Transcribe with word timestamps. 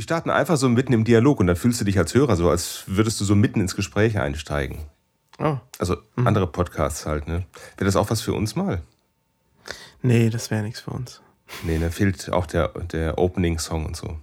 Die 0.00 0.04
starten 0.04 0.30
einfach 0.30 0.56
so 0.56 0.66
mitten 0.70 0.94
im 0.94 1.04
Dialog 1.04 1.40
und 1.40 1.46
dann 1.46 1.56
fühlst 1.56 1.78
du 1.78 1.84
dich 1.84 1.98
als 1.98 2.14
Hörer 2.14 2.34
so, 2.34 2.48
als 2.48 2.84
würdest 2.86 3.20
du 3.20 3.26
so 3.26 3.34
mitten 3.34 3.60
ins 3.60 3.76
Gespräch 3.76 4.18
einsteigen. 4.18 4.78
Oh. 5.38 5.58
Also 5.78 5.98
andere 6.16 6.46
Podcasts 6.46 7.04
halt, 7.04 7.28
ne? 7.28 7.44
Wäre 7.76 7.84
das 7.84 7.96
auch 7.96 8.08
was 8.08 8.22
für 8.22 8.32
uns 8.32 8.56
mal? 8.56 8.80
Nee, 10.00 10.30
das 10.30 10.50
wäre 10.50 10.62
nichts 10.62 10.80
für 10.80 10.92
uns. 10.92 11.20
Nee, 11.64 11.78
da 11.78 11.90
fehlt 11.90 12.32
auch 12.32 12.46
der, 12.46 12.68
der 12.68 13.18
Opening-Song 13.18 13.84
und 13.84 13.94
so. 13.94 14.16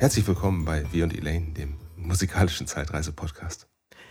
Herzlich 0.00 0.26
willkommen 0.26 0.64
bei 0.64 0.84
Wir 0.92 1.04
und 1.04 1.14
Elaine, 1.14 1.52
dem 1.52 1.74
musikalischen 1.94 2.66
Zeitreise-Podcast. 2.66 3.66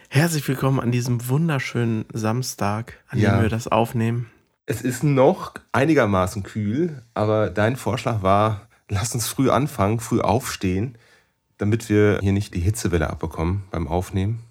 Herzlich 0.08 0.48
willkommen 0.48 0.80
an 0.80 0.92
diesem 0.92 1.28
wunderschönen 1.30 2.06
Samstag, 2.14 3.04
an 3.08 3.18
Ja. 3.18 3.32
dem 3.38 3.42
wir 3.42 3.50
das 3.50 3.68
aufnehmen. 3.68 4.30
Es 4.68 4.82
ist 4.84 5.04
noch 5.04 5.54
einigermaßen 5.72 6.44
kühl, 6.44 7.02
aber 7.16 7.50
dein 7.50 7.76
Vorschlag 7.76 8.22
war, 8.22 8.68
lass 8.88 9.16
uns 9.16 9.28
früh 9.28 9.50
anfangen, 9.50 10.00
früh 10.00 10.22
aufstehen, 10.22 10.96
damit 11.58 11.90
wir 11.90 12.20
hier 12.22 12.34
nicht 12.34 12.54
die 12.54 12.60
Hitzewelle 12.60 13.10
abbekommen 13.10 13.64
beim 13.72 13.88
Aufnehmen. 13.88 14.44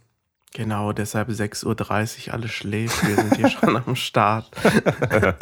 Genau, 0.54 0.92
deshalb 0.92 1.28
6.30 1.28 2.26
Uhr, 2.28 2.34
alle 2.34 2.48
schläft, 2.48 3.06
wir 3.06 3.14
sind 3.14 3.36
hier 3.36 3.48
schon 3.60 3.76
am 3.76 3.94
Start. 3.94 4.50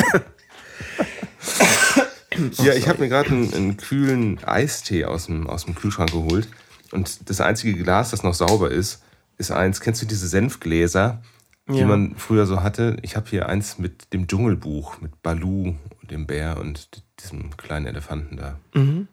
Ja, 2.59 2.75
ich 2.75 2.89
habe 2.89 3.01
mir 3.01 3.09
gerade 3.09 3.31
einen, 3.31 3.53
einen 3.55 3.77
kühlen 3.77 4.43
Eistee 4.45 5.05
aus 5.05 5.27
dem, 5.27 5.47
aus 5.47 5.65
dem 5.65 5.75
Kühlschrank 5.75 6.13
geholt. 6.13 6.49
Und 6.93 7.29
das 7.29 7.41
einzige 7.41 7.75
Glas, 7.83 8.11
das 8.11 8.23
noch 8.23 8.35
sauber 8.35 8.71
ist, 8.71 9.03
ist 9.39 9.51
eins. 9.51 9.81
Kennst 9.81 10.03
du 10.03 10.07
diese 10.07 10.29
Senfgläser, 10.29 11.23
die 11.69 11.79
Ja. 11.79 11.87
man 11.87 12.15
früher 12.17 12.47
so 12.47 12.63
hatte? 12.63 12.97
Ich 13.03 13.17
habe 13.17 13.29
hier 13.29 13.49
eins 13.49 13.79
mit 13.79 14.13
dem 14.13 14.27
Dschungelbuch, 14.29 15.01
mit 15.01 15.23
Balu, 15.23 15.75
dem 16.03 16.27
Bär 16.27 16.59
und 16.59 17.03
diesem 17.23 17.57
kleinen 17.57 17.87
Elefanten 17.87 18.37
da. 18.37 18.59
Mhm. 18.75 19.09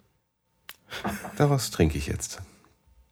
Daraus 1.37 1.71
trinke 1.71 1.97
ich 1.97 2.07
jetzt. 2.07 2.41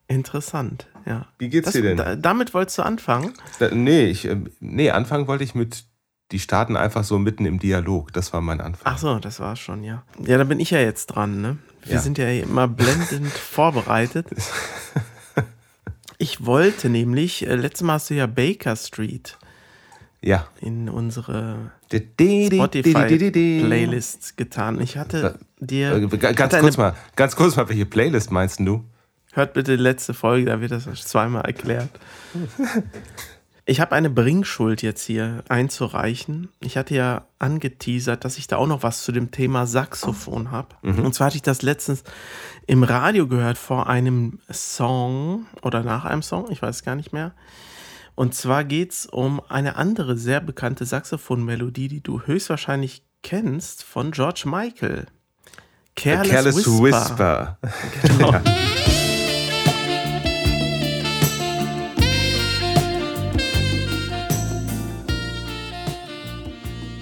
Interessant, 0.07 0.87
ja. 1.05 1.27
Wie 1.39 1.49
geht's 1.49 1.65
Das, 1.65 1.73
dir 1.73 1.81
denn? 1.83 1.97
da, 1.97 2.15
damit 2.15 2.53
wolltest 2.53 2.77
du 2.77 2.81
anfangen? 2.83 3.33
Da, 3.59 3.69
nee, 3.73 4.05
ich, 4.05 4.25
ähm, 4.25 4.51
nee, 4.59 4.91
anfangen 4.91 5.25
wollte 5.27 5.43
ich 5.43 5.55
mit, 5.55 5.85
die 6.31 6.39
starten 6.39 6.75
einfach 6.77 7.03
so 7.03 7.19
mitten 7.19 7.45
im 7.45 7.59
Dialog. 7.59 8.13
Das 8.13 8.31
war 8.33 8.41
mein 8.41 8.61
Anfang. 8.61 8.81
Ach 8.93 8.97
so, 8.97 9.19
das 9.19 9.39
war 9.39 9.55
schon, 9.55 9.83
ja. 9.83 10.03
Ja, 10.25 10.37
dann 10.37 10.47
bin 10.47 10.59
ich 10.59 10.71
ja 10.71 10.79
jetzt 10.79 11.07
dran, 11.07 11.41
ne? 11.41 11.57
Wir 11.83 11.95
Ja. 11.95 12.01
sind 12.01 12.17
ja 12.17 12.29
immer 12.29 12.67
blendend 12.67 13.27
vorbereitet. 13.31 14.27
Ich 16.17 16.45
wollte 16.45 16.89
nämlich, 16.89 17.47
äh, 17.47 17.55
letztes 17.55 17.81
Mal 17.85 17.93
hast 17.93 18.09
du 18.09 18.13
ja 18.13 18.27
Baker 18.27 18.75
Street 18.75 19.37
Ja. 20.21 20.47
in 20.61 20.87
unsere 20.89 21.71
Spotify. 21.91 22.89
Spotify-Playlists 22.91 24.35
getan. 24.35 24.79
Ich 24.79 24.97
hatte 24.97 25.39
dir. 25.59 25.93
Äh, 25.93 26.07
Ganz 26.17 26.39
hatte 26.39 26.59
kurz 26.59 26.77
mal, 26.77 26.95
ganz 27.15 27.35
kurz 27.35 27.55
mal, 27.55 27.67
welche 27.69 27.85
Playlist 27.87 28.31
meinst 28.31 28.59
du? 28.59 28.85
Hört 29.33 29.53
bitte 29.53 29.77
die 29.77 29.81
letzte 29.83 30.13
Folge, 30.13 30.45
da 30.45 30.61
wird 30.61 30.71
das 30.71 30.83
zweimal 31.05 31.43
erklärt. 31.45 31.89
Ich 33.71 33.79
habe 33.79 33.95
eine 33.95 34.09
Bringschuld 34.09 34.81
jetzt 34.81 35.05
hier 35.05 35.45
einzureichen. 35.47 36.49
Ich 36.59 36.75
hatte 36.75 36.93
ja 36.93 37.27
angeteasert, 37.39 38.25
dass 38.25 38.37
ich 38.37 38.47
da 38.47 38.57
auch 38.57 38.67
noch 38.67 38.83
was 38.83 39.01
zu 39.03 39.13
dem 39.13 39.31
Thema 39.31 39.65
Saxophon 39.65 40.51
habe. 40.51 40.75
Und 40.81 41.15
zwar 41.15 41.27
hatte 41.27 41.37
ich 41.37 41.41
das 41.41 41.61
letztens 41.61 42.03
im 42.67 42.83
Radio 42.83 43.29
gehört 43.29 43.57
vor 43.57 43.87
einem 43.87 44.39
Song 44.51 45.45
oder 45.61 45.83
nach 45.83 46.03
einem 46.03 46.21
Song, 46.21 46.51
ich 46.51 46.61
weiß 46.61 46.83
gar 46.83 46.97
nicht 46.97 47.13
mehr. 47.13 47.31
Und 48.13 48.35
zwar 48.35 48.65
geht 48.65 48.91
es 48.91 49.05
um 49.05 49.41
eine 49.47 49.77
andere 49.77 50.17
sehr 50.17 50.41
bekannte 50.41 50.83
Saxophonmelodie, 50.83 51.87
die 51.87 52.03
du 52.03 52.23
höchstwahrscheinlich 52.23 53.03
kennst, 53.23 53.85
von 53.85 54.11
George 54.11 54.43
Michael. 54.47 55.05
Careless, 55.95 56.29
Careless 56.29 56.67
Whisper. 56.67 57.57
Whisper. 57.61 58.07
Genau. 58.17 58.33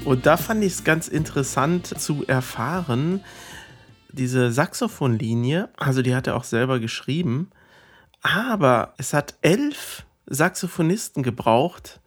Und 0.09 0.25
da 0.25 0.37
fand 0.37 0.63
ich 0.63 0.73
es 0.73 0.83
ganz 0.83 1.07
interessant 1.07 1.85
zu 1.85 2.25
erfahren, 2.25 3.23
diese 4.11 4.51
Saxophonlinie, 4.51 5.69
also 5.77 6.01
die 6.01 6.15
hat 6.15 6.25
er 6.25 6.35
auch 6.35 6.45
selber 6.45 6.79
geschrieben, 6.79 7.51
aber 8.23 8.95
es 8.97 9.13
hat 9.13 9.35
elf 9.43 10.07
Saxophonisten 10.25 11.21
gebraucht 11.21 12.01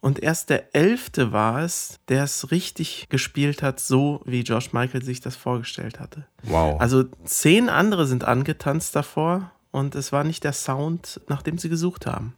und 0.00 0.22
erst 0.22 0.48
der 0.48 0.74
elfte 0.74 1.30
war 1.30 1.60
es, 1.60 1.98
der 2.08 2.24
es 2.24 2.50
richtig 2.50 3.10
gespielt 3.10 3.62
hat, 3.62 3.80
so 3.80 4.22
wie 4.24 4.42
George 4.42 4.70
Michael 4.72 5.04
sich 5.04 5.20
das 5.20 5.36
vorgestellt 5.36 6.00
hatte. 6.00 6.26
Wow. 6.42 6.80
Also 6.80 7.04
zehn 7.26 7.68
andere 7.68 8.06
sind 8.06 8.24
angetanzt 8.24 8.96
davor 8.96 9.50
und 9.72 9.94
es 9.94 10.10
war 10.10 10.24
nicht 10.24 10.42
der 10.42 10.54
Sound, 10.54 11.20
nach 11.28 11.42
dem 11.42 11.58
sie 11.58 11.68
gesucht 11.68 12.06
haben. 12.06 12.32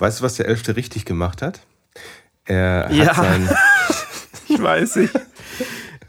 weißt 0.00 0.18
du, 0.18 0.24
was 0.24 0.34
der 0.34 0.48
Elfte 0.48 0.74
richtig 0.74 1.04
gemacht 1.04 1.40
hat? 1.40 1.60
Er 2.48 2.90
Ja. 2.92 3.14
sein, 3.14 3.48
Ich 4.48 4.60
weiß 4.60 4.96
nicht. 4.96 5.12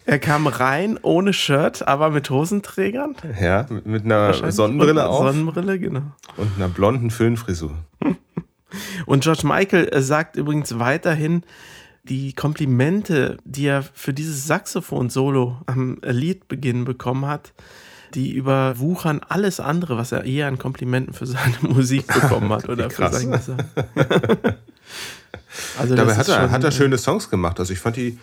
Er 0.05 0.17
kam 0.17 0.47
rein 0.47 0.97
ohne 1.01 1.33
Shirt, 1.33 1.87
aber 1.87 2.09
mit 2.09 2.29
Hosenträgern. 2.29 3.15
ja, 3.39 3.67
mit, 3.69 3.85
mit 3.85 4.05
einer. 4.05 4.51
Sonnenbrille 4.51 5.07
auf 5.07 5.19
Sonnenbrille, 5.27 5.77
genau. 5.77 6.01
und 6.37 6.49
einer 6.55 6.69
blonden 6.69 7.11
Föhnfrisur. 7.11 7.77
Und 9.07 9.23
George 9.23 9.47
Michael 9.47 9.89
äh, 9.91 10.01
sagt 10.01 10.35
übrigens 10.35 10.77
weiterhin, 10.77 11.43
die 12.03 12.33
Komplimente, 12.33 13.37
die 13.43 13.65
er 13.65 13.81
für 13.81 14.13
dieses 14.13 14.45
Saxophon-Solo 14.45 15.57
am 15.65 15.97
Liedbeginn 16.03 16.85
bekommen 16.85 17.25
hat, 17.25 17.53
die 18.13 18.31
überwuchern 18.31 19.21
alles 19.27 19.59
andere, 19.59 19.97
was 19.97 20.11
er 20.11 20.25
je 20.25 20.43
an 20.43 20.59
Komplimenten 20.59 21.13
für 21.13 21.25
seine 21.25 21.55
Musik 21.61 22.05
bekommen 22.07 22.51
hat 22.53 22.69
oder 22.69 22.91
für 22.91 23.09
sein 23.11 23.31
Gesang. 23.31 23.63
Also 25.77 25.95
Dabei 25.95 26.15
hat 26.15 26.27
er, 26.27 26.41
schon- 26.41 26.51
hat 26.51 26.63
er 26.63 26.71
schöne 26.71 26.97
Songs 26.97 27.29
gemacht. 27.29 27.59
Also 27.59 27.73
ich 27.73 27.79
fand 27.79 27.95
die, 27.97 28.17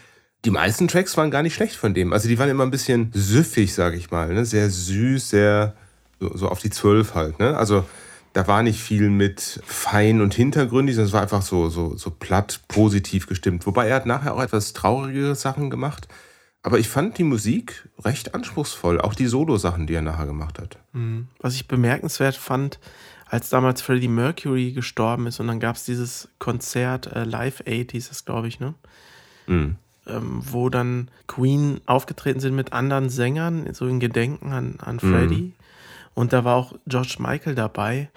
die 0.45 0.51
meisten 0.51 0.89
Tracks 0.89 1.17
waren 1.17 1.31
gar 1.31 1.43
nicht 1.43 1.55
schlecht 1.55 1.77
von 1.77 1.95
dem. 1.95 2.13
Also 2.13 2.29
die 2.29 2.39
waren 2.39 2.49
immer 2.49 2.65
ein 2.65 2.71
bisschen 2.71 3.11
süffig, 3.15 3.75
sag 3.75 3.95
ich 3.95 4.11
mal. 4.11 4.33
Ne? 4.33 4.45
Sehr 4.45 4.71
süß, 4.71 5.31
sehr 5.31 5.75
so, 6.21 6.37
so 6.37 6.49
auf 6.49 6.61
die 6.61 6.71
Zwölf 6.71 7.15
halt. 7.15 7.39
Ne? 7.39 7.57
Also 7.57 7.85
da 8.33 8.47
war 8.47 8.63
nicht 8.63 8.81
viel 8.81 9.09
mit 9.09 9.61
fein 9.65 10.21
und 10.21 10.35
hintergründig, 10.35 10.95
sondern 10.95 11.09
es 11.09 11.13
war 11.15 11.23
einfach 11.23 11.43
so, 11.43 11.69
so, 11.71 11.97
so 11.97 12.11
platt, 12.11 12.61
positiv 12.69 13.27
gestimmt. 13.27 13.67
Wobei 13.67 13.89
er 13.89 13.97
hat 13.97 14.07
nachher 14.07 14.35
auch 14.35 14.43
etwas 14.43 14.73
traurigere 14.75 15.35
Sachen 15.35 15.71
gemacht. 15.71 16.07
Aber 16.63 16.79
ich 16.81 16.89
fand 16.89 17.17
die 17.17 17.23
Musik 17.25 17.89
recht 18.05 18.35
anspruchsvoll. 18.35 19.01
Auch 19.01 19.15
die 19.15 19.27
Solo-Sachen, 19.27 19.87
die 19.87 19.95
er 19.95 20.03
nachher 20.03 20.27
gemacht 20.27 20.59
hat. 20.59 20.79
Was 21.41 21.55
ich 21.55 21.69
bemerkenswert 21.69 22.35
fand, 22.37 22.81
als 23.29 23.51
damals 23.51 23.83
Freddie 23.83 24.09
Mercury 24.09 24.73
gestorben 24.73 25.27
ist 25.27 25.41
und 25.41 25.49
dann 25.49 25.61
gab 25.61 25.77
es 25.77 25.85
dieses 25.85 26.29
Konzert, 26.39 27.07
äh, 27.09 27.25
Live 27.25 27.63
Aid 27.67 27.93
hieß 27.93 28.11
es, 28.11 28.25
glaube 28.25 28.49
ich, 28.49 28.61
ne? 28.61 28.75
Mhm. 29.47 29.77
Ähm, 30.07 30.41
wo 30.45 30.69
dann 30.69 31.11
Queen 31.27 31.81
aufgetreten 31.87 32.39
sind 32.39 32.55
mit 32.55 32.73
anderen 32.73 33.09
Sängern, 33.11 33.73
so 33.75 33.89
in 33.89 33.99
Gedenken 33.99 34.53
an, 34.53 34.77
an 34.79 35.01
Freddie. 35.01 35.53
Und 36.15 36.33
da 36.33 36.45
war 36.45 36.55
auch 36.55 36.75
George 36.87 37.17
Michael 37.19 37.57
dabei 37.57 38.09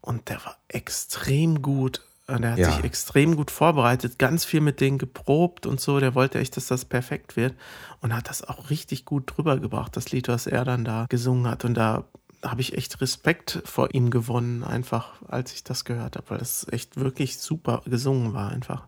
und 0.00 0.30
der 0.30 0.42
war 0.46 0.56
extrem 0.68 1.60
gut. 1.60 2.00
Der 2.28 2.52
hat 2.52 2.58
Ja. 2.58 2.72
sich 2.72 2.82
extrem 2.82 3.36
gut 3.36 3.50
vorbereitet, 3.50 4.18
ganz 4.18 4.44
viel 4.46 4.60
mit 4.60 4.80
denen 4.80 4.96
geprobt 4.98 5.66
und 5.66 5.80
so. 5.80 6.00
Der 6.00 6.14
wollte 6.14 6.38
echt, 6.40 6.56
dass 6.56 6.66
das 6.66 6.84
perfekt 6.86 7.36
wird 7.36 7.54
und 8.00 8.14
hat 8.16 8.28
das 8.30 8.42
auch 8.42 8.70
richtig 8.70 9.04
gut 9.04 9.24
drüber 9.36 9.58
gebracht, 9.58 9.96
das 9.96 10.10
Lied, 10.12 10.28
was 10.28 10.46
er 10.46 10.64
dann 10.64 10.84
da 10.84 11.06
gesungen 11.08 11.46
hat. 11.48 11.64
Und 11.64 11.74
da 11.74 12.04
habe 12.50 12.60
ich 12.60 12.76
echt 12.76 13.00
Respekt 13.00 13.62
vor 13.64 13.94
ihm 13.94 14.10
gewonnen, 14.10 14.64
einfach 14.64 15.22
als 15.28 15.52
ich 15.52 15.64
das 15.64 15.84
gehört 15.84 16.16
habe, 16.16 16.30
weil 16.30 16.38
das 16.38 16.66
echt 16.70 16.96
wirklich 16.96 17.38
super 17.38 17.82
gesungen 17.86 18.32
war, 18.34 18.50
einfach. 18.50 18.86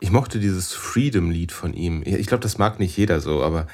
Ich 0.00 0.10
mochte 0.10 0.40
dieses 0.40 0.72
Freedom-Lied 0.72 1.52
von 1.52 1.72
ihm. 1.72 2.02
Ich 2.04 2.26
glaube, 2.26 2.42
das 2.42 2.58
mag 2.58 2.78
nicht 2.78 2.96
jeder 2.96 3.20
so, 3.20 3.42
aber 3.42 3.66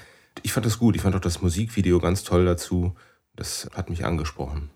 ich 0.42 0.52
fand 0.52 0.66
das 0.66 0.78
gut. 0.78 0.94
Ich 0.96 1.02
fand 1.02 1.16
auch 1.16 1.20
das 1.20 1.42
Musikvideo 1.42 1.98
ganz 1.98 2.22
toll 2.22 2.44
dazu. 2.44 2.94
Das 3.34 3.68
hat 3.74 3.90
mich 3.90 4.04
angesprochen. 4.04 4.70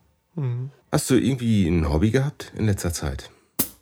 Hast 0.90 1.10
du 1.10 1.14
irgendwie 1.14 1.68
ein 1.68 1.88
Hobby 1.88 2.10
gehabt 2.10 2.52
in 2.56 2.66
letzter 2.66 2.92
Zeit? 2.92 3.30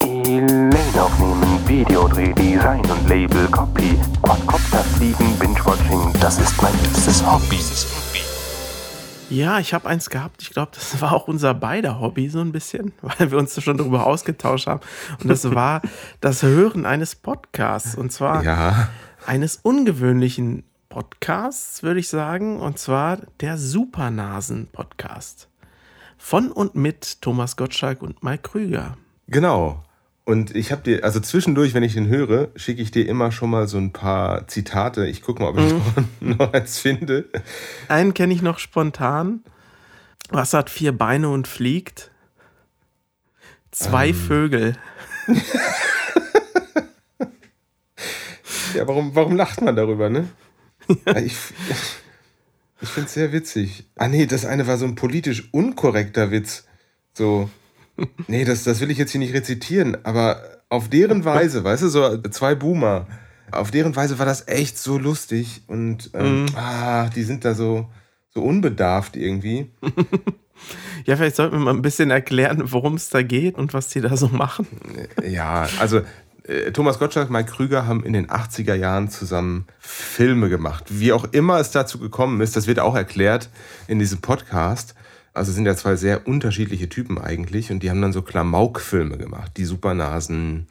Elaine 0.01 0.71
aufnehmen, 1.03 1.67
Videodreh, 1.67 2.35
Design 2.35 2.85
und 2.91 3.09
Label, 3.09 3.49
Copy, 3.49 3.99
Quadcopter 4.23 4.85
fliegen, 4.85 5.39
Binge-Watching, 5.39 6.13
das 6.21 6.39
ist 6.39 6.61
mein 6.61 6.75
liebstes 6.83 7.25
Hobby. 7.25 7.61
Ja, 9.33 9.59
ich 9.59 9.73
habe 9.75 9.89
eins 9.89 10.11
gehabt. 10.11 10.43
Ich 10.43 10.51
glaube, 10.51 10.73
das 10.75 11.01
war 11.01 11.13
auch 11.13 11.27
unser 11.29 11.55
beider 11.55 12.01
Hobby 12.01 12.29
so 12.29 12.41
ein 12.41 12.53
bisschen, 12.53 12.93
weil 13.03 13.31
wir 13.31 13.39
uns 13.39 13.61
schon 13.63 13.79
darüber 13.79 14.07
ausgetauscht 14.07 14.67
haben. 14.67 14.81
Und 15.23 15.29
das 15.29 15.55
war 15.55 15.81
das 16.21 16.43
Hören 16.43 16.87
eines 16.87 17.15
Podcasts. 17.15 17.95
Und 17.95 18.13
zwar 18.13 18.43
Ja. 18.45 18.89
eines 19.27 19.57
ungewöhnlichen 19.63 20.65
Podcasts, 20.89 21.83
würde 21.83 22.01
ich 22.01 22.09
sagen, 22.09 22.61
und 22.61 22.79
zwar 22.79 23.19
der 23.41 23.57
Supernasen-Podcast. 23.57 25.49
Von 26.19 26.53
und 26.53 26.75
mit 26.75 27.21
Thomas 27.23 27.57
Gottschalk 27.57 28.03
und 28.03 28.23
Mike 28.23 28.43
Krüger. 28.51 28.97
Genau. 29.29 29.83
Und 30.25 30.55
ich 30.55 30.71
habe 30.71 30.83
dir, 30.83 31.05
also 31.05 31.19
zwischendurch, 31.19 31.75
wenn 31.75 31.83
ich 31.83 31.95
den 31.95 32.07
höre, 32.07 32.51
schicke 32.55 32.81
ich 32.81 32.93
dir 32.93 33.09
immer 33.09 33.33
schon 33.33 33.51
mal 33.51 33.67
so 33.67 33.79
ein 33.79 33.93
paar 33.93 34.47
Zitate. 34.47 35.07
Ich 35.07 35.21
gucke 35.21 35.43
mal, 35.43 35.49
ob 35.49 35.59
ich 35.59 35.73
mhm. 36.21 36.37
noch 36.39 36.53
eins 36.53 36.79
finde. 36.79 37.29
Einen 37.89 38.15
kenne 38.15 38.33
ich 38.33 38.43
noch 38.43 38.61
spontan. 38.61 39.43
Was 40.31 40.55
hat 40.55 40.71
vier 40.71 40.97
Beine 40.97 41.29
und 41.29 41.49
fliegt? 41.49 42.13
Zwei 43.73 44.09
ähm. 44.09 44.15
Vögel. 44.15 44.77
ja, 48.75 48.87
warum, 48.87 49.15
warum 49.17 49.35
lacht 49.35 49.61
man 49.61 49.75
darüber, 49.75 50.09
ne? 50.09 50.29
Ja. 51.07 51.17
Ich, 51.17 51.37
ich 52.81 52.89
finde 52.89 53.07
es 53.07 53.15
sehr 53.15 53.33
witzig. 53.33 53.89
Ah, 53.97 54.09
nee, 54.09 54.27
das 54.27 54.45
eine 54.45 54.67
war 54.67 54.79
so 54.79 54.85
ein 54.85 54.95
politisch 54.95 55.49
unkorrekter 55.53 56.31
Witz. 56.31 56.67
So, 57.13 57.51
nee, 58.29 58.45
das, 58.45 58.65
das 58.65 58.81
will 58.81 58.91
ich 58.91 58.99
jetzt 58.99 59.13
hier 59.13 59.21
nicht 59.21 59.35
rezitieren, 59.35 59.97
aber 60.05 60.43
auf 60.69 60.89
deren 60.89 61.25
Weise, 61.25 61.65
weißt 61.65 61.83
du, 61.83 61.89
so 61.89 62.19
zwei 62.31 62.55
Boomer, 62.55 63.07
auf 63.51 63.71
deren 63.71 63.95
Weise 63.95 64.19
war 64.19 64.27
das 64.27 64.49
echt 64.49 64.79
so 64.79 64.99
lustig 64.99 65.63
und 65.67 66.11
ähm, 66.15 66.45
mhm. 66.45 66.47
ah, 66.57 67.11
die 67.15 67.23
sind 67.23 67.45
da 67.45 67.55
so, 67.55 67.91
so 68.31 68.43
unbedarft 68.43 69.17
irgendwie. 69.17 69.71
Ja, 71.07 71.17
vielleicht 71.17 71.37
sollten 71.37 71.57
wir 71.57 71.65
mal 71.65 71.75
ein 71.75 71.83
bisschen 71.83 72.11
erklären, 72.11 72.63
worum 72.67 72.95
es 72.95 73.09
da 73.09 73.23
geht 73.23 73.57
und 73.57 73.75
was 73.75 73.89
die 73.89 74.01
da 74.01 74.17
so 74.17 74.29
machen. 74.29 74.67
Ja, 75.27 75.67
also 75.81 76.03
äh, 76.45 76.73
Thomas 76.73 76.99
Gottschalk 76.99 77.29
und 77.29 77.33
Mike 77.33 77.53
Krüger 77.53 77.87
haben 77.87 78.05
in 78.05 78.13
den 78.13 78.29
80er 78.29 78.75
Jahren 78.75 79.09
zusammen 79.11 79.67
Filme 79.79 80.49
gemacht. 80.49 80.85
Wie 80.89 81.13
auch 81.13 81.25
immer 81.33 81.59
es 81.59 81.71
dazu 81.71 81.99
gekommen 81.99 82.41
ist, 82.41 82.57
das 82.57 82.67
wird 82.67 82.79
auch 82.81 82.95
erklärt 82.95 83.49
in 83.89 83.99
diesem 83.99 84.21
Podcast. 84.21 84.95
Also 85.35 85.53
sind 85.53 85.67
ja 85.67 85.75
zwei 85.77 85.97
sehr 85.97 86.27
unterschiedliche 86.27 86.89
Typen 86.89 87.19
eigentlich 87.19 87.71
und 87.71 87.83
die 87.83 87.91
haben 87.91 88.03
dann 88.03 88.13
so 88.13 88.23
Klamauk-Filme 88.23 89.17
gemacht. 89.17 89.53
Die 89.57 89.65
Supernasen, 89.65 90.67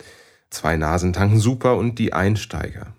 zwei 0.50 0.78
Nasen 0.78 1.14
tanken 1.14 1.40
super 1.40 1.78
und 1.78 1.98
die 1.98 2.14
Einsteiger. 2.14 2.94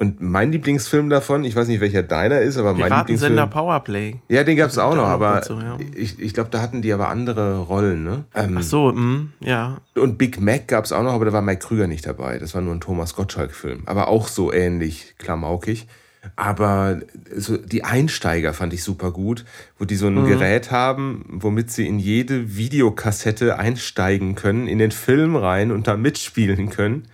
Und 0.00 0.20
mein 0.20 0.52
Lieblingsfilm 0.52 1.10
davon, 1.10 1.42
ich 1.42 1.56
weiß 1.56 1.66
nicht, 1.66 1.80
welcher 1.80 2.04
deiner 2.04 2.40
ist, 2.40 2.56
aber 2.56 2.72
mein 2.72 2.92
Lieblingsfilm. 2.92 3.18
Sender 3.18 3.48
Powerplay. 3.48 4.14
Ja, 4.28 4.44
den 4.44 4.56
gab 4.56 4.70
es 4.70 4.78
auch 4.78 4.94
noch, 4.94 5.08
aber 5.08 5.42
so, 5.42 5.58
ja. 5.58 5.76
ich, 5.96 6.20
ich 6.20 6.34
glaube, 6.34 6.50
da 6.50 6.60
hatten 6.60 6.82
die 6.82 6.92
aber 6.92 7.08
andere 7.08 7.58
Rollen, 7.58 8.04
ne? 8.04 8.24
Ähm, 8.32 8.58
Ach 8.58 8.62
so, 8.62 8.92
mh, 8.92 9.26
ja. 9.40 9.78
Und 9.96 10.16
Big 10.16 10.40
Mac 10.40 10.68
gab 10.68 10.84
es 10.84 10.92
auch 10.92 11.02
noch, 11.02 11.14
aber 11.14 11.24
da 11.24 11.32
war 11.32 11.42
Mike 11.42 11.66
Krüger 11.66 11.88
nicht 11.88 12.06
dabei. 12.06 12.38
Das 12.38 12.54
war 12.54 12.62
nur 12.62 12.76
ein 12.76 12.80
Thomas 12.80 13.16
Gottschalk-Film. 13.16 13.82
Aber 13.86 14.06
auch 14.06 14.28
so 14.28 14.52
ähnlich 14.52 15.16
klamaukig. 15.18 15.88
Aber 16.36 17.00
so 17.36 17.56
die 17.56 17.84
Einsteiger 17.84 18.52
fand 18.52 18.72
ich 18.72 18.82
super 18.82 19.12
gut, 19.12 19.44
wo 19.78 19.84
die 19.84 19.96
so 19.96 20.06
ein 20.06 20.14
mhm. 20.14 20.26
Gerät 20.26 20.70
haben, 20.70 21.24
womit 21.28 21.70
sie 21.70 21.86
in 21.86 21.98
jede 21.98 22.56
Videokassette 22.56 23.58
einsteigen 23.58 24.34
können, 24.34 24.68
in 24.68 24.78
den 24.78 24.90
Film 24.90 25.36
rein 25.36 25.70
und 25.70 25.86
da 25.86 25.96
mitspielen 25.96 26.70
können. 26.70 27.08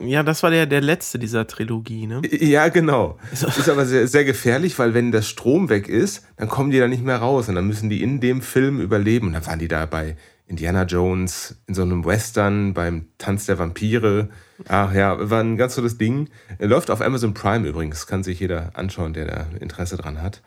Ja, 0.00 0.22
das 0.22 0.42
war 0.42 0.50
der, 0.50 0.66
der 0.66 0.80
letzte 0.80 1.18
dieser 1.18 1.46
Trilogie, 1.46 2.06
ne? 2.06 2.22
Ja, 2.30 2.68
genau. 2.68 3.18
Ist 3.32 3.68
aber 3.68 3.86
sehr, 3.86 4.08
sehr 4.08 4.24
gefährlich, 4.24 4.78
weil 4.78 4.94
wenn 4.94 5.12
der 5.12 5.22
Strom 5.22 5.68
weg 5.68 5.88
ist, 5.88 6.24
dann 6.36 6.48
kommen 6.48 6.70
die 6.70 6.78
da 6.78 6.88
nicht 6.88 7.04
mehr 7.04 7.18
raus 7.18 7.48
und 7.48 7.54
dann 7.54 7.66
müssen 7.66 7.88
die 7.88 8.02
in 8.02 8.20
dem 8.20 8.42
Film 8.42 8.80
überleben. 8.80 9.28
Und 9.28 9.32
dann 9.34 9.46
waren 9.46 9.58
die 9.58 9.68
da 9.68 9.86
bei 9.86 10.16
Indiana 10.46 10.84
Jones, 10.84 11.56
in 11.66 11.74
so 11.74 11.82
einem 11.82 12.04
Western, 12.04 12.72
beim 12.72 13.06
Tanz 13.18 13.46
der 13.46 13.58
Vampire. 13.58 14.28
Ach 14.68 14.92
ja, 14.94 15.30
war 15.30 15.40
ein 15.40 15.56
ganz 15.56 15.74
tolles 15.74 15.98
Ding. 15.98 16.28
Er 16.58 16.68
läuft 16.68 16.90
auf 16.90 17.00
Amazon 17.00 17.34
Prime 17.34 17.66
übrigens, 17.66 18.06
kann 18.06 18.22
sich 18.22 18.40
jeder 18.40 18.70
anschauen, 18.74 19.12
der 19.12 19.26
da 19.26 19.46
Interesse 19.60 19.96
dran 19.96 20.22
hat. 20.22 20.42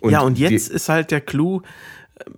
Und 0.00 0.12
ja, 0.12 0.20
und 0.20 0.38
jetzt 0.38 0.70
ist 0.70 0.88
halt 0.88 1.10
der 1.10 1.20
Clou, 1.20 1.60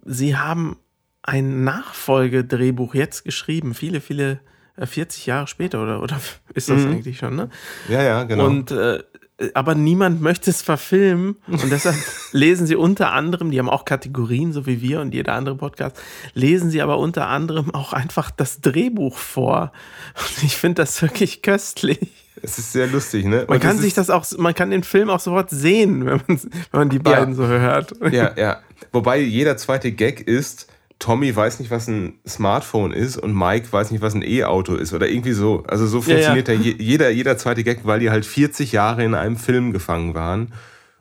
sie 0.05 0.37
haben 0.37 0.77
ein 1.23 1.65
Nachfolgedrehbuch 1.65 2.95
jetzt 2.95 3.25
geschrieben, 3.25 3.75
viele, 3.75 4.01
viele 4.01 4.41
40 4.79 5.27
äh, 5.27 5.31
Jahre 5.31 5.47
später 5.47 5.83
oder, 5.83 6.03
oder 6.03 6.21
ist 6.55 6.69
das 6.69 6.83
mhm. 6.83 6.93
eigentlich 6.93 7.19
schon, 7.19 7.37
ne? 7.37 7.51
Ja, 7.89 8.03
ja, 8.03 8.25
genau. 8.25 8.47
Und 8.47 8.71
äh, 8.71 9.03
aber 9.53 9.75
niemand 9.75 10.23
möchte 10.23 10.51
es 10.51 10.63
verfilmen 10.63 11.37
und 11.47 11.71
deshalb 11.71 11.97
lesen 12.33 12.67
sie 12.67 12.77
unter 12.77 13.13
anderem, 13.13 13.51
die 13.51 13.59
haben 13.59 13.69
auch 13.69 13.85
Kategorien, 13.85 14.53
so 14.53 14.67
wie 14.67 14.81
wir 14.81 15.01
und 15.01 15.13
jeder 15.13 15.35
andere 15.35 15.57
Podcast, 15.57 16.01
lesen 16.33 16.71
sie 16.71 16.81
aber 16.81 16.99
unter 16.99 17.29
anderem 17.29 17.75
auch 17.75 17.93
einfach 17.93 18.31
das 18.31 18.61
Drehbuch 18.61 19.19
vor. 19.19 19.73
Und 20.17 20.45
ich 20.45 20.57
finde 20.57 20.83
das 20.83 21.03
wirklich 21.03 21.43
köstlich. 21.43 21.99
Es 22.43 22.59
ist 22.59 22.73
sehr 22.73 22.87
lustig, 22.87 23.25
ne? 23.25 23.45
Man 23.49 23.57
und 23.57 23.61
kann 23.61 23.79
sich 23.79 23.95
das 23.95 24.11
auch, 24.11 24.27
man 24.39 24.55
kann 24.55 24.71
den 24.71 24.85
Film 24.85 25.11
auch 25.11 25.21
sofort 25.21 25.51
sehen, 25.51 26.05
wenn 26.07 26.21
man, 26.27 26.41
wenn 26.41 26.41
man 26.73 26.89
die 26.89 26.99
beiden 26.99 27.31
ja. 27.31 27.35
so 27.35 27.47
hört. 27.47 27.93
Ja, 28.13 28.33
ja. 28.37 28.61
Wobei 28.93 29.21
jeder 29.21 29.57
zweite 29.57 29.93
Gag 29.93 30.21
ist, 30.21 30.67
Tommy 30.99 31.35
weiß 31.35 31.61
nicht, 31.61 31.71
was 31.71 31.89
ein 31.89 32.19
Smartphone 32.27 32.93
ist 32.93 33.19
und 33.19 33.37
Mike 33.37 33.71
weiß 33.71 33.91
nicht, 33.91 34.01
was 34.01 34.15
ein 34.15 34.23
E-Auto 34.23 34.75
ist 34.75 34.95
oder 34.95 35.09
irgendwie 35.09 35.33
so. 35.33 35.63
Also 35.67 35.87
so 35.87 36.01
funktioniert 36.01 36.49
ja, 36.49 36.55
ja. 36.55 36.61
ja 36.61 36.75
jeder, 36.79 37.11
jeder 37.11 37.37
zweite 37.37 37.65
Gag, 37.65 37.81
weil 37.85 38.01
die 38.01 38.11
halt 38.11 38.25
40 38.25 38.73
Jahre 38.73 39.05
in 39.05 39.15
einem 39.15 39.37
Film 39.37 39.73
gefangen 39.73 40.15
waren 40.15 40.53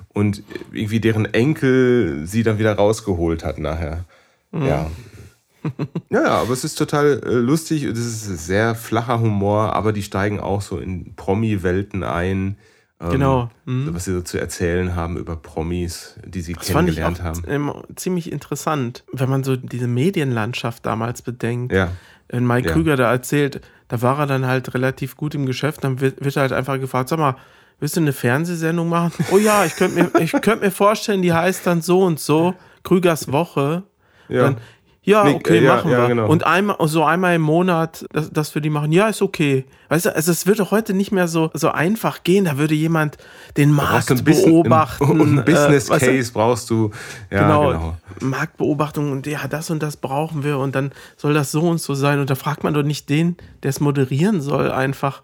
und 0.10 0.44
irgendwie 0.74 1.00
deren 1.00 1.26
Enkel 1.26 2.26
sie 2.26 2.44
dann 2.44 2.60
wieder 2.60 2.76
rausgeholt 2.76 3.46
hat 3.46 3.58
nachher. 3.58 4.04
Mhm. 4.52 4.66
Ja. 4.66 4.92
ja, 6.10 6.26
aber 6.26 6.54
es 6.54 6.64
ist 6.64 6.76
total 6.76 7.22
äh, 7.26 7.30
lustig. 7.30 7.84
Es 7.84 7.98
ist 7.98 8.46
sehr 8.46 8.76
flacher 8.76 9.20
Humor, 9.20 9.74
aber 9.74 9.94
die 9.94 10.04
steigen 10.04 10.40
auch 10.40 10.62
so 10.62 10.78
in 10.78 11.16
Promi-Welten 11.16 12.04
ein 12.04 12.58
ähm, 13.02 13.12
genau. 13.12 13.50
Mhm. 13.66 13.94
Was 13.94 14.06
sie 14.06 14.14
so 14.14 14.22
zu 14.22 14.38
erzählen 14.38 14.96
haben 14.96 15.18
über 15.18 15.36
Promis, 15.36 16.16
die 16.26 16.42
sie 16.42 16.54
das 16.54 16.68
kennengelernt 16.68 17.18
fand 17.18 17.40
ich 17.46 17.52
haben. 17.52 17.72
ziemlich 17.96 18.32
interessant, 18.32 19.04
wenn 19.12 19.30
man 19.30 19.44
so 19.44 19.56
diese 19.56 19.88
Medienlandschaft 19.88 20.86
damals 20.86 21.22
bedenkt. 21.22 21.74
Ja. 21.74 21.92
Wenn 22.30 22.48
Mike 22.48 22.70
ja. 22.70 22.74
Krüger 22.74 22.96
da 22.96 23.12
erzählt, 23.12 23.62
da 23.88 24.02
war 24.02 24.20
er 24.20 24.28
dann 24.28 24.46
halt 24.46 24.74
relativ 24.74 25.16
gut 25.16 25.36
im 25.36 25.46
Geschäft, 25.46 25.84
dann 25.84 26.00
wird, 26.00 26.24
wird 26.24 26.36
er 26.36 26.44
halt 26.44 26.54
einfach 26.54 26.80
gefragt, 26.80 27.10
sag 27.10 27.20
mal, 27.20 27.36
willst 27.80 27.98
du 27.98 28.02
eine 28.02 28.14
Fernsehsendung 28.14 28.90
machen? 28.90 29.26
oh 29.32 29.38
ja, 29.38 29.66
ich 29.66 29.76
könnte 29.76 29.96
mir, 29.96 30.40
könnt 30.42 30.62
mir 30.62 30.72
vorstellen, 30.72 31.22
die 31.22 31.34
heißt 31.34 31.68
dann 31.68 31.82
so 31.82 32.02
und 32.02 32.20
so, 32.20 32.56
Krügers 32.84 33.32
Woche. 33.32 33.84
Ja. 34.28 34.44
Dann, 34.44 34.58
ja, 35.06 35.24
okay, 35.24 35.60
äh, 35.60 35.68
machen 35.68 35.92
ja, 35.92 36.02
wir. 36.02 36.08
Genau. 36.08 36.28
Und 36.28 36.46
einmal, 36.46 36.76
so 36.88 37.04
einmal 37.04 37.36
im 37.36 37.44
Monat, 37.44 38.06
dass, 38.12 38.32
dass 38.32 38.56
wir 38.56 38.62
die 38.62 38.72
machen, 38.72 38.92
ja, 38.92 39.08
ist 39.08 39.22
okay. 39.22 39.66
Weißt 39.90 40.08
du, 40.08 40.16
also 40.16 40.32
es 40.32 40.48
würde 40.48 40.72
heute 40.72 40.96
nicht 40.96 41.12
mehr 41.12 41.28
so, 41.28 41.52
so 41.54 41.70
einfach 41.70 42.24
gehen. 42.24 42.46
Da 42.46 42.58
würde 42.58 42.74
jemand 42.74 43.18
den 43.56 43.72
Markt 43.72 44.10
ein 44.10 44.24
bisschen, 44.24 44.64
beobachten. 44.64 45.06
Ein, 45.22 45.40
ein 45.40 45.46
Business 45.46 45.90
äh, 45.90 46.00
Case 46.00 46.32
brauchst 46.34 46.72
du. 46.72 46.90
Ja, 47.30 47.44
genau, 47.44 47.72
genau. 47.72 47.98
Marktbeobachtung 48.20 49.12
und 49.12 49.28
ja, 49.28 49.48
das 49.48 49.70
und 49.70 49.84
das 49.84 49.98
brauchen 49.98 50.44
wir 50.44 50.58
und 50.58 50.74
dann 50.74 50.92
soll 51.18 51.36
das 51.36 51.52
so 51.52 51.62
und 51.62 51.80
so 51.80 51.94
sein. 51.94 52.20
Und 52.20 52.32
da 52.32 52.36
fragt 52.36 52.64
man 52.64 52.74
doch 52.74 52.84
nicht 52.84 53.08
den, 53.10 53.38
der 53.62 53.70
es 53.70 53.80
moderieren 53.80 54.42
soll, 54.42 54.72
einfach. 54.72 55.22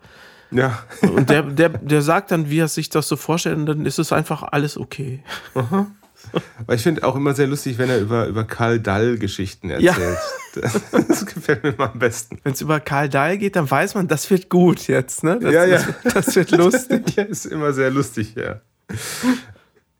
Ja. 0.51 0.79
Und 1.01 1.29
der, 1.31 1.41
der, 1.41 1.69
der 1.69 2.01
sagt 2.03 2.29
dann, 2.29 2.51
wie 2.51 2.59
er 2.59 2.67
sich 2.67 2.89
das 2.89 3.07
so 3.07 3.15
vorstellt, 3.15 3.57
und 3.57 3.65
dann 3.65 3.85
ist 3.87 3.97
es 3.97 4.11
einfach 4.11 4.43
alles 4.43 4.77
okay. 4.77 5.23
Aha. 5.55 5.87
Weil 6.65 6.75
ich 6.77 6.83
finde 6.83 7.03
auch 7.03 7.15
immer 7.15 7.33
sehr 7.33 7.47
lustig, 7.47 7.77
wenn 7.77 7.89
er 7.89 7.99
über, 7.99 8.27
über 8.27 8.43
Karl 8.43 8.79
Dall-Geschichten 8.79 9.69
erzählt. 9.69 9.97
Ja. 9.97 10.61
Das, 10.61 10.81
das, 11.07 11.25
gefällt 11.25 11.63
mir 11.63 11.69
immer 11.69 11.91
am 11.91 11.99
besten. 11.99 12.39
Wenn 12.43 12.53
es 12.53 12.61
über 12.61 12.79
Karl 12.79 13.09
Dall 13.09 13.37
geht, 13.37 13.55
dann 13.55 13.69
weiß 13.69 13.95
man, 13.95 14.07
das 14.07 14.29
wird 14.29 14.49
gut 14.49 14.87
jetzt, 14.87 15.23
ne? 15.23 15.39
Das, 15.39 15.53
ja, 15.53 15.65
ja. 15.65 15.81
Das, 16.03 16.13
das 16.13 16.35
wird 16.35 16.51
lustig. 16.57 17.15
ja, 17.15 17.23
ist 17.23 17.45
immer 17.45 17.73
sehr 17.73 17.89
lustig, 17.89 18.35
ja. 18.35 18.61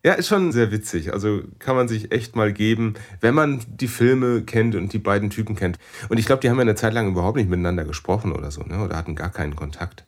Ja, 0.04 0.14
ist 0.14 0.28
schon 0.28 0.52
sehr 0.52 0.72
witzig. 0.72 1.12
Also 1.12 1.42
kann 1.58 1.76
man 1.76 1.88
sich 1.88 2.12
echt 2.12 2.36
mal 2.36 2.52
geben, 2.52 2.94
wenn 3.20 3.34
man 3.34 3.62
die 3.66 3.88
Filme 3.88 4.42
kennt 4.42 4.74
und 4.74 4.92
die 4.92 4.98
beiden 4.98 5.30
Typen 5.30 5.56
kennt. 5.56 5.78
Und 6.08 6.18
ich 6.18 6.26
glaube, 6.26 6.40
die 6.40 6.50
haben 6.50 6.56
ja 6.56 6.62
eine 6.62 6.74
Zeit 6.74 6.92
lang 6.92 7.08
überhaupt 7.08 7.36
nicht 7.36 7.48
miteinander 7.48 7.84
gesprochen 7.84 8.32
oder 8.32 8.50
so, 8.50 8.62
ne? 8.62 8.82
Oder 8.82 8.96
hatten 8.96 9.14
gar 9.14 9.30
keinen 9.30 9.56
Kontakt. 9.56 10.04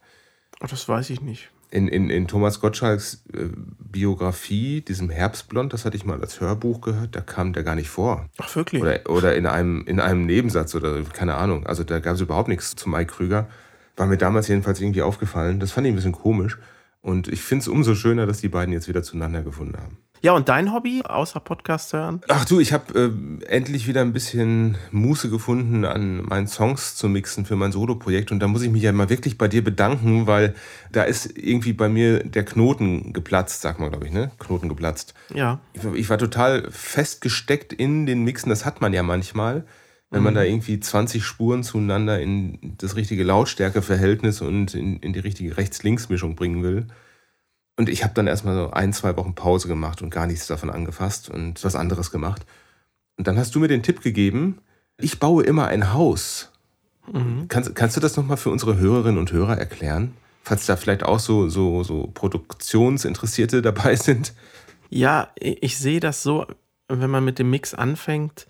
Oh, 0.60 0.66
das 0.68 0.88
weiß 0.88 1.10
ich 1.10 1.20
nicht 1.20 1.50
in, 1.74 1.88
in, 1.88 2.08
in 2.08 2.28
Thomas 2.28 2.60
Gottschalks 2.60 3.24
äh, 3.32 3.48
Biografie, 3.78 4.80
diesem 4.80 5.10
Herbstblond, 5.10 5.72
das 5.72 5.84
hatte 5.84 5.96
ich 5.96 6.04
mal 6.04 6.20
als 6.20 6.40
Hörbuch 6.40 6.80
gehört, 6.80 7.16
da 7.16 7.20
kam 7.20 7.52
der 7.52 7.64
gar 7.64 7.74
nicht 7.74 7.88
vor. 7.88 8.28
Ach, 8.38 8.54
wirklich? 8.54 8.80
Oder, 8.80 9.10
oder 9.10 9.34
in, 9.34 9.46
einem, 9.46 9.84
in 9.86 9.98
einem 9.98 10.24
Nebensatz 10.24 10.74
oder 10.76 11.02
keine 11.02 11.34
Ahnung. 11.34 11.66
Also 11.66 11.82
da 11.82 11.98
gab 11.98 12.14
es 12.14 12.20
überhaupt 12.20 12.48
nichts 12.48 12.76
zu 12.76 12.88
Mike 12.88 13.12
Krüger. 13.12 13.48
War 13.96 14.06
mir 14.06 14.16
damals 14.16 14.46
jedenfalls 14.46 14.80
irgendwie 14.80 15.02
aufgefallen. 15.02 15.58
Das 15.58 15.72
fand 15.72 15.86
ich 15.86 15.92
ein 15.92 15.96
bisschen 15.96 16.12
komisch. 16.12 16.58
Und 17.02 17.26
ich 17.28 17.42
finde 17.42 17.62
es 17.62 17.68
umso 17.68 17.94
schöner, 17.96 18.26
dass 18.26 18.40
die 18.40 18.48
beiden 18.48 18.72
jetzt 18.72 18.88
wieder 18.88 19.02
zueinander 19.02 19.42
gefunden 19.42 19.76
haben. 19.76 19.98
Ja, 20.24 20.32
und 20.32 20.48
dein 20.48 20.72
Hobby, 20.72 21.02
außer 21.04 21.38
Podcast 21.38 21.92
hören? 21.92 22.22
Ach 22.28 22.46
du, 22.46 22.58
ich 22.58 22.72
habe 22.72 22.98
äh, 22.98 23.44
endlich 23.44 23.86
wieder 23.86 24.00
ein 24.00 24.14
bisschen 24.14 24.78
Muße 24.90 25.28
gefunden, 25.28 25.84
an 25.84 26.24
meinen 26.24 26.46
Songs 26.46 26.96
zu 26.96 27.10
mixen 27.10 27.44
für 27.44 27.56
mein 27.56 27.72
Solo-Projekt. 27.72 28.32
Und 28.32 28.40
da 28.40 28.48
muss 28.48 28.62
ich 28.62 28.70
mich 28.70 28.82
ja 28.82 28.92
mal 28.92 29.10
wirklich 29.10 29.36
bei 29.36 29.48
dir 29.48 29.62
bedanken, 29.62 30.26
weil 30.26 30.54
da 30.90 31.02
ist 31.02 31.36
irgendwie 31.36 31.74
bei 31.74 31.90
mir 31.90 32.24
der 32.24 32.46
Knoten 32.46 33.12
geplatzt, 33.12 33.60
sagt 33.60 33.80
man, 33.80 33.90
glaube 33.90 34.06
ich, 34.06 34.14
ne? 34.14 34.30
Knoten 34.38 34.70
geplatzt. 34.70 35.12
Ja. 35.34 35.60
Ich, 35.74 35.84
ich, 35.84 36.08
war 36.08 36.16
total 36.16 36.70
festgesteckt 36.70 37.74
in 37.74 38.06
den 38.06 38.24
Mixen, 38.24 38.48
das 38.48 38.64
hat 38.64 38.80
man 38.80 38.94
ja 38.94 39.02
manchmal. 39.02 39.66
Wenn 40.08 40.22
man 40.22 40.32
mhm. 40.32 40.36
da 40.36 40.42
irgendwie 40.44 40.80
20 40.80 41.22
Spuren 41.22 41.62
zueinander 41.62 42.18
in 42.18 42.76
das 42.78 42.96
richtige 42.96 43.24
Lautstärkeverhältnis 43.24 44.40
und 44.40 44.74
in, 44.74 45.00
in 45.00 45.12
die 45.12 45.20
richtige 45.20 45.58
Rechts-Links-Mischung 45.58 46.34
bringen 46.34 46.62
will. 46.62 46.86
Und 47.76 47.88
ich 47.88 48.04
habe 48.04 48.14
dann 48.14 48.26
erstmal 48.26 48.54
so 48.54 48.70
ein, 48.70 48.92
zwei 48.92 49.16
Wochen 49.16 49.34
Pause 49.34 49.68
gemacht 49.68 50.00
und 50.00 50.10
gar 50.10 50.26
nichts 50.26 50.46
davon 50.46 50.70
angefasst 50.70 51.28
und 51.28 51.62
was 51.64 51.74
anderes 51.74 52.10
gemacht. 52.10 52.46
Und 53.16 53.26
dann 53.26 53.38
hast 53.38 53.54
du 53.54 53.60
mir 53.60 53.68
den 53.68 53.82
Tipp 53.82 54.00
gegeben, 54.00 54.58
ich 54.98 55.18
baue 55.18 55.42
immer 55.44 55.66
ein 55.66 55.92
Haus. 55.92 56.52
Mhm. 57.12 57.46
Kannst, 57.48 57.74
kannst 57.74 57.96
du 57.96 58.00
das 58.00 58.16
nochmal 58.16 58.36
für 58.36 58.50
unsere 58.50 58.78
Hörerinnen 58.78 59.18
und 59.18 59.32
Hörer 59.32 59.58
erklären? 59.58 60.14
Falls 60.42 60.66
da 60.66 60.76
vielleicht 60.76 61.02
auch 61.02 61.18
so, 61.18 61.48
so, 61.48 61.82
so 61.82 62.10
Produktionsinteressierte 62.14 63.62
dabei 63.62 63.96
sind. 63.96 64.34
Ja, 64.90 65.28
ich 65.36 65.78
sehe 65.78 66.00
das 66.00 66.22
so, 66.22 66.46
wenn 66.88 67.10
man 67.10 67.24
mit 67.24 67.38
dem 67.38 67.50
Mix 67.50 67.74
anfängt, 67.74 68.46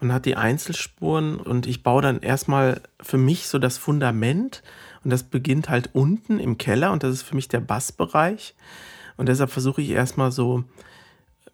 man 0.00 0.12
hat 0.12 0.26
die 0.26 0.36
Einzelspuren 0.36 1.36
und 1.36 1.66
ich 1.66 1.82
baue 1.82 2.02
dann 2.02 2.20
erstmal 2.20 2.82
für 3.00 3.18
mich 3.18 3.48
so 3.48 3.58
das 3.58 3.78
Fundament 3.78 4.62
und 5.08 5.12
das 5.12 5.22
beginnt 5.22 5.70
halt 5.70 5.88
unten 5.94 6.38
im 6.38 6.58
Keller 6.58 6.92
und 6.92 7.02
das 7.02 7.14
ist 7.14 7.22
für 7.22 7.34
mich 7.34 7.48
der 7.48 7.60
Bassbereich. 7.60 8.54
Und 9.16 9.30
deshalb 9.30 9.48
versuche 9.48 9.80
ich 9.80 9.88
erstmal 9.88 10.30
so 10.30 10.64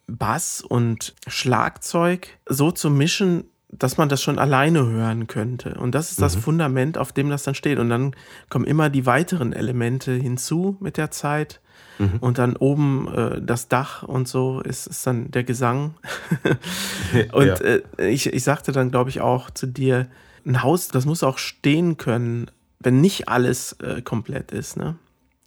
Bass 0.09 0.61
und 0.61 1.15
Schlagzeug 1.29 2.31
so 2.49 2.73
zu 2.73 2.91
mischen, 2.91 3.45
dass 3.69 3.97
man 3.97 4.09
das 4.09 4.21
schon 4.21 4.41
alleine 4.41 4.85
hören 4.85 5.29
könnte. 5.29 5.75
Und 5.75 5.95
das 5.95 6.11
ist 6.11 6.21
das 6.21 6.35
mhm. 6.35 6.41
Fundament, 6.41 6.99
auf 6.99 7.13
dem 7.13 7.31
das 7.31 7.45
dann 7.45 7.55
steht. 7.55 7.79
Und 7.79 7.91
dann 7.91 8.17
kommen 8.49 8.65
immer 8.65 8.91
die 8.91 9.07
weiteren 9.07 9.53
Elemente 9.53 10.11
hinzu 10.11 10.77
mit 10.81 10.97
der 10.97 11.13
Zeit. 11.13 11.61
Mhm. 12.01 12.19
Und 12.19 12.39
dann 12.39 12.57
oben 12.57 13.07
äh, 13.07 13.41
das 13.41 13.69
Dach 13.69 14.03
und 14.03 14.27
so 14.27 14.63
ist, 14.63 14.89
ist 14.89 15.07
dann 15.07 15.31
der 15.31 15.45
Gesang. 15.45 15.95
und 17.33 17.47
ja. 17.47 17.55
äh, 17.55 17.83
ich, 18.09 18.27
ich 18.27 18.43
sagte 18.43 18.73
dann, 18.73 18.91
glaube 18.91 19.11
ich, 19.11 19.21
auch 19.21 19.49
zu 19.49 19.69
dir, 19.69 20.09
ein 20.45 20.65
Haus, 20.65 20.89
das 20.89 21.07
muss 21.07 21.23
auch 21.23 21.39
stehen 21.39 21.97
können, 21.97 22.51
wenn 22.85 23.01
nicht 23.01 23.29
alles 23.29 23.73
äh, 23.81 24.03
komplett 24.03 24.53
ist. 24.53 24.77
Ne? 24.77 24.97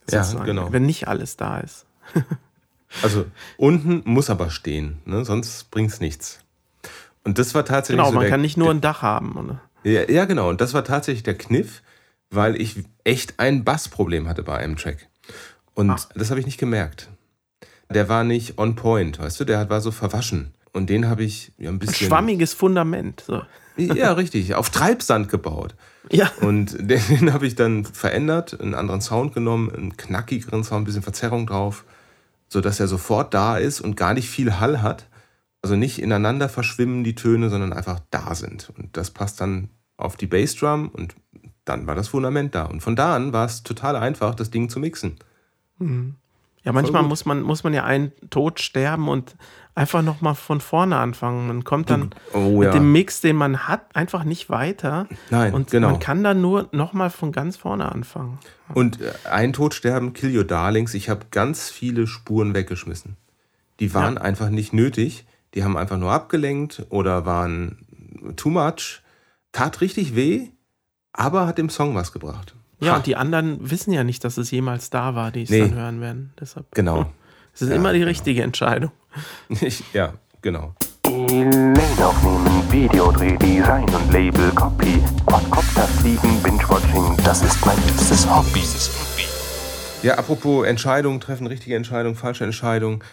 Ja, 0.09 0.23
genau. 0.43 0.71
Wenn 0.73 0.85
nicht 0.85 1.07
alles 1.07 1.37
da 1.37 1.59
ist. 1.59 1.85
also 3.01 3.25
unten 3.57 4.01
muss 4.05 4.29
aber 4.29 4.49
stehen, 4.49 4.99
ne? 5.05 5.23
sonst 5.23 5.71
bringt 5.71 5.91
es 5.91 6.01
nichts. 6.01 6.39
Und 7.23 7.39
das 7.39 7.53
war 7.53 7.65
tatsächlich. 7.65 7.97
Genau, 7.97 8.09
so 8.09 8.15
man 8.15 8.21
der, 8.21 8.29
kann 8.31 8.41
nicht 8.41 8.57
nur 8.57 8.71
ein 8.71 8.81
Dach 8.81 9.01
haben. 9.01 9.35
Oder? 9.35 9.61
Ja, 9.83 10.09
ja, 10.09 10.25
genau. 10.25 10.49
Und 10.49 10.61
das 10.61 10.73
war 10.73 10.83
tatsächlich 10.83 11.23
der 11.23 11.37
Kniff, 11.37 11.83
weil 12.29 12.59
ich 12.59 12.83
echt 13.03 13.39
ein 13.39 13.63
Bassproblem 13.63 14.27
hatte 14.27 14.43
bei 14.43 14.57
einem 14.57 14.77
Track. 14.77 15.07
Und 15.73 15.91
Ach. 15.91 16.07
das 16.15 16.29
habe 16.29 16.39
ich 16.39 16.45
nicht 16.45 16.57
gemerkt. 16.57 17.09
Der 17.89 18.09
war 18.09 18.23
nicht 18.23 18.57
on 18.57 18.75
point, 18.75 19.19
weißt 19.19 19.39
du, 19.39 19.45
der 19.45 19.69
war 19.69 19.81
so 19.81 19.91
verwaschen. 19.91 20.53
Und 20.73 20.89
den 20.89 21.09
habe 21.09 21.23
ich 21.23 21.51
ja 21.57 21.69
ein 21.69 21.79
bisschen. 21.79 22.05
Ein 22.05 22.09
schwammiges 22.09 22.53
Fundament. 22.53 23.23
So. 23.25 23.41
Ja, 23.77 24.13
richtig. 24.13 24.55
Auf 24.55 24.69
Treibsand 24.69 25.29
gebaut. 25.29 25.75
Ja. 26.11 26.31
Und 26.41 26.77
den, 26.79 27.01
den 27.09 27.33
habe 27.33 27.47
ich 27.47 27.55
dann 27.55 27.85
verändert, 27.85 28.59
einen 28.59 28.73
anderen 28.73 29.01
Sound 29.01 29.33
genommen, 29.33 29.71
einen 29.71 29.97
knackigeren 29.97 30.63
Sound, 30.63 30.81
ein 30.81 30.85
bisschen 30.85 31.03
Verzerrung 31.03 31.47
drauf, 31.47 31.85
sodass 32.49 32.79
er 32.79 32.87
sofort 32.87 33.33
da 33.33 33.57
ist 33.57 33.81
und 33.81 33.95
gar 33.95 34.13
nicht 34.13 34.29
viel 34.29 34.59
Hall 34.59 34.81
hat. 34.81 35.07
Also 35.61 35.75
nicht 35.75 36.01
ineinander 36.01 36.49
verschwimmen 36.49 37.03
die 37.03 37.15
Töne, 37.15 37.49
sondern 37.49 37.73
einfach 37.73 37.99
da 38.09 38.35
sind. 38.35 38.71
Und 38.77 38.95
das 38.95 39.11
passt 39.11 39.41
dann 39.41 39.69
auf 39.97 40.15
die 40.15 40.27
Bassdrum 40.27 40.89
und 40.89 41.15
dann 41.65 41.87
war 41.87 41.95
das 41.95 42.07
Fundament 42.07 42.55
da. 42.55 42.65
Und 42.65 42.81
von 42.81 42.95
da 42.95 43.15
an 43.15 43.33
war 43.33 43.45
es 43.45 43.63
total 43.63 43.95
einfach, 43.95 44.35
das 44.35 44.51
Ding 44.51 44.69
zu 44.69 44.79
mixen. 44.79 45.17
Mhm. 45.79 46.15
Ja, 46.67 46.73
manchmal 46.73 47.03
muss 47.03 47.25
man, 47.25 47.43
muss 47.43 47.63
man 47.63 47.73
ja 47.73 47.85
einen 47.85 48.11
Tod 48.29 48.59
sterben 48.59 49.07
und 49.07 49.37
einfach 49.73 50.01
nochmal 50.01 50.35
von 50.35 50.59
vorne 50.59 50.97
anfangen. 50.97 51.47
Man 51.47 51.63
kommt 51.63 51.89
dann 51.89 52.09
oh, 52.33 52.59
mit 52.59 52.65
ja. 52.65 52.71
dem 52.73 52.91
Mix, 52.91 53.21
den 53.21 53.37
man 53.37 53.69
hat, 53.69 53.95
einfach 53.95 54.25
nicht 54.25 54.49
weiter. 54.49 55.07
Nein, 55.29 55.53
und 55.53 55.71
genau. 55.71 55.91
man 55.91 55.99
kann 56.01 56.25
dann 56.25 56.41
nur 56.41 56.67
nochmal 56.73 57.09
von 57.09 57.31
ganz 57.31 57.55
vorne 57.55 57.89
anfangen. 57.89 58.37
Und 58.73 58.99
äh, 58.99 59.13
ein 59.31 59.53
Tod 59.53 59.75
sterben, 59.75 60.11
Kill 60.11 60.35
Your 60.35 60.43
Darlings. 60.43 60.93
Ich 60.93 61.07
habe 61.07 61.27
ganz 61.31 61.69
viele 61.69 62.05
Spuren 62.05 62.53
weggeschmissen. 62.53 63.15
Die 63.79 63.93
waren 63.93 64.15
ja. 64.15 64.21
einfach 64.21 64.49
nicht 64.49 64.73
nötig. 64.73 65.25
Die 65.53 65.63
haben 65.63 65.77
einfach 65.77 65.97
nur 65.97 66.11
abgelenkt 66.11 66.85
oder 66.89 67.25
waren 67.25 67.77
too 68.35 68.49
much. 68.49 69.03
Tat 69.53 69.79
richtig 69.79 70.17
weh, 70.17 70.49
aber 71.13 71.47
hat 71.47 71.59
dem 71.59 71.69
Song 71.69 71.95
was 71.95 72.11
gebracht. 72.11 72.56
Ja, 72.79 72.93
ha. 72.93 72.97
und 72.97 73.07
die 73.07 73.15
anderen 73.15 73.69
wissen 73.69 73.91
ja 73.91 74.03
nicht, 74.03 74.23
dass 74.23 74.37
es 74.37 74.51
jemals 74.51 74.89
da 74.89 75.15
war, 75.15 75.31
die 75.31 75.43
es 75.43 75.49
nee. 75.49 75.61
dann 75.61 75.75
hören 75.75 76.01
werden. 76.01 76.33
Deshalb. 76.39 76.67
Genau. 76.71 77.11
Es 77.53 77.61
ist 77.63 77.69
ja, 77.69 77.75
immer 77.75 77.91
die 77.91 77.99
genau. 77.99 78.09
richtige 78.09 78.43
Entscheidung. 78.43 78.91
Ich, 79.61 79.83
ja, 79.93 80.13
genau. 80.43 80.75
E-Mail 81.07 82.03
aufnehmen, 82.03 82.71
Videodreh, 82.71 83.35
Design 83.37 83.89
und 83.89 84.11
Label, 84.11 84.51
Copy, 84.51 85.01
Quadcopter 85.25 85.87
fliegen, 85.87 86.43
Binge-Watching, 86.43 87.17
das 87.23 87.41
ist 87.41 87.65
mein 87.65 87.77
liebstes 87.87 88.29
Hobby. 88.29 88.61
Ja, 90.03 90.15
apropos 90.15 90.67
Entscheidungen 90.67 91.19
treffen, 91.19 91.47
richtige 91.47 91.75
Entscheidung, 91.75 92.15
falsche 92.15 92.43
Entscheidung. 92.43 93.03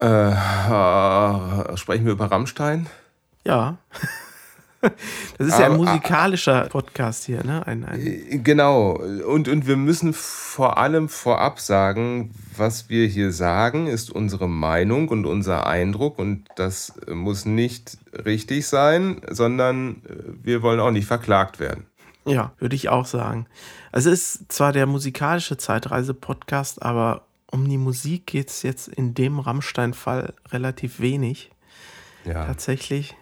Äh, 0.00 0.06
äh, 0.06 1.76
sprechen 1.76 2.04
wir 2.04 2.12
über 2.12 2.30
Rammstein? 2.30 2.86
Ja. 3.44 3.78
Das 5.38 5.46
ist 5.46 5.54
aber, 5.54 5.62
ja 5.62 5.70
ein 5.70 5.76
musikalischer 5.76 6.66
Podcast 6.66 7.24
hier, 7.24 7.44
ne? 7.44 7.66
Ein, 7.66 7.84
ein 7.84 8.00
äh, 8.00 8.38
genau. 8.38 8.92
Und, 8.92 9.48
und 9.48 9.66
wir 9.66 9.76
müssen 9.76 10.12
vor 10.12 10.76
allem 10.78 11.08
vorab 11.08 11.60
sagen, 11.60 12.34
was 12.56 12.88
wir 12.88 13.06
hier 13.06 13.32
sagen, 13.32 13.86
ist 13.86 14.10
unsere 14.10 14.48
Meinung 14.48 15.08
und 15.08 15.24
unser 15.24 15.66
Eindruck. 15.66 16.18
Und 16.18 16.44
das 16.56 16.94
muss 17.08 17.44
nicht 17.44 17.98
richtig 18.24 18.66
sein, 18.66 19.20
sondern 19.30 20.02
äh, 20.04 20.14
wir 20.42 20.62
wollen 20.62 20.80
auch 20.80 20.90
nicht 20.90 21.06
verklagt 21.06 21.60
werden. 21.60 21.86
Ja, 22.24 22.52
würde 22.58 22.76
ich 22.76 22.88
auch 22.88 23.06
sagen. 23.06 23.46
Also 23.90 24.10
es 24.10 24.36
ist 24.36 24.52
zwar 24.52 24.72
der 24.72 24.86
musikalische 24.86 25.56
Zeitreise-Podcast, 25.56 26.82
aber 26.82 27.26
um 27.50 27.68
die 27.68 27.78
Musik 27.78 28.26
geht 28.26 28.48
es 28.48 28.62
jetzt 28.62 28.88
in 28.88 29.14
dem 29.14 29.38
Rammstein-Fall 29.38 30.34
relativ 30.50 31.00
wenig. 31.00 31.50
Ja. 32.24 32.46
Tatsächlich. 32.46 33.16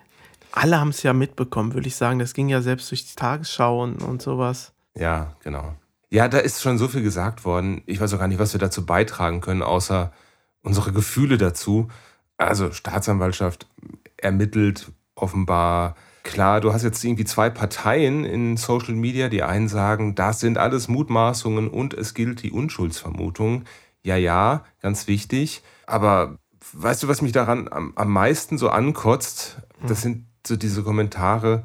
Alle 0.53 0.81
haben 0.81 0.91
es 0.91 1.03
ja 1.03 1.13
mitbekommen, 1.13 1.75
würde 1.75 1.89
ich 1.89 1.97
sagen. 1.97 2.19
Das 2.19 2.35
ging 2.35 2.49
ja 2.49 2.63
selbst 2.63 2.91
durch 2.91 3.07
die 3.07 3.17
Tagesschau 3.17 3.83
und, 3.83 4.03
und 4.03 4.23
sowas. 4.23 4.73
Ja, 4.97 5.35
genau. 5.43 5.75
Ja, 6.11 6.29
da 6.29 6.39
ist 6.39 6.61
schon 6.61 6.79
so 6.79 6.89
viel 6.89 7.03
gesagt 7.03 7.45
worden. 7.45 7.83
Ich 7.87 8.01
weiß 8.01 8.13
auch 8.15 8.19
gar 8.19 8.29
nicht, 8.29 8.41
was 8.41 8.53
wir 8.53 8.61
dazu 8.61 8.85
beitragen 8.85 9.41
können, 9.41 9.63
außer 9.63 10.13
unsere 10.63 10.93
Gefühle 10.93 11.39
dazu. 11.39 11.89
Also 12.37 12.73
Staatsanwaltschaft 12.73 13.67
ermittelt 14.17 14.91
offenbar. 15.15 15.95
Klar, 16.25 16.61
du 16.61 16.73
hast 16.73 16.83
jetzt 16.83 17.05
irgendwie 17.05 17.25
zwei 17.25 17.49
Parteien 17.49 18.25
in 18.25 18.57
Social 18.57 18.95
Media. 18.95 19.29
Die 19.29 19.43
einen 19.43 19.69
sagen, 19.69 20.15
das 20.15 20.41
sind 20.41 20.59
alles 20.59 20.89
Mutmaßungen 20.89 21.69
und 21.69 21.95
es 21.95 22.15
gilt 22.15 22.43
die 22.43 22.51
Unschuldsvermutung 22.51 23.65
ja, 24.03 24.17
ja, 24.17 24.65
ganz 24.81 25.07
wichtig. 25.07 25.63
Aber 25.87 26.39
weißt 26.73 27.03
du, 27.03 27.09
was 27.09 27.23
mich 27.23 27.33
daran 27.33 27.69
am, 27.71 27.93
am 27.97 28.11
meisten 28.11 28.59
so 28.59 28.71
ankotzt? 28.71 29.59
Das 29.83 30.05
hm. 30.05 30.13
sind 30.13 30.27
so 30.47 30.57
diese 30.57 30.83
Kommentare, 30.83 31.65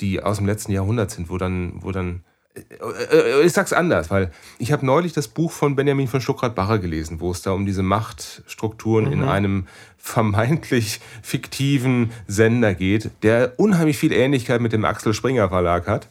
die 0.00 0.22
aus 0.22 0.38
dem 0.38 0.46
letzten 0.46 0.72
Jahrhundert 0.72 1.10
sind, 1.10 1.30
wo 1.30 1.38
dann, 1.38 1.74
wo 1.82 1.92
dann 1.92 2.24
äh, 2.54 3.40
äh, 3.40 3.44
ich 3.44 3.52
sag's 3.52 3.72
anders, 3.72 4.10
weil 4.10 4.30
ich 4.58 4.72
habe 4.72 4.84
neulich 4.84 5.12
das 5.12 5.28
Buch 5.28 5.52
von 5.52 5.76
Benjamin 5.76 6.08
von 6.08 6.20
Stuckrad-Barre 6.20 6.80
gelesen, 6.80 7.20
wo 7.20 7.30
es 7.30 7.42
da 7.42 7.52
um 7.52 7.66
diese 7.66 7.82
Machtstrukturen 7.82 9.06
mhm. 9.06 9.12
in 9.12 9.24
einem 9.24 9.66
vermeintlich 9.96 11.00
fiktiven 11.22 12.12
Sender 12.26 12.74
geht, 12.74 13.10
der 13.22 13.54
unheimlich 13.56 13.98
viel 13.98 14.12
Ähnlichkeit 14.12 14.60
mit 14.60 14.72
dem 14.72 14.84
Axel 14.84 15.14
Springer 15.14 15.48
Verlag 15.48 15.86
hat. 15.86 16.08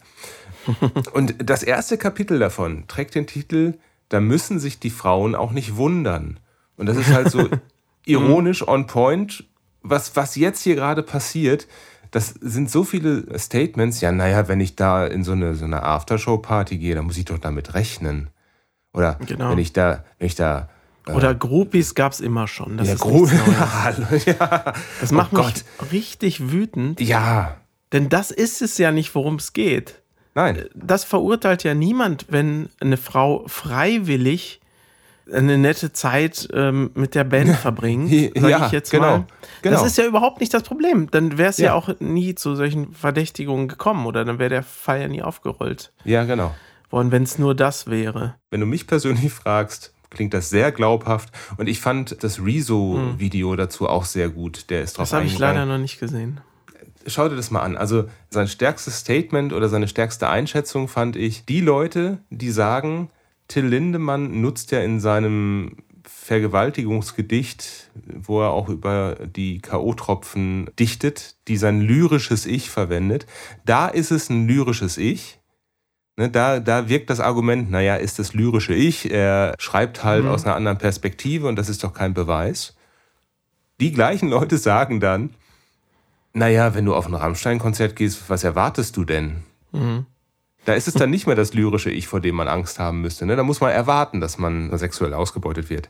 Und 1.13 1.35
das 1.37 1.63
erste 1.63 1.97
Kapitel 1.97 2.39
davon 2.39 2.87
trägt 2.87 3.15
den 3.15 3.27
Titel 3.27 3.75
da 4.09 4.19
müssen 4.19 4.59
sich 4.59 4.79
die 4.79 4.89
Frauen 4.89 5.35
auch 5.35 5.51
nicht 5.51 5.75
wundern. 5.77 6.39
Und 6.77 6.87
das 6.87 6.97
ist 6.97 7.09
halt 7.09 7.31
so 7.31 7.49
ironisch 8.05 8.67
on 8.67 8.87
point. 8.87 9.45
Was, 9.81 10.15
was 10.15 10.35
jetzt 10.35 10.63
hier 10.63 10.75
gerade 10.75 11.03
passiert, 11.03 11.67
das 12.15 12.29
sind 12.39 12.71
so 12.71 12.85
viele 12.85 13.37
Statements. 13.37 13.99
Ja, 13.99 14.13
naja, 14.13 14.47
wenn 14.47 14.61
ich 14.61 14.77
da 14.77 15.05
in 15.05 15.25
so 15.25 15.33
eine, 15.33 15.53
so 15.53 15.65
eine 15.65 15.83
Aftershow-Party 15.83 16.77
gehe, 16.77 16.95
dann 16.95 17.03
muss 17.03 17.17
ich 17.17 17.25
doch 17.25 17.39
damit 17.39 17.73
rechnen. 17.73 18.29
Oder 18.93 19.19
genau. 19.25 19.51
wenn 19.51 19.57
ich 19.57 19.73
da, 19.73 20.05
wenn 20.17 20.27
ich 20.27 20.35
da 20.35 20.69
äh, 21.07 21.11
oder 21.11 21.35
Groupies 21.35 21.93
gab 21.93 22.13
es 22.13 22.21
immer 22.21 22.47
schon. 22.47 22.77
Das 22.77 22.87
ja, 22.87 22.93
ist 22.93 24.27
ja. 24.27 24.73
Das 25.01 25.11
macht 25.11 25.33
oh 25.33 25.43
mich 25.43 25.65
richtig 25.91 26.51
wütend. 26.53 27.01
Ja. 27.01 27.57
Denn 27.91 28.07
das 28.07 28.31
ist 28.31 28.61
es 28.61 28.77
ja 28.77 28.93
nicht, 28.93 29.13
worum 29.13 29.35
es 29.35 29.51
geht. 29.51 30.01
Nein. 30.35 30.69
Das 30.73 31.03
verurteilt 31.03 31.65
ja 31.65 31.73
niemand, 31.73 32.27
wenn 32.29 32.69
eine 32.79 32.95
Frau 32.95 33.43
freiwillig 33.47 34.61
eine 35.31 35.57
nette 35.57 35.91
Zeit 35.93 36.47
ähm, 36.53 36.91
mit 36.93 37.15
der 37.15 37.23
Band 37.23 37.55
verbringt, 37.55 38.09
sage 38.09 38.49
ja, 38.49 38.65
ich 38.65 38.71
jetzt 38.71 38.91
genau, 38.91 39.19
mal. 39.19 39.27
Genau. 39.61 39.75
Das 39.75 39.85
ist 39.85 39.97
ja 39.97 40.05
überhaupt 40.05 40.39
nicht 40.39 40.53
das 40.53 40.63
Problem. 40.63 41.09
Dann 41.11 41.37
wäre 41.37 41.49
es 41.49 41.57
ja. 41.57 41.67
ja. 41.67 41.73
auch 41.73 41.89
nie 41.99 42.35
zu 42.35 42.55
solchen 42.55 42.93
Verdächtigungen 42.93 43.67
gekommen 43.67 44.05
oder 44.05 44.25
dann 44.25 44.39
wäre 44.39 44.49
der 44.49 44.63
Fall 44.63 45.01
ja 45.01 45.07
nie 45.07 45.21
aufgerollt. 45.21 45.91
Ja, 46.03 46.23
genau. 46.23 46.53
Worden, 46.89 47.11
wenn 47.11 47.23
es 47.23 47.39
nur 47.39 47.55
das 47.55 47.87
wäre. 47.87 48.35
Wenn 48.51 48.59
du 48.59 48.65
mich 48.65 48.87
persönlich 48.87 49.33
fragst, 49.33 49.93
klingt 50.11 50.33
das 50.33 50.49
sehr 50.49 50.71
glaubhaft. 50.71 51.31
Und 51.57 51.67
ich 51.67 51.81
fand 51.81 52.23
das 52.23 52.43
Rezo-Video 52.43 53.51
hm. 53.51 53.57
dazu 53.57 53.89
auch 53.89 54.05
sehr 54.05 54.29
gut. 54.29 54.69
Der 54.69 54.81
ist 54.81 54.97
drauf 54.97 55.09
Das 55.09 55.13
habe 55.13 55.25
ich 55.25 55.37
leider 55.39 55.65
noch 55.65 55.79
nicht 55.79 55.99
gesehen 55.99 56.41
schau 57.07 57.29
dir 57.29 57.35
das 57.35 57.51
mal 57.51 57.61
an. 57.61 57.77
Also 57.77 58.05
sein 58.29 58.47
stärkstes 58.47 58.99
Statement 58.99 59.53
oder 59.53 59.69
seine 59.69 59.87
stärkste 59.87 60.29
Einschätzung 60.29 60.87
fand 60.87 61.15
ich, 61.15 61.45
die 61.45 61.61
Leute, 61.61 62.19
die 62.29 62.51
sagen, 62.51 63.09
Till 63.47 63.65
Lindemann 63.65 64.41
nutzt 64.41 64.71
ja 64.71 64.79
in 64.79 64.99
seinem 64.99 65.77
Vergewaltigungsgedicht, 66.07 67.91
wo 67.95 68.41
er 68.41 68.51
auch 68.51 68.69
über 68.69 69.15
die 69.25 69.59
K.O.-Tropfen 69.59 70.73
dichtet, 70.75 71.35
die 71.47 71.57
sein 71.57 71.81
lyrisches 71.81 72.45
Ich 72.45 72.69
verwendet. 72.69 73.25
Da 73.65 73.87
ist 73.87 74.11
es 74.11 74.29
ein 74.29 74.47
lyrisches 74.47 74.97
Ich. 74.97 75.39
Ne, 76.17 76.29
da, 76.29 76.59
da 76.59 76.87
wirkt 76.87 77.09
das 77.09 77.19
Argument, 77.19 77.69
naja, 77.69 77.95
ist 77.95 78.19
das 78.19 78.33
lyrische 78.33 78.73
Ich. 78.73 79.11
Er 79.11 79.53
schreibt 79.59 80.03
halt 80.03 80.23
mhm. 80.23 80.29
aus 80.29 80.45
einer 80.45 80.55
anderen 80.55 80.77
Perspektive 80.77 81.47
und 81.47 81.57
das 81.57 81.69
ist 81.69 81.83
doch 81.83 81.93
kein 81.93 82.13
Beweis. 82.13 82.75
Die 83.81 83.91
gleichen 83.91 84.29
Leute 84.29 84.57
sagen 84.57 84.99
dann, 84.99 85.31
naja, 86.33 86.73
wenn 86.75 86.85
du 86.85 86.95
auf 86.95 87.07
ein 87.07 87.13
Rammstein-Konzert 87.13 87.95
gehst, 87.95 88.29
was 88.29 88.43
erwartest 88.43 88.95
du 88.97 89.03
denn? 89.03 89.43
Mhm. 89.71 90.05
Da 90.65 90.73
ist 90.73 90.87
es 90.87 90.95
dann 90.95 91.09
nicht 91.09 91.27
mehr 91.27 91.35
das 91.35 91.53
lyrische 91.53 91.91
Ich, 91.91 92.07
vor 92.07 92.19
dem 92.19 92.35
man 92.35 92.47
Angst 92.47 92.79
haben 92.79 93.01
müsste. 93.01 93.25
Ne? 93.25 93.35
Da 93.35 93.43
muss 93.43 93.61
man 93.61 93.71
erwarten, 93.71 94.19
dass 94.19 94.37
man 94.37 94.75
sexuell 94.77 95.13
ausgebeutet 95.13 95.69
wird. 95.69 95.89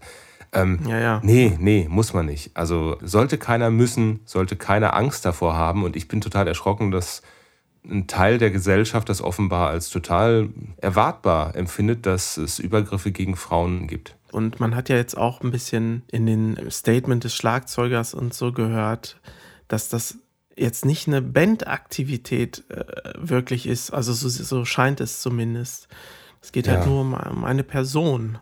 Ähm, 0.52 0.80
ja, 0.88 1.00
ja. 1.00 1.22
Nee, 1.24 1.58
nee, 1.60 1.88
muss 1.90 2.14
man 2.14 2.26
nicht. 2.26 2.52
Also 2.56 2.98
sollte 3.02 3.38
keiner 3.38 3.72
müssen, 3.72 4.20
sollte 4.26 4.56
keiner 4.56 4.96
Angst 4.96 5.26
davor 5.26 5.56
haben. 5.56 5.84
Und 5.84 5.96
ich 5.96 6.08
bin 6.08 6.22
total 6.22 6.48
erschrocken, 6.48 6.92
dass 6.92 7.22
ein 7.90 8.08
Teil 8.08 8.38
der 8.38 8.52
Gesellschaft 8.52 9.10
das 9.10 9.22
offenbar 9.22 9.70
als 9.70 9.90
total 9.90 10.50
erwartbar 10.78 11.56
empfindet, 11.56 12.06
dass 12.06 12.38
es 12.38 12.60
Übergriffe 12.60 13.12
gegen 13.12 13.36
Frauen 13.36 13.88
gibt. 13.88 14.16
Und 14.32 14.60
man 14.60 14.76
hat 14.76 14.90
ja 14.90 14.96
jetzt 14.96 15.18
auch 15.18 15.42
ein 15.42 15.52
bisschen 15.52 16.04
in 16.12 16.26
den 16.26 16.58
Statement 16.70 17.24
des 17.24 17.36
Schlagzeugers 17.36 18.14
und 18.14 18.34
so 18.34 18.52
gehört, 18.52 19.20
dass 19.68 19.88
das 19.90 20.18
jetzt 20.56 20.86
nicht 20.86 21.08
eine 21.08 21.22
Bandaktivität 21.22 22.64
äh, 22.70 22.86
wirklich 23.18 23.68
ist. 23.68 23.92
Also 23.92 24.14
so, 24.14 24.30
so, 24.30 24.64
scheint 24.66 25.02
es 25.02 25.22
zumindest. 25.22 25.88
Es 26.42 26.52
geht 26.52 26.68
halt 26.68 26.78
ja. 26.78 26.82
halt 26.82 26.92
nur 26.92 27.02
um, 27.02 27.14
um, 27.14 27.44
eine 27.44 27.64
Person, 27.64 28.38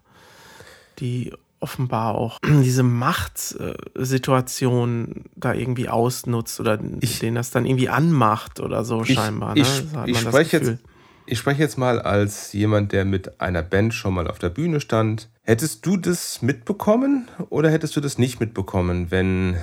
die 1.00 1.34
offenbar 1.60 2.16
auch 2.16 2.40
diese 2.46 2.84
Machtsituation 2.84 5.26
da 5.36 5.54
irgendwie 5.54 5.90
ausnutzt 5.90 6.60
oder 6.60 6.80
ich, 7.00 7.20
den 7.20 7.36
das 7.36 7.52
dann 7.52 7.66
irgendwie 7.66 7.88
anmacht 7.90 8.60
oder 8.60 8.84
so 8.84 9.04
ich, 9.04 9.14
scheinbar. 9.14 9.56
Ne? 9.56 9.62
Ich, 9.62 9.84
ich 10.06 10.20
spreche 10.20 10.58
jetzt, 10.58 10.80
ich 11.26 11.40
spreche 11.40 11.62
jetzt 11.62 11.78
mal 11.78 12.02
als 12.02 12.52
jemand, 12.54 12.92
der 12.92 13.06
mit 13.06 13.40
einer 13.40 13.64
Band 13.64 13.94
schon 13.94 14.14
mal 14.14 14.28
auf 14.28 14.40
der 14.40 14.50
Bühne 14.50 14.82
stand. 14.82 15.30
Hättest 15.42 15.86
du 15.86 15.96
das 15.98 16.42
mitbekommen 16.42 17.30
oder 17.50 17.70
hättest 17.72 17.96
du 17.96 18.02
das 18.02 18.18
nicht 18.18 18.40
mitbekommen, 18.40 19.10
wenn 19.10 19.58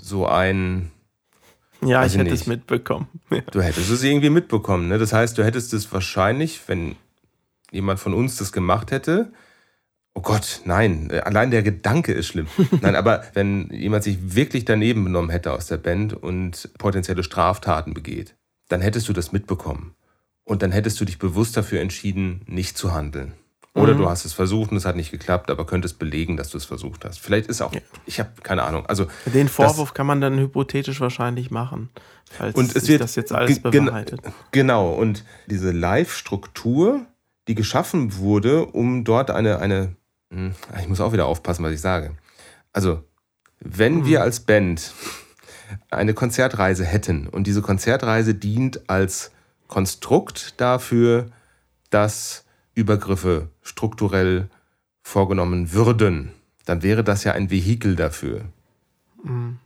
so 0.00 0.26
ein 0.26 0.90
ja, 1.82 2.04
ich 2.04 2.16
hätte 2.16 2.34
es 2.34 2.46
mitbekommen. 2.46 3.08
Du 3.52 3.62
hättest 3.62 3.90
es 3.90 4.02
irgendwie 4.02 4.30
mitbekommen. 4.30 4.88
Ne? 4.88 4.98
Das 4.98 5.12
heißt, 5.12 5.36
du 5.38 5.44
hättest 5.44 5.72
es 5.72 5.92
wahrscheinlich, 5.92 6.60
wenn 6.66 6.96
jemand 7.70 8.00
von 8.00 8.14
uns 8.14 8.36
das 8.36 8.52
gemacht 8.52 8.90
hätte, 8.90 9.32
oh 10.14 10.20
Gott, 10.20 10.62
nein, 10.64 11.10
allein 11.24 11.50
der 11.50 11.62
Gedanke 11.62 12.12
ist 12.12 12.26
schlimm. 12.26 12.48
nein, 12.80 12.96
aber 12.96 13.22
wenn 13.34 13.70
jemand 13.70 14.04
sich 14.04 14.34
wirklich 14.34 14.64
daneben 14.64 15.04
benommen 15.04 15.30
hätte 15.30 15.52
aus 15.52 15.66
der 15.66 15.76
Band 15.76 16.14
und 16.14 16.70
potenzielle 16.78 17.22
Straftaten 17.22 17.94
begeht, 17.94 18.34
dann 18.68 18.80
hättest 18.80 19.08
du 19.08 19.12
das 19.12 19.32
mitbekommen. 19.32 19.94
Und 20.44 20.62
dann 20.62 20.72
hättest 20.72 21.00
du 21.00 21.04
dich 21.04 21.18
bewusst 21.18 21.56
dafür 21.56 21.80
entschieden, 21.80 22.42
nicht 22.46 22.78
zu 22.78 22.92
handeln. 22.92 23.34
Oder 23.74 23.94
mhm. 23.94 23.98
du 23.98 24.08
hast 24.08 24.24
es 24.24 24.32
versucht 24.32 24.70
und 24.70 24.76
es 24.76 24.84
hat 24.84 24.96
nicht 24.96 25.10
geklappt, 25.10 25.50
aber 25.50 25.66
könntest 25.66 25.98
belegen, 25.98 26.36
dass 26.36 26.50
du 26.50 26.58
es 26.58 26.64
versucht 26.64 27.04
hast. 27.04 27.18
Vielleicht 27.18 27.48
ist 27.48 27.60
auch, 27.60 27.72
ja. 27.72 27.80
ich 28.06 28.18
habe 28.18 28.30
keine 28.42 28.62
Ahnung. 28.64 28.86
Also 28.86 29.06
den 29.26 29.48
Vorwurf 29.48 29.90
das, 29.90 29.94
kann 29.94 30.06
man 30.06 30.20
dann 30.20 30.38
hypothetisch 30.38 31.00
wahrscheinlich 31.00 31.50
machen, 31.50 31.90
falls 32.30 32.56
und 32.56 32.74
es 32.74 32.88
wird, 32.88 33.00
das 33.00 33.14
jetzt 33.14 33.32
alles 33.32 33.60
bewahrheitet. 33.60 34.20
Genau. 34.50 34.92
Und 34.92 35.24
diese 35.46 35.70
Live-Struktur, 35.70 37.06
die 37.46 37.54
geschaffen 37.54 38.16
wurde, 38.16 38.66
um 38.66 39.04
dort 39.04 39.30
eine 39.30 39.58
eine, 39.58 39.96
hm, 40.30 40.54
ich 40.80 40.88
muss 40.88 41.00
auch 41.00 41.12
wieder 41.12 41.26
aufpassen, 41.26 41.64
was 41.64 41.72
ich 41.72 41.80
sage. 41.80 42.16
Also 42.72 43.04
wenn 43.60 43.98
mhm. 43.98 44.06
wir 44.06 44.22
als 44.22 44.40
Band 44.40 44.92
eine 45.90 46.14
Konzertreise 46.14 46.84
hätten 46.84 47.26
und 47.26 47.46
diese 47.46 47.62
Konzertreise 47.62 48.34
dient 48.34 48.88
als 48.88 49.30
Konstrukt 49.66 50.60
dafür, 50.60 51.26
dass 51.90 52.44
Übergriffe 52.78 53.48
strukturell 53.62 54.48
vorgenommen 55.02 55.72
würden, 55.72 56.32
dann 56.64 56.82
wäre 56.82 57.02
das 57.02 57.24
ja 57.24 57.32
ein 57.32 57.50
Vehikel 57.50 57.96
dafür. 57.96 58.42
Mhm. 59.22 59.58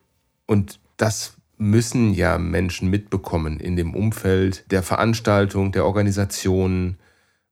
Und 0.46 0.80
das 0.96 1.34
müssen 1.58 2.14
ja 2.14 2.38
Menschen 2.38 2.88
mitbekommen 2.90 3.60
in 3.60 3.76
dem 3.76 3.94
Umfeld 3.94 4.70
der 4.70 4.82
Veranstaltung, 4.82 5.72
der 5.72 5.84
Organisation 5.84 6.96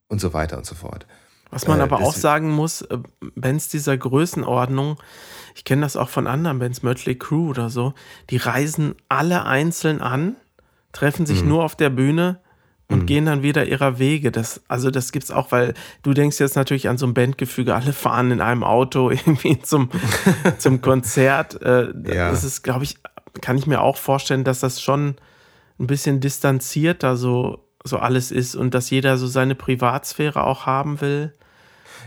und 0.09 0.20
so 0.20 0.33
weiter 0.33 0.57
und 0.57 0.66
so 0.66 0.75
fort. 0.75 1.07
Was 1.51 1.66
man 1.66 1.81
äh, 1.81 1.83
aber 1.83 2.01
auch 2.01 2.14
sagen 2.14 2.51
muss, 2.51 2.83
äh, 2.83 2.99
Bands 3.35 3.68
dieser 3.68 3.96
Größenordnung, 3.96 4.96
ich 5.55 5.64
kenne 5.64 5.83
das 5.83 5.96
auch 5.96 6.09
von 6.09 6.27
anderen 6.27 6.59
Bands, 6.59 6.83
Mötley 6.83 7.16
Crew 7.16 7.51
oder 7.51 7.70
so, 7.70 7.94
die 8.31 8.37
reisen 8.37 8.94
alle 9.09 9.44
einzeln 9.44 10.01
an, 10.01 10.37
treffen 10.92 11.27
sich 11.27 11.42
mhm. 11.42 11.49
nur 11.49 11.64
auf 11.64 11.77
der 11.77 11.90
Bühne, 11.90 12.40
und 12.90 13.03
mhm. 13.03 13.07
gehen 13.07 13.26
dann 13.26 13.42
wieder 13.42 13.66
ihrer 13.66 13.98
Wege. 13.98 14.33
Das, 14.33 14.61
also 14.68 14.90
das 14.90 15.12
gibt's 15.12 15.31
auch, 15.31 15.53
weil 15.53 15.74
du 16.03 16.12
denkst 16.12 16.38
jetzt 16.40 16.57
natürlich 16.57 16.88
an 16.88 16.98
so 16.98 17.07
ein 17.07 17.14
Bandgefüge, 17.14 17.74
alle 17.74 17.92
fahren 17.92 18.31
in 18.33 18.40
einem 18.40 18.64
Auto 18.64 19.11
irgendwie 19.11 19.61
zum, 19.61 19.88
zum 20.59 20.83
Konzert. 20.83 21.62
Äh, 21.62 21.92
ja. 22.12 22.31
Das 22.31 22.44
ist, 22.44 22.62
glaube 22.62 22.85
ich, 22.85 22.96
kann 23.40 23.57
ich 23.57 23.66
mir 23.66 23.81
auch 23.81 23.96
vorstellen, 23.96 24.44
dass 24.44 24.61
das 24.61 24.83
schon 24.83 25.16
ein 25.79 25.87
bisschen 25.87 26.20
distanzierter 26.20 27.16
so, 27.16 27.64
so 27.85 27.98
alles 27.98 28.33
ist 28.33 28.57
und 28.57 28.74
dass 28.74 28.90
jeder 28.90 29.16
so 29.16 29.26
seine 29.26 29.55
Privatsphäre 29.55 30.44
auch 30.44 30.66
haben 30.66 31.00
will. 31.00 31.33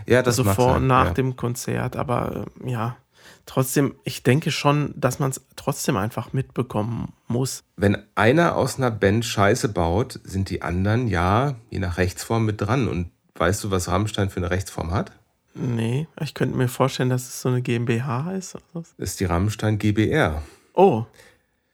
Ja, 0.06 0.22
das 0.22 0.38
also 0.38 0.52
vor 0.52 0.76
und 0.76 0.86
nach 0.86 1.06
ja. 1.06 1.12
dem 1.14 1.36
Konzert. 1.36 1.96
Aber 1.96 2.46
äh, 2.62 2.70
ja, 2.70 2.96
trotzdem, 3.46 3.94
ich 4.04 4.22
denke 4.22 4.50
schon, 4.50 4.94
dass 4.96 5.18
man 5.18 5.30
es 5.30 5.40
trotzdem 5.56 5.96
einfach 5.96 6.32
mitbekommen 6.32 7.12
muss. 7.26 7.62
Wenn 7.76 7.98
einer 8.14 8.56
aus 8.56 8.78
einer 8.78 8.90
Band 8.90 9.24
Scheiße 9.24 9.68
baut, 9.68 10.20
sind 10.24 10.50
die 10.50 10.62
anderen 10.62 11.08
ja 11.08 11.56
je 11.70 11.78
nach 11.78 11.98
Rechtsform 11.98 12.44
mit 12.44 12.60
dran. 12.60 12.88
Und 12.88 13.10
weißt 13.36 13.64
du, 13.64 13.70
was 13.70 13.88
Rammstein 13.88 14.30
für 14.30 14.38
eine 14.38 14.50
Rechtsform 14.50 14.92
hat? 14.92 15.12
Nee, 15.54 16.08
ich 16.20 16.34
könnte 16.34 16.56
mir 16.56 16.68
vorstellen, 16.68 17.10
dass 17.10 17.28
es 17.28 17.40
so 17.40 17.48
eine 17.48 17.62
GmbH 17.62 18.32
ist. 18.32 18.56
Das 18.72 18.94
ist 18.98 19.20
die 19.20 19.24
Rammstein 19.24 19.78
GBR. 19.78 20.42
Oh, 20.74 21.04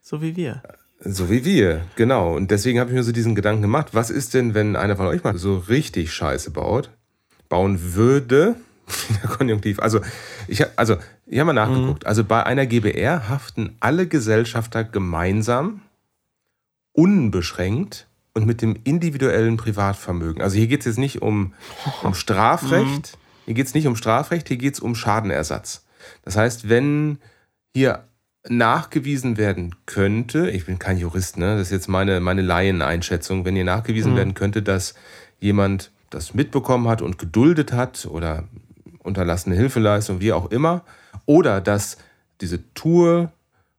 so 0.01 0.21
wie 0.21 0.37
wir. 0.37 0.63
So 1.03 1.31
wie 1.31 1.47
wir, 1.47 1.87
genau. 1.97 2.37
Und 2.37 2.51
deswegen 2.51 2.79
habe 2.79 2.91
ich 2.91 2.97
mir 2.97 3.03
so 3.03 3.13
diesen 3.13 3.35
Gedanken 3.35 3.63
gemacht, 3.63 3.89
was 3.93 4.11
ist 4.11 4.35
denn, 4.35 4.53
wenn 4.53 4.77
einer 4.77 4.97
von 4.97 5.07
euch 5.07 5.25
mal 5.25 5.37
so 5.39 5.57
richtig 5.57 6.13
Scheiße 6.13 6.51
baut, 6.51 6.91
bauen 7.49 7.95
würde, 7.95 8.57
Konjunktiv. 9.39 9.81
Also 9.81 10.01
ich, 10.49 10.65
also, 10.79 10.97
ich 11.27 11.39
habe 11.39 11.53
mal 11.53 11.67
nachgeguckt. 11.67 12.05
Mhm. 12.05 12.09
Also 12.09 12.25
bei 12.25 12.45
einer 12.45 12.67
GBR 12.67 13.29
haften 13.29 13.77
alle 13.81 14.07
Gesellschafter 14.07 14.85
gemeinsam, 14.85 15.83
unbeschränkt 16.93 18.07
und 18.35 18.47
mit 18.47 18.63
dem 18.63 18.77
individuellen 18.85 19.57
Privatvermögen. 19.57 20.43
Also 20.43 20.57
hier 20.57 20.67
geht 20.67 20.81
es 20.81 20.87
jetzt 20.87 20.99
nicht 20.99 21.23
um, 21.23 21.55
um 22.03 22.15
Strafrecht, 22.15 23.15
mhm. 23.15 23.45
hier 23.47 23.55
geht 23.55 23.67
es 23.67 23.75
nicht 23.75 23.87
um 23.87 23.97
Strafrecht, 23.97 24.49
hier 24.49 24.57
geht 24.57 24.75
es 24.75 24.81
um 24.81 24.95
Schadenersatz. 24.95 25.85
Das 26.25 26.37
heißt, 26.37 26.69
wenn 26.69 27.19
hier 27.75 28.05
nachgewiesen 28.49 29.37
werden 29.37 29.75
könnte, 29.87 30.51
ich 30.51 30.67
bin 30.67 30.79
kein 30.79 30.99
Jurist, 30.99 31.37
ne? 31.37 31.57
das 31.57 31.69
ist 31.69 31.73
jetzt 31.73 31.89
meine, 31.89 32.21
meine 32.21 32.43
Laieneinschätzung, 32.43 33.45
wenn 33.45 33.55
hier 33.55 33.65
nachgewiesen 33.65 34.13
mhm. 34.13 34.17
werden 34.17 34.35
könnte, 34.35 34.63
dass 34.63 34.95
jemand 35.41 35.91
das 36.09 36.35
mitbekommen 36.35 36.89
hat 36.89 37.03
und 37.03 37.19
geduldet 37.19 37.73
hat 37.73 38.07
oder 38.07 38.45
unterlassene 39.03 39.57
Hilfeleistung, 39.57 40.21
wie 40.21 40.33
auch 40.33 40.51
immer, 40.51 40.83
oder 41.27 41.61
dass 41.61 41.99
diese 42.41 42.73
Tour 42.75 43.33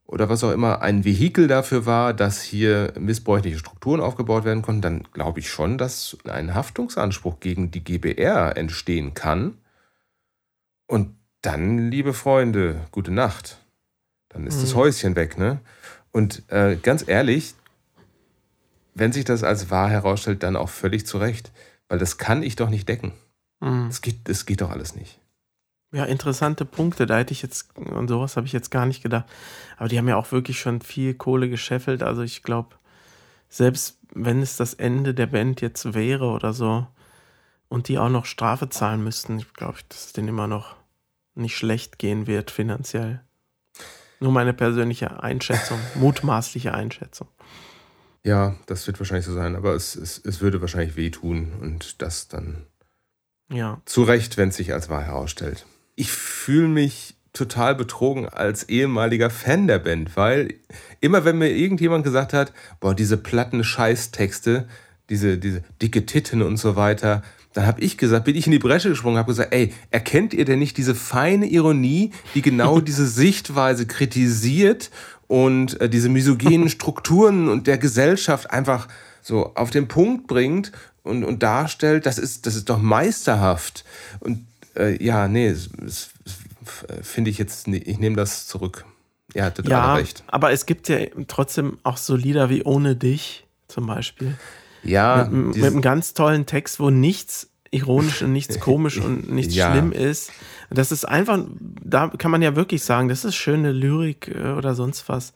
oder 0.06 0.28
was 0.28 0.44
auch 0.44 0.52
immer 0.52 0.82
ein 0.82 1.06
Vehikel 1.06 1.48
dafür 1.48 1.86
war, 1.86 2.14
dass 2.14 2.42
hier 2.42 2.94
missbräuchliche 3.00 3.58
Strukturen 3.58 4.02
aufgebaut 4.02 4.44
werden 4.44 4.62
konnten, 4.62 4.82
dann 4.82 5.04
glaube 5.14 5.40
ich 5.40 5.50
schon, 5.50 5.78
dass 5.78 6.18
ein 6.26 6.54
Haftungsanspruch 6.54 7.40
gegen 7.40 7.72
die 7.72 7.84
GBR 7.84 8.58
entstehen 8.58 9.14
kann. 9.14 9.58
Und 10.86 11.16
dann, 11.42 11.90
liebe 11.90 12.14
Freunde, 12.14 12.82
gute 12.92 13.12
Nacht. 13.12 13.60
Dann 14.28 14.46
ist 14.46 14.58
mhm. 14.58 14.62
das 14.62 14.76
Häuschen 14.76 15.16
weg, 15.16 15.38
ne? 15.38 15.60
Und 16.12 16.44
äh, 16.50 16.76
ganz 16.76 17.08
ehrlich, 17.08 17.56
wenn 18.94 19.14
sich 19.14 19.24
das 19.24 19.44
als 19.44 19.70
wahr 19.70 19.90
herausstellt, 19.90 20.44
dann 20.44 20.58
auch 20.58 20.70
völlig 20.70 21.06
zu 21.08 21.18
Recht. 21.18 21.52
Weil 21.88 22.00
das 22.00 22.18
kann 22.18 22.44
ich 22.44 22.58
doch 22.58 22.70
nicht 22.70 22.90
decken. 22.90 23.14
Mhm. 23.62 23.88
Das, 23.88 24.02
geht, 24.02 24.28
das 24.28 24.46
geht 24.46 24.62
doch 24.62 24.70
alles 24.70 24.96
nicht. 24.96 25.20
Ja, 25.94 26.06
interessante 26.06 26.66
Punkte. 26.66 27.06
Da 27.06 27.18
hätte 27.18 27.34
ich 27.34 27.42
jetzt, 27.42 27.78
und 27.78 28.08
sowas 28.08 28.38
habe 28.38 28.48
ich 28.48 28.54
jetzt 28.54 28.72
gar 28.72 28.86
nicht 28.86 29.04
gedacht. 29.04 29.26
Aber 29.78 29.90
die 29.90 29.98
haben 29.98 30.08
ja 30.08 30.16
auch 30.16 30.32
wirklich 30.32 30.60
schon 30.60 30.82
viel 30.82 31.14
Kohle 31.14 31.50
gescheffelt. 31.50 32.02
Also 32.04 32.22
ich 32.22 32.44
glaube, 32.44 32.76
selbst 33.50 33.98
wenn 34.14 34.42
es 34.42 34.56
das 34.58 34.74
Ende 34.74 35.14
der 35.14 35.28
Band 35.28 35.62
jetzt 35.62 35.94
wäre 35.94 36.26
oder 36.28 36.54
so 36.54 36.88
und 37.68 37.88
die 37.88 37.98
auch 37.98 38.10
noch 38.10 38.26
Strafe 38.26 38.70
zahlen 38.70 39.04
müssten, 39.04 39.40
ich 39.40 39.54
glaube, 39.54 39.80
dass 39.90 40.08
es 40.08 40.14
denen 40.14 40.30
immer 40.30 40.48
noch 40.48 40.76
nicht 41.36 41.58
schlecht 41.58 42.00
gehen 42.00 42.28
wird 42.28 42.52
finanziell. 42.52 43.22
Nur 44.20 44.32
meine 44.32 44.54
persönliche 44.54 45.22
Einschätzung, 45.24 45.80
mutmaßliche 45.96 46.74
Einschätzung. 46.74 47.28
Ja, 48.24 48.56
das 48.68 48.86
wird 48.88 49.00
wahrscheinlich 49.00 49.26
so 49.26 49.34
sein, 49.34 49.56
aber 49.56 49.74
es, 49.74 49.96
es, 49.96 50.20
es 50.24 50.42
würde 50.42 50.62
wahrscheinlich 50.62 50.96
wehtun 50.96 51.54
und 51.60 52.02
das 52.02 52.28
dann 52.28 52.68
ja. 53.52 53.82
zu 53.86 54.04
Recht, 54.04 54.38
wenn 54.38 54.50
es 54.50 54.56
sich 54.56 54.74
als 54.74 54.90
wahr 54.90 55.04
herausstellt. 55.04 55.66
ich 55.96 56.12
fühle 56.12 56.68
mich 56.68 57.16
total 57.34 57.76
betrogen 57.76 58.28
als 58.28 58.68
ehemaliger 58.68 59.30
Fan 59.30 59.68
der 59.68 59.80
Band, 59.80 60.18
weil 60.18 60.56
immer 61.00 61.24
wenn 61.24 61.38
mir 61.38 61.50
irgendjemand 61.50 62.04
gesagt 62.04 62.34
hat, 62.34 62.52
boah, 62.80 62.94
diese 62.94 63.18
platten 63.18 63.64
Scheißtexte, 63.64 64.68
diese, 65.10 65.38
diese 65.38 65.64
dicke 65.82 66.06
Titten 66.06 66.42
und 66.42 66.58
so 66.58 66.76
weiter, 66.76 67.24
dann 67.54 67.66
habe 67.66 67.82
ich 67.82 67.98
gesagt, 67.98 68.26
bin 68.26 68.36
ich 68.36 68.46
in 68.46 68.52
die 68.52 68.60
Bresche 68.60 68.90
gesprungen, 68.90 69.18
habe 69.18 69.32
gesagt, 69.32 69.54
ey, 69.54 69.74
erkennt 69.90 70.34
ihr 70.34 70.46
denn 70.46 70.60
nicht 70.60 70.78
diese 70.78 70.96
feine 70.96 71.48
Ironie, 71.48 72.12
die 72.36 72.42
genau 72.42 72.80
diese 72.82 73.08
Sichtweise 73.08 73.86
kritisiert 73.86 74.90
und 75.28 75.80
äh, 75.80 75.90
diese 75.90 76.10
misogenen 76.10 76.70
Strukturen 76.70 77.50
und 77.50 77.68
der 77.68 77.78
Gesellschaft 77.78 78.52
einfach 78.52 78.88
so 79.22 79.54
auf 79.56 79.70
den 79.70 79.88
Punkt 79.88 80.28
bringt 80.28 80.72
und, 81.04 81.24
und 81.24 81.42
darstellt, 81.44 82.06
das 82.06 82.18
ist, 82.18 82.46
das 82.46 82.56
ist 82.56 82.70
doch 82.70 82.80
meisterhaft. 82.80 83.84
Und 84.20 84.46
äh, 84.76 85.04
ja, 85.04 85.28
nee, 85.28 85.56
finde 87.02 87.30
ich 87.30 87.38
jetzt, 87.38 87.68
nee, 87.68 87.78
ich 87.78 88.00
nehme 88.00 88.16
das 88.16 88.48
zurück. 88.48 88.86
Ihr 89.34 89.46
hattet 89.46 89.68
ja, 89.68 89.96
recht. 89.96 90.24
aber 90.28 90.52
es 90.52 90.66
gibt 90.66 90.90
ja 90.90 91.00
trotzdem 91.28 91.78
auch 91.84 91.98
so 91.98 92.16
Lieder 92.16 92.50
wie 92.50 92.64
Ohne 92.64 92.96
dich 92.96 93.46
zum 93.68 93.88
Beispiel. 93.88 94.38
Ja, 94.84 95.28
mit, 95.32 95.56
mit 95.56 95.66
einem 95.66 95.82
ganz 95.82 96.14
tollen 96.14 96.46
Text, 96.46 96.80
wo 96.80 96.90
nichts 96.90 97.48
ironisch 97.72 98.22
und 98.22 98.34
nichts 98.34 98.60
komisch 98.60 98.98
und 98.98 99.32
nichts 99.32 99.56
Ja. 99.56 99.72
schlimm 99.72 99.92
ist. 99.94 100.32
Das 100.70 100.92
ist 100.92 101.06
einfach, 101.06 101.40
da 101.60 102.10
kann 102.10 102.32
man 102.32 102.42
ja 102.42 102.56
wirklich 102.56 102.84
sagen, 102.84 103.08
das 103.08 103.24
ist 103.26 103.36
schöne 103.36 103.72
Lyrik 103.72 104.28
äh, 104.28 104.50
oder 104.52 104.76
sonst 104.76 105.08
was. 105.08 105.34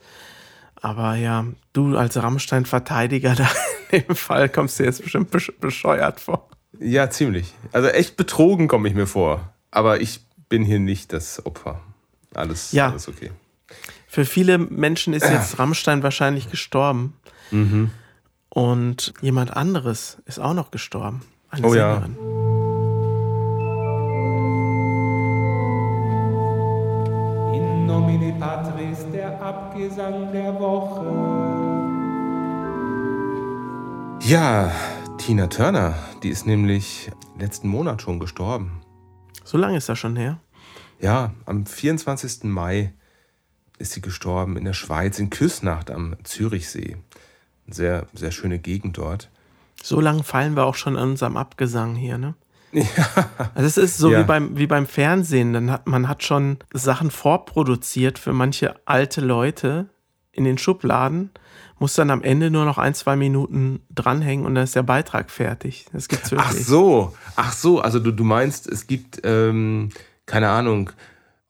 Aber 0.81 1.15
ja, 1.15 1.45
du 1.73 1.95
als 1.97 2.17
Rammstein-Verteidiger 2.21 3.35
da 3.37 3.47
in 3.91 4.03
dem 4.07 4.15
Fall 4.15 4.49
kommst 4.49 4.79
du 4.79 4.83
jetzt 4.83 5.01
bestimmt 5.03 5.31
besch 5.31 5.51
bescheuert 5.59 6.19
vor. 6.19 6.49
ja, 6.79 7.09
ziemlich. 7.09 7.53
Also 7.71 7.87
echt 7.89 8.17
betrogen 8.17 8.67
komme 8.67 8.87
ich 8.89 8.95
mir 8.95 9.07
vor. 9.07 9.53
Aber 9.71 10.01
ich 10.01 10.21
bin 10.49 10.63
hier 10.63 10.79
nicht 10.79 11.11
das 11.13 11.45
Opfer. 11.45 11.81
Alles, 12.33 12.71
Ja. 12.71 12.89
alles 12.89 13.07
okay. 13.07 13.31
Für 14.07 14.25
viele 14.25 14.57
Menschen 14.57 15.13
ist 15.13 15.29
jetzt 15.29 15.59
Rammstein 15.59 16.03
wahrscheinlich 16.03 16.49
gestorben. 16.49 17.13
Mhm. 17.51 17.91
Und 18.49 19.13
jemand 19.21 19.55
anderes 19.55 20.17
ist 20.25 20.39
auch 20.39 20.53
noch 20.53 20.71
gestorben. 20.71 21.21
Eine 21.49 21.67
Oh 21.67 21.73
ja. 21.73 21.93
Sängerin. 21.95 22.15
In 27.53 27.85
nomine 27.85 28.33
Patris, 28.39 29.05
der 29.13 29.41
Abgesang 29.41 30.31
der 30.31 30.57
Woche. 30.59 31.34
Ja, 34.25 34.71
Tina 35.17 35.47
Turner, 35.47 35.93
die 36.23 36.29
ist 36.29 36.47
nämlich 36.47 37.11
letzten 37.37 37.67
Monat 37.67 38.01
schon 38.01 38.19
gestorben. 38.19 38.81
So 39.43 39.57
lange 39.57 39.77
ist 39.77 39.87
das 39.87 39.99
schon 39.99 40.15
her. 40.15 40.39
Ja, 40.99 41.33
am 41.45 41.65
24. 41.65 42.45
Mai 42.45 42.93
ist 43.77 43.91
sie 43.91 44.01
gestorben 44.01 44.57
in 44.57 44.65
der 44.65 44.73
Schweiz, 44.73 45.19
in 45.19 45.29
Küsnacht 45.29 45.91
am 45.91 46.15
Zürichsee. 46.23 46.97
Sehr, 47.67 48.07
sehr 48.13 48.31
schöne 48.31 48.57
Gegend 48.59 48.97
dort. 48.97 49.29
So 49.83 49.99
lange 50.01 50.23
fallen 50.23 50.55
wir 50.55 50.65
auch 50.65 50.75
schon 50.75 50.97
an 50.97 51.09
unserem 51.11 51.37
Abgesang 51.37 51.95
hier, 51.95 52.17
ne? 52.17 52.33
Also 53.53 53.67
es 53.67 53.77
ist 53.77 53.97
so 53.97 54.11
Ja. 54.11 54.21
wie, 54.21 54.23
beim, 54.23 54.57
wie 54.57 54.67
beim 54.67 54.87
Fernsehen. 54.87 55.53
Dann 55.53 55.69
hat, 55.71 55.87
man 55.87 56.07
hat 56.07 56.23
schon 56.23 56.57
Sachen 56.73 57.11
vorproduziert 57.11 58.17
für 58.17 58.33
manche 58.33 58.75
alte 58.87 59.21
Leute 59.21 59.89
in 60.35 60.43
den 60.43 60.57
Schubladen, 60.57 61.31
muss 61.79 61.93
dann 61.95 62.09
am 62.09 62.21
Ende 62.23 62.49
nur 62.51 62.65
noch 62.65 62.77
ein, 62.77 62.93
zwei 62.93 63.15
Minuten 63.15 63.81
dranhängen 63.93 64.45
und 64.45 64.55
dann 64.55 64.63
ist 64.63 64.75
der 64.75 64.83
Beitrag 64.83 65.29
fertig. 65.29 65.85
Das 65.91 66.07
gibt's 66.07 66.31
wirklich. 66.31 66.49
Ach 66.49 66.53
so, 66.53 67.13
ach 67.35 67.53
so, 67.53 67.79
also 67.81 67.99
du, 67.99 68.11
du 68.11 68.23
meinst, 68.23 68.67
es 68.67 68.87
gibt, 68.87 69.21
ähm, 69.23 69.89
keine 70.25 70.49
Ahnung, 70.49 70.91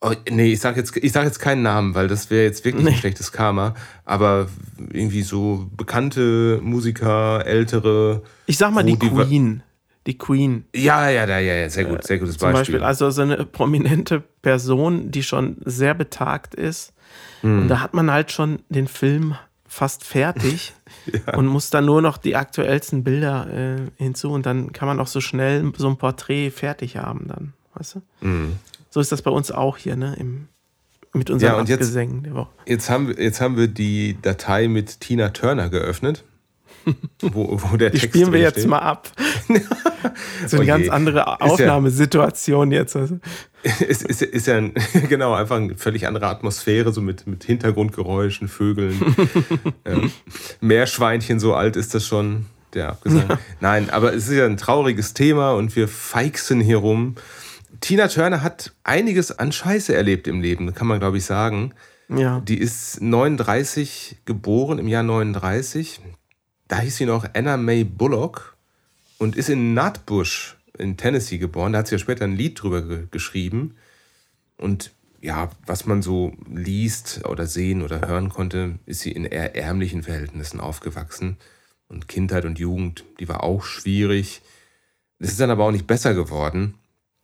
oh, 0.02 0.12
nee, 0.30 0.54
ich 0.54 0.60
sag, 0.60 0.78
jetzt, 0.78 0.96
ich 0.98 1.12
sag 1.12 1.26
jetzt 1.26 1.40
keinen 1.40 1.62
Namen, 1.62 1.94
weil 1.96 2.08
das 2.08 2.30
wäre 2.30 2.44
jetzt 2.44 2.66
wirklich 2.66 2.86
ein 2.86 2.92
Nee. 2.94 2.98
schlechtes 2.98 3.32
Karma, 3.32 3.76
aber 4.04 4.48
irgendwie 4.92 5.22
so 5.22 5.68
bekannte 5.78 6.60
Musiker, 6.64 7.46
ältere. 7.46 8.24
Ich 8.48 8.58
sag 8.58 8.72
mal 8.74 8.84
die 8.84 8.98
die 8.98 9.10
Queen. 9.10 9.62
Die 10.08 10.18
Queen. 10.20 10.66
Ja, 10.76 11.10
ja, 11.10 11.26
ja, 11.28 11.40
ja, 11.40 11.68
sehr 11.70 11.86
gut, 11.86 12.04
sehr 12.04 12.20
gutes 12.20 12.38
Zum 12.38 12.52
Beispiel. 12.52 12.76
Beispiel, 12.76 12.84
also 12.84 13.10
so 13.10 13.24
eine 13.24 13.44
prominente 13.46 14.22
Person, 14.42 15.10
die 15.10 15.24
schon 15.24 15.58
sehr 15.66 15.94
betagt 15.96 16.54
ist. 16.56 16.94
Hm. 17.42 17.64
Und 17.64 17.68
da 17.68 17.80
hat 17.82 17.94
man 17.94 18.12
halt 18.12 18.32
schon 18.32 18.60
den 18.70 18.88
Film 18.88 19.36
fast 19.68 20.04
fertig 20.04 20.74
und 21.36 21.48
muss 21.48 21.70
dann 21.70 21.86
nur 21.86 22.02
noch 22.02 22.18
die 22.18 22.36
aktuellsten 22.36 23.04
Bilder 23.04 23.48
äh, 23.52 23.78
hinzu 23.98 24.32
und 24.32 24.46
dann 24.46 24.72
kann 24.74 24.88
man 24.88 25.00
auch 25.00 25.08
so 25.08 25.20
schnell 25.22 25.72
so 25.78 25.90
ein 25.90 25.98
Porträt 25.98 26.52
fertig 26.52 26.98
haben 26.98 27.28
dann, 27.28 27.54
weißt 27.74 27.96
du? 27.96 28.02
Hm. 28.22 28.54
So 28.90 29.00
ist 29.02 29.12
das 29.12 29.22
bei 29.22 29.32
uns 29.32 29.52
auch 29.52 29.78
hier, 29.78 29.98
ne? 29.98 30.16
Im, 30.18 30.48
mit 31.14 31.30
unseren 31.30 31.52
Ja, 31.52 31.60
und 31.60 31.68
jetzt-. 31.68 31.94
Jetzt 32.66 32.90
haben, 32.90 33.08
wir, 33.10 33.22
jetzt 33.22 33.42
haben 33.42 33.58
wir 33.58 33.68
die 33.68 34.18
Datei 34.22 34.68
mit 34.68 35.02
Tina 35.02 35.30
Turner 35.30 35.70
geöffnet. 35.70 36.24
wo, 37.22 37.60
wo 37.62 37.78
der 37.78 37.90
Die 37.90 38.00
Text 38.00 38.16
spielen 38.16 38.32
wir 38.32 38.40
jetzt 38.40 38.60
steht. 38.60 38.70
mal 38.70 38.80
ab. 38.80 39.12
so 40.48 40.58
eine 40.58 40.66
je. 40.66 40.68
ganz 40.68 40.90
andere 40.90 41.20
Ist 41.22 41.26
ja- 41.26 41.36
Aufnahmesituation 41.40 42.72
jetzt. 42.72 42.96
Also. 42.96 43.20
ist, 43.88 44.04
ist, 44.04 44.22
ist 44.22 44.48
ja 44.48 44.58
ein, 44.58 44.74
genau 45.10 45.34
einfach 45.34 45.56
eine 45.56 45.76
völlig 45.76 46.06
andere 46.08 46.28
Atmosphäre, 46.28 46.92
so 46.92 47.02
mit, 47.02 47.26
mit 47.26 47.44
Hintergrundgeräuschen, 47.44 48.48
Vögeln, 48.48 49.16
ähm, 49.86 50.12
Meerschweinchen, 50.62 51.40
so 51.40 51.56
alt 51.56 51.76
ist 51.76 51.96
das 51.96 52.06
schon, 52.06 52.46
der 52.74 52.90
Abgesang. 52.90 53.40
Nein, 53.62 53.90
aber 53.90 54.14
es 54.14 54.28
ist 54.28 54.36
ja 54.36 54.46
ein 54.46 54.58
trauriges 54.58 55.14
Thema 55.14 55.54
und 55.54 55.76
wir 55.76 55.88
feixen 55.88 56.62
hier 56.62 56.78
rum. 56.78 57.16
Tina 57.82 58.08
Turner 58.08 58.44
hat 58.44 58.74
einiges 58.84 59.32
an 59.32 59.52
Scheiße 59.52 59.96
erlebt 59.96 60.28
im 60.28 60.42
Leben, 60.42 60.74
kann 60.76 60.88
man 60.88 61.00
glaube 61.00 61.18
ich 61.18 61.26
sagen. 61.26 61.74
Ja. 62.10 62.42
Die 62.42 62.60
ist 62.60 63.02
39 63.02 64.18
geboren, 64.26 64.78
im 64.78 64.88
Jahr 64.88 65.02
39. 65.02 66.02
Da 66.68 66.80
hieß 66.80 66.98
sie 66.98 67.06
noch 67.06 67.26
Anna 67.34 67.58
May 67.58 67.84
Bullock 67.84 68.58
und 69.18 69.36
ist 69.36 69.50
in 69.50 69.74
Nutbush 69.74 70.56
in 70.78 70.98
Tennessee 70.98 71.38
geboren. 71.38 71.74
Da 71.74 71.80
hat 71.80 71.88
sie 71.88 71.96
ja 71.96 72.00
später 72.00 72.26
ein 72.26 72.36
Lied 72.36 72.62
drüber 72.62 72.82
ge 72.82 73.08
geschrieben. 73.12 73.76
Und 74.58 74.92
ja, 75.22 75.50
was 75.66 75.86
man 75.86 76.02
so 76.02 76.34
liest 76.52 77.26
oder 77.26 77.48
sehen 77.48 77.82
oder 77.82 78.08
hören 78.08 78.30
konnte, 78.30 78.80
ist 78.86 79.02
sie 79.02 79.12
in 79.12 79.26
eher 79.26 79.56
ärmlichen 79.56 80.04
Verhältnissen 80.04 80.60
aufgewachsen. 80.60 81.38
Und 81.88 82.08
Kindheit 82.08 82.46
und 82.46 82.60
Jugend, 82.60 83.04
die 83.20 83.28
war 83.28 83.44
auch 83.44 83.64
schwierig. 83.64 84.42
Das 85.20 85.30
ist 85.30 85.40
dann 85.40 85.52
aber 85.52 85.66
auch 85.66 85.72
nicht 85.72 85.88
besser 85.88 86.14
geworden. 86.14 86.76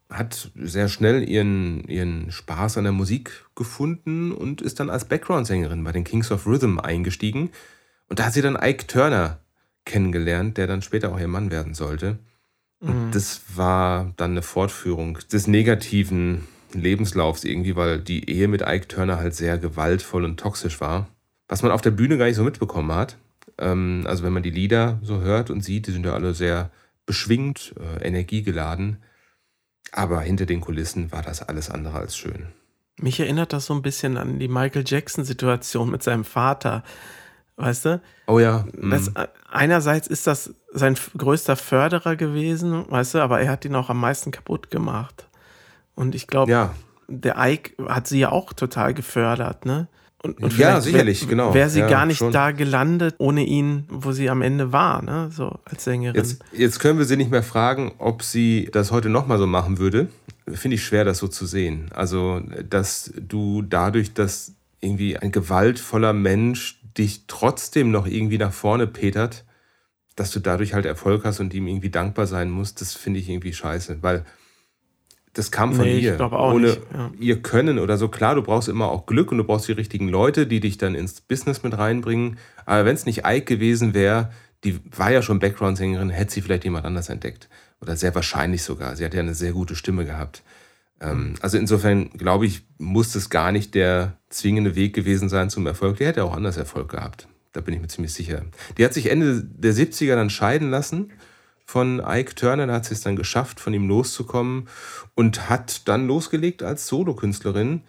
Hat 0.10 0.52
sehr 0.56 0.90
schnell 0.90 1.28
ihren, 1.28 1.88
ihren 1.88 2.32
Spaß 2.32 2.78
an 2.78 2.84
der 2.84 2.94
Musik 2.94 3.46
gefunden 3.56 4.32
und 4.32 4.62
ist 4.62 4.80
dann 4.80 4.90
als 4.90 5.06
Background-Sängerin 5.06 5.84
bei 5.84 5.92
den 5.92 6.04
Kings 6.04 6.32
of 6.32 6.48
Rhythm 6.48 6.80
eingestiegen. 6.80 7.52
Und 8.08 8.20
da 8.20 8.26
hat 8.26 8.34
sie 8.34 8.42
dann 8.42 8.58
Ike 8.62 8.88
Turner 8.88 9.40
kennengelernt, 9.86 10.58
der 10.58 10.68
dann 10.68 10.82
später 10.82 11.12
auch 11.12 11.20
ihr 11.20 11.28
Mann 11.28 11.50
werden 11.52 11.74
sollte. 11.74 12.20
Und 12.82 13.12
das 13.12 13.42
war 13.56 14.12
dann 14.18 14.32
eine 14.32 14.42
Fortführung 14.42 15.20
des 15.32 15.48
negativen 15.48 16.48
Lebenslaufs 16.74 17.44
irgendwie, 17.44 17.76
weil 17.76 18.00
die 18.00 18.30
Ehe 18.30 18.48
mit 18.48 18.62
Ike 18.62 18.88
Turner 18.88 19.18
halt 19.18 19.36
sehr 19.36 19.58
gewaltvoll 19.58 20.26
und 20.26 20.40
toxisch 20.40 20.82
war. 20.82 21.08
Was 21.48 21.62
man 21.62 21.72
auf 21.72 21.82
der 21.82 21.92
Bühne 21.92 22.18
gar 22.18 22.26
nicht 22.26 22.36
so 22.36 22.44
mitbekommen 22.44 22.94
hat. 22.94 23.18
Ähm, 23.58 24.04
also 24.08 24.24
wenn 24.24 24.34
man 24.34 24.44
die 24.44 24.52
Lieder 24.52 25.00
so 25.04 25.20
hört 25.20 25.50
und 25.50 25.62
sieht, 25.62 25.88
die 25.88 25.92
sind 25.92 26.06
ja 26.06 26.14
alle 26.14 26.34
sehr 26.34 26.72
beschwingt, 27.06 27.76
äh, 27.80 28.08
energiegeladen. 28.08 28.98
Aber 29.92 30.22
hinter 30.22 30.46
den 30.46 30.62
Kulissen 30.62 31.12
war 31.12 31.22
das 31.22 31.42
alles 31.42 31.70
andere 31.70 31.98
als 31.98 32.18
schön. 32.18 32.48
Mich 32.98 33.20
erinnert 33.20 33.54
das 33.54 33.66
so 33.66 33.74
ein 33.74 33.82
bisschen 33.82 34.18
an 34.18 34.40
die 34.40 34.48
Michael 34.48 34.84
Jackson-Situation 34.86 35.92
mit 35.92 36.04
seinem 36.04 36.24
Vater. 36.24 36.84
Weißt 37.58 37.86
du? 37.86 38.02
Oh 38.28 38.40
ja. 38.40 38.66
Das, 38.74 39.12
mm. 39.12 39.18
äh, 39.18 39.28
einerseits 39.52 40.08
ist 40.08 40.28
das 40.28 40.54
sein 40.74 40.96
größter 41.18 41.56
Förderer 41.56 42.16
gewesen, 42.16 42.86
weißt 42.90 43.16
du, 43.16 43.20
aber 43.20 43.42
er 43.42 43.52
hat 43.52 43.66
ihn 43.66 43.76
auch 43.76 43.90
am 43.90 44.00
meisten 44.00 44.32
kaputt 44.32 44.72
gemacht. 44.72 45.28
Und 45.96 46.16
ich 46.16 46.28
glaube, 46.28 46.52
Ja. 46.52 46.74
der 47.08 47.36
Ike 47.38 47.74
hat 47.88 48.08
sie 48.08 48.20
ja 48.20 48.32
auch 48.32 48.54
total 48.54 48.94
gefördert, 48.94 49.66
ne? 49.66 49.88
Und, 50.24 50.40
und 50.42 50.56
Ja, 50.56 50.80
sicherlich, 50.82 51.22
wär, 51.24 51.30
genau. 51.30 51.54
Wäre 51.54 51.70
sie 51.70 51.80
Ja, 51.80 51.88
gar 51.88 52.06
nicht 52.06 52.20
schon. 52.20 52.32
da 52.32 52.52
gelandet 52.52 53.16
ohne 53.18 53.44
ihn, 53.44 53.86
wo 53.90 54.12
sie 54.12 54.30
am 54.30 54.44
Ende 54.44 54.72
war, 54.72 55.02
ne? 55.02 55.30
So 55.32 55.58
als 55.66 55.84
Sängerin. 55.84 56.16
Jetzt, 56.16 56.44
jetzt 56.52 56.80
können 56.80 57.00
wir 57.00 57.06
sie 57.06 57.18
nicht 57.18 57.32
mehr 57.32 57.42
fragen, 57.44 57.92
ob 57.98 58.22
sie 58.22 58.70
das 58.72 58.92
heute 58.92 59.10
nochmal 59.10 59.40
so 59.40 59.48
machen 59.48 59.80
würde. 59.80 60.10
Finde 60.48 60.76
ich 60.76 60.84
schwer, 60.86 61.06
das 61.06 61.18
so 61.18 61.28
zu 61.28 61.46
sehen. 61.48 61.90
Also, 61.94 62.42
dass 62.70 63.12
du 63.20 63.64
dadurch, 63.64 64.14
dass 64.14 64.54
irgendwie 64.80 65.18
ein 65.18 65.32
gewaltvoller 65.32 66.14
Mensch 66.14 66.80
dich 66.98 67.26
trotzdem 67.28 67.92
noch 67.92 68.08
irgendwie 68.08 68.38
nach 68.38 68.54
vorne 68.54 68.88
petert, 68.88 69.46
dass 70.16 70.32
du 70.32 70.40
dadurch 70.40 70.74
halt 70.74 70.86
Erfolg 70.86 71.24
hast 71.24 71.40
und 71.40 71.54
ihm 71.54 71.68
irgendwie 71.68 71.90
dankbar 71.90 72.28
sein 72.28 72.50
musst, 72.50 72.82
das 72.82 72.94
finde 72.94 73.20
ich 73.20 73.30
irgendwie 73.30 73.54
scheiße, 73.54 74.02
weil 74.02 74.26
das 75.34 75.52
kam 75.52 75.74
von 75.74 75.86
Nee, 75.86 76.00
ihr. 76.00 76.20
Ohne 76.20 76.68
nicht, 76.68 76.82
ja. 76.94 77.12
ihr 77.18 77.42
Können 77.42 77.80
oder 77.80 77.98
so. 77.98 78.10
Klar, 78.10 78.36
du 78.36 78.42
brauchst 78.42 78.68
immer 78.68 78.90
auch 78.90 79.06
Glück 79.06 79.32
und 79.32 79.38
du 79.38 79.46
brauchst 79.46 79.68
die 79.68 79.72
richtigen 79.72 80.10
Leute, 80.10 80.46
die 80.46 80.60
dich 80.60 80.78
dann 80.78 80.94
ins 80.94 81.22
Business 81.22 81.64
mit 81.64 81.78
reinbringen. 81.78 82.38
Aber 82.66 82.84
wenn 82.84 82.96
es 82.96 83.06
nicht 83.06 83.26
Ike 83.26 83.46
gewesen 83.46 83.94
wäre, 83.94 84.32
die 84.66 84.80
war 84.96 85.12
ja 85.12 85.22
schon 85.22 85.40
Background-Sängerin, 85.40 86.10
hätte 86.10 86.34
sie 86.34 86.42
vielleicht 86.42 86.66
jemand 86.66 86.86
anders 86.86 87.10
entdeckt. 87.10 87.48
Oder 87.80 87.96
sehr 87.96 88.14
wahrscheinlich 88.14 88.64
sogar. 88.64 88.96
Sie 88.96 89.06
hat 89.06 89.14
ja 89.14 89.22
eine 89.22 89.34
sehr 89.34 89.54
gute 89.54 89.76
Stimme 89.76 90.06
gehabt. 90.06 90.44
Ähm, 91.02 91.34
also 91.42 91.58
insofern, 91.58 92.10
glaube 92.12 92.46
ich, 92.46 92.62
muss 92.78 93.12
das 93.12 93.30
gar 93.30 93.52
nicht 93.52 93.76
der 93.76 94.18
zwingende 94.30 94.76
Weg 94.76 94.94
gewesen 94.94 95.28
sein 95.28 95.50
zum 95.50 95.68
Erfolg. 95.68 95.98
Der 95.98 96.08
hätte 96.08 96.24
auch 96.24 96.36
anders 96.36 96.58
Erfolg 96.58 96.90
gehabt. 96.90 97.28
Da 97.52 97.60
bin 97.60 97.74
ich 97.74 97.82
mir 97.82 97.88
ziemlich 97.88 98.14
sicher. 98.14 98.46
Die 98.78 98.86
hat 98.86 98.94
sich 98.94 99.10
Ende 99.10 99.44
der 99.44 99.74
70er 99.74 100.16
dann 100.16 100.30
scheiden 100.30 100.70
lassen 100.70 101.12
von 101.66 102.02
Ike 102.06 102.36
Turner. 102.36 102.68
Da 102.68 102.74
hat 102.74 102.86
sie 102.86 102.94
es 102.94 103.02
dann 103.02 103.16
geschafft, 103.16 103.60
von 103.60 103.74
ihm 103.74 103.88
loszukommen 103.88 104.70
und 105.16 105.50
hat 105.50 105.88
dann 105.88 106.08
losgelegt 106.08 106.64
als 106.64 106.88
Solokünstlerin. 106.88 107.82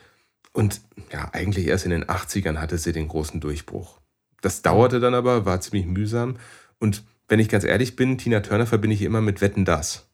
Und 0.53 0.81
ja, 1.13 1.29
eigentlich 1.33 1.69
erst 1.69 1.85
in 1.85 1.91
den 1.91 2.05
80ern 2.05 2.57
hatte 2.57 2.79
sie 2.79 2.93
den 2.93 3.09
großen 3.09 3.41
Durchbruch. 3.41 4.01
Das 4.41 4.63
dauerte 4.63 4.99
dann 4.99 5.15
aber, 5.15 5.45
war 5.47 5.61
ziemlich 5.61 5.87
mühsam. 5.87 6.37
Und 6.81 7.05
wenn 7.29 7.39
ich 7.39 7.49
ganz 7.49 7.65
ehrlich 7.65 7.95
bin, 7.95 8.19
Tina 8.19 8.41
Turner 8.41 8.67
verbinde 8.67 8.95
ich 8.95 9.03
immer 9.03 9.21
mit 9.21 9.41
Wetten 9.41 9.65
das. 9.65 10.09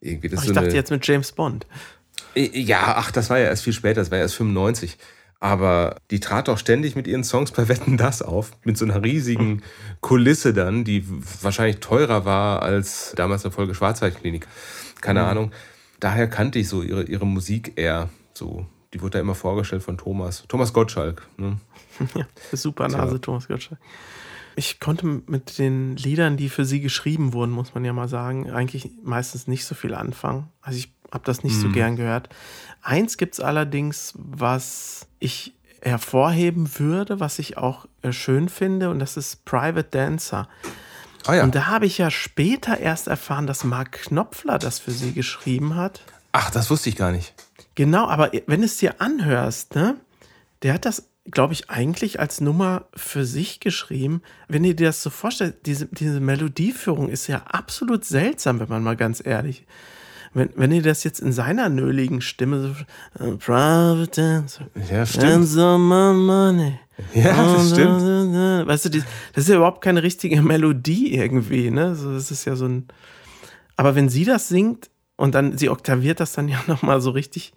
Irgendwie, 0.00 0.28
das 0.28 0.40
Ach, 0.40 0.44
ich 0.44 0.48
so 0.48 0.54
dachte 0.54 0.74
jetzt 0.74 0.90
mit 0.90 1.06
James 1.06 1.32
Bond. 1.32 1.66
Ja, 2.34 2.94
ach, 2.96 3.10
das 3.10 3.30
war 3.30 3.38
ja 3.38 3.46
erst 3.46 3.64
viel 3.64 3.72
später, 3.72 4.00
das 4.00 4.10
war 4.10 4.18
ja 4.18 4.24
erst 4.24 4.36
95. 4.36 4.98
Aber 5.40 5.96
die 6.10 6.20
trat 6.20 6.48
doch 6.48 6.56
ständig 6.56 6.96
mit 6.96 7.06
ihren 7.06 7.22
Songs 7.22 7.50
bei 7.50 7.68
Wetten 7.68 7.96
das 7.96 8.22
auf, 8.22 8.52
mit 8.64 8.78
so 8.78 8.86
einer 8.86 9.02
riesigen 9.02 9.62
Kulisse 10.00 10.54
dann, 10.54 10.84
die 10.84 11.04
wahrscheinlich 11.42 11.80
teurer 11.80 12.24
war 12.24 12.62
als 12.62 13.12
damals 13.14 13.42
der 13.42 13.50
Folge 13.50 13.74
Schwarzwaldklinik. 13.74 14.46
Keine 15.00 15.20
mhm. 15.20 15.26
Ahnung. 15.26 15.52
Daher 16.00 16.28
kannte 16.28 16.58
ich 16.58 16.68
so 16.68 16.82
ihre, 16.82 17.04
ihre 17.04 17.26
Musik 17.26 17.72
eher 17.76 18.08
so. 18.32 18.66
Die 18.94 19.02
wurde 19.02 19.12
da 19.12 19.20
immer 19.20 19.34
vorgestellt 19.34 19.82
von 19.82 19.98
Thomas. 19.98 20.44
Thomas 20.48 20.72
Gottschalk. 20.72 21.28
Ne? 21.36 21.58
Ja, 22.14 22.26
super 22.52 22.88
Nase, 22.88 23.20
Thomas 23.20 23.46
Gottschalk. 23.46 23.78
Ich 24.56 24.80
konnte 24.80 25.06
mit 25.06 25.58
den 25.58 25.96
Liedern, 25.96 26.36
die 26.36 26.48
für 26.48 26.64
sie 26.64 26.80
geschrieben 26.80 27.32
wurden, 27.32 27.50
muss 27.50 27.74
man 27.74 27.84
ja 27.84 27.92
mal 27.92 28.08
sagen, 28.08 28.50
eigentlich 28.50 28.90
meistens 29.02 29.46
nicht 29.46 29.64
so 29.64 29.74
viel 29.74 29.94
anfangen. 29.94 30.48
Also 30.62 30.78
ich 30.78 30.92
habe 31.14 31.24
das 31.24 31.42
nicht 31.42 31.56
mhm. 31.56 31.60
so 31.60 31.68
gern 31.70 31.96
gehört. 31.96 32.28
Eins 32.82 33.16
gibt 33.16 33.34
es 33.34 33.40
allerdings, 33.40 34.12
was 34.16 35.06
ich 35.18 35.54
hervorheben 35.80 36.78
würde, 36.78 37.20
was 37.20 37.38
ich 37.38 37.56
auch 37.56 37.86
äh, 38.02 38.12
schön 38.12 38.48
finde, 38.48 38.90
und 38.90 38.98
das 38.98 39.16
ist 39.16 39.44
Private 39.44 39.88
Dancer. 39.90 40.48
Oh 41.28 41.32
ja. 41.32 41.42
Und 41.42 41.54
da 41.54 41.66
habe 41.66 41.86
ich 41.86 41.98
ja 41.98 42.10
später 42.10 42.78
erst 42.78 43.06
erfahren, 43.06 43.46
dass 43.46 43.64
Mark 43.64 43.92
Knopfler 43.92 44.58
das 44.58 44.78
für 44.78 44.90
sie 44.90 45.12
geschrieben 45.12 45.74
hat. 45.74 46.02
Ach, 46.32 46.50
das 46.50 46.70
wusste 46.70 46.90
ich 46.90 46.96
gar 46.96 47.12
nicht. 47.12 47.34
Genau, 47.74 48.06
aber 48.06 48.30
wenn 48.46 48.60
du 48.60 48.66
es 48.66 48.76
dir 48.76 49.00
anhörst, 49.00 49.74
ne, 49.74 49.96
der 50.62 50.74
hat 50.74 50.84
das 50.84 51.04
glaube 51.30 51.54
ich, 51.54 51.70
eigentlich 51.70 52.20
als 52.20 52.40
Nummer 52.40 52.84
für 52.94 53.24
sich 53.24 53.60
geschrieben. 53.60 54.22
Wenn 54.48 54.64
ihr 54.64 54.76
dir 54.76 54.88
das 54.88 55.02
so 55.02 55.10
vorstellt, 55.10 55.66
diese, 55.66 55.86
diese 55.86 56.20
Melodieführung 56.20 57.08
ist 57.08 57.28
ja 57.28 57.38
absolut 57.46 58.04
seltsam, 58.04 58.60
wenn 58.60 58.68
man 58.68 58.82
mal 58.82 58.96
ganz 58.96 59.24
ehrlich. 59.24 59.66
Wenn, 60.34 60.50
wenn 60.56 60.72
ihr 60.72 60.82
das 60.82 61.04
jetzt 61.04 61.20
in 61.20 61.32
seiner 61.32 61.68
nöligen 61.68 62.20
Stimme 62.20 62.74
so, 63.18 63.36
Private 63.38 64.10
Dancer, 64.10 64.66
ja, 64.90 65.06
stimmt. 65.06 65.54
money. 65.54 66.78
Ja, 67.12 67.54
das 67.54 67.70
stimmt. 67.70 68.02
Weißt 68.66 68.84
du, 68.86 68.90
das 68.90 69.04
ist 69.34 69.48
ja 69.48 69.56
überhaupt 69.56 69.80
keine 69.80 70.02
richtige 70.02 70.42
Melodie 70.42 71.14
irgendwie, 71.14 71.70
ne? 71.70 71.94
So, 71.94 72.12
das 72.12 72.30
ist 72.30 72.44
ja 72.44 72.56
so 72.56 72.66
ein. 72.66 72.88
Aber 73.76 73.94
wenn 73.94 74.08
sie 74.08 74.24
das 74.24 74.48
singt 74.48 74.90
und 75.16 75.34
dann, 75.34 75.56
sie 75.56 75.68
oktaviert 75.68 76.20
das 76.20 76.32
dann 76.32 76.48
ja 76.48 76.62
nochmal 76.66 77.00
so 77.00 77.10
richtig 77.10 77.52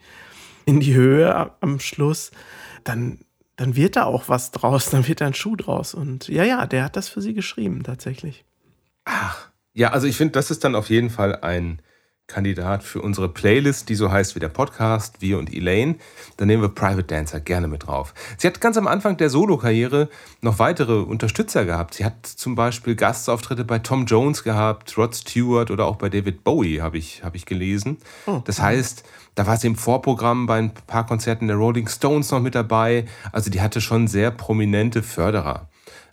in 0.66 0.80
die 0.80 0.94
Höhe 0.94 1.52
am 1.62 1.80
Schluss, 1.80 2.32
dann, 2.84 3.20
dann 3.56 3.76
wird 3.76 3.96
da 3.96 4.04
auch 4.04 4.30
was 4.30 4.52
draus, 4.52 4.90
dann 4.90 5.08
wird 5.08 5.22
da 5.22 5.28
ein 5.28 5.34
Schuh 5.34 5.56
draus. 5.56 5.94
Und 5.94 6.28
ja, 6.28 6.44
ja, 6.44 6.66
der 6.68 6.84
hat 6.84 6.96
das 6.96 7.10
für 7.10 7.22
sie 7.22 7.34
geschrieben, 7.34 7.84
tatsächlich. 7.84 8.44
Ach, 9.06 9.50
ja, 9.74 9.92
also 9.92 10.08
ich 10.08 10.18
finde, 10.18 10.34
das 10.34 10.52
ist 10.52 10.64
dann 10.64 10.76
auf 10.76 10.90
jeden 10.90 11.10
Fall 11.10 11.38
ein 11.38 11.82
Kandidat 12.28 12.84
für 12.84 13.02
unsere 13.02 13.30
Playlist, 13.30 13.88
die 13.88 13.96
so 13.96 14.12
heißt 14.12 14.36
wie 14.36 14.40
der 14.40 14.50
Podcast, 14.50 15.22
wir 15.22 15.40
und 15.40 15.54
Elaine. 15.54 15.96
Da 16.36 16.46
nehmen 16.46 16.62
wir 16.62 16.70
Private 16.70 17.06
Dancer 17.06 17.40
gerne 17.40 17.70
mit 17.70 17.88
drauf. 17.88 18.14
Sie 18.38 18.48
hat 18.48 18.60
ganz 18.60 18.76
am 18.78 18.86
Anfang 18.86 19.16
der 19.16 19.30
Solo-Karriere 19.30 20.10
noch 20.42 20.60
weitere 20.60 21.00
Unterstützer 21.00 21.64
gehabt. 21.64 21.94
Sie 21.94 22.04
hat 22.04 22.26
zum 22.26 22.56
Beispiel 22.56 22.96
Gastauftritte 22.96 23.64
bei 23.64 23.80
Tom 23.80 24.06
Jones 24.06 24.44
gehabt, 24.44 24.98
Rod 24.98 25.16
Stewart 25.16 25.72
oder 25.72 25.86
auch 25.86 25.96
bei 25.96 26.10
David 26.10 26.44
Bowie, 26.44 26.82
habe 26.82 26.98
ich, 26.98 27.24
hab 27.24 27.34
ich 27.34 27.46
gelesen. 27.46 27.98
Oh. 28.26 28.42
Das 28.44 28.62
heißt, 28.62 29.06
da 29.36 29.48
war 29.48 29.56
sie 29.56 29.68
im 29.68 29.78
Vorprogramm 29.78 30.48
bei 30.48 30.58
ein 30.58 30.74
paar 30.74 31.06
Konzerten 31.06 31.48
der 31.48 31.56
Rolling 31.56 31.88
Stones 31.88 32.30
noch 32.32 32.42
mit 32.42 32.56
dabei. 32.56 33.06
Also 33.32 33.50
die 33.50 33.62
hatte 33.62 33.80
schon 33.80 34.08
sehr 34.08 34.32
prominente 34.32 35.02
Förderer. 35.02 35.70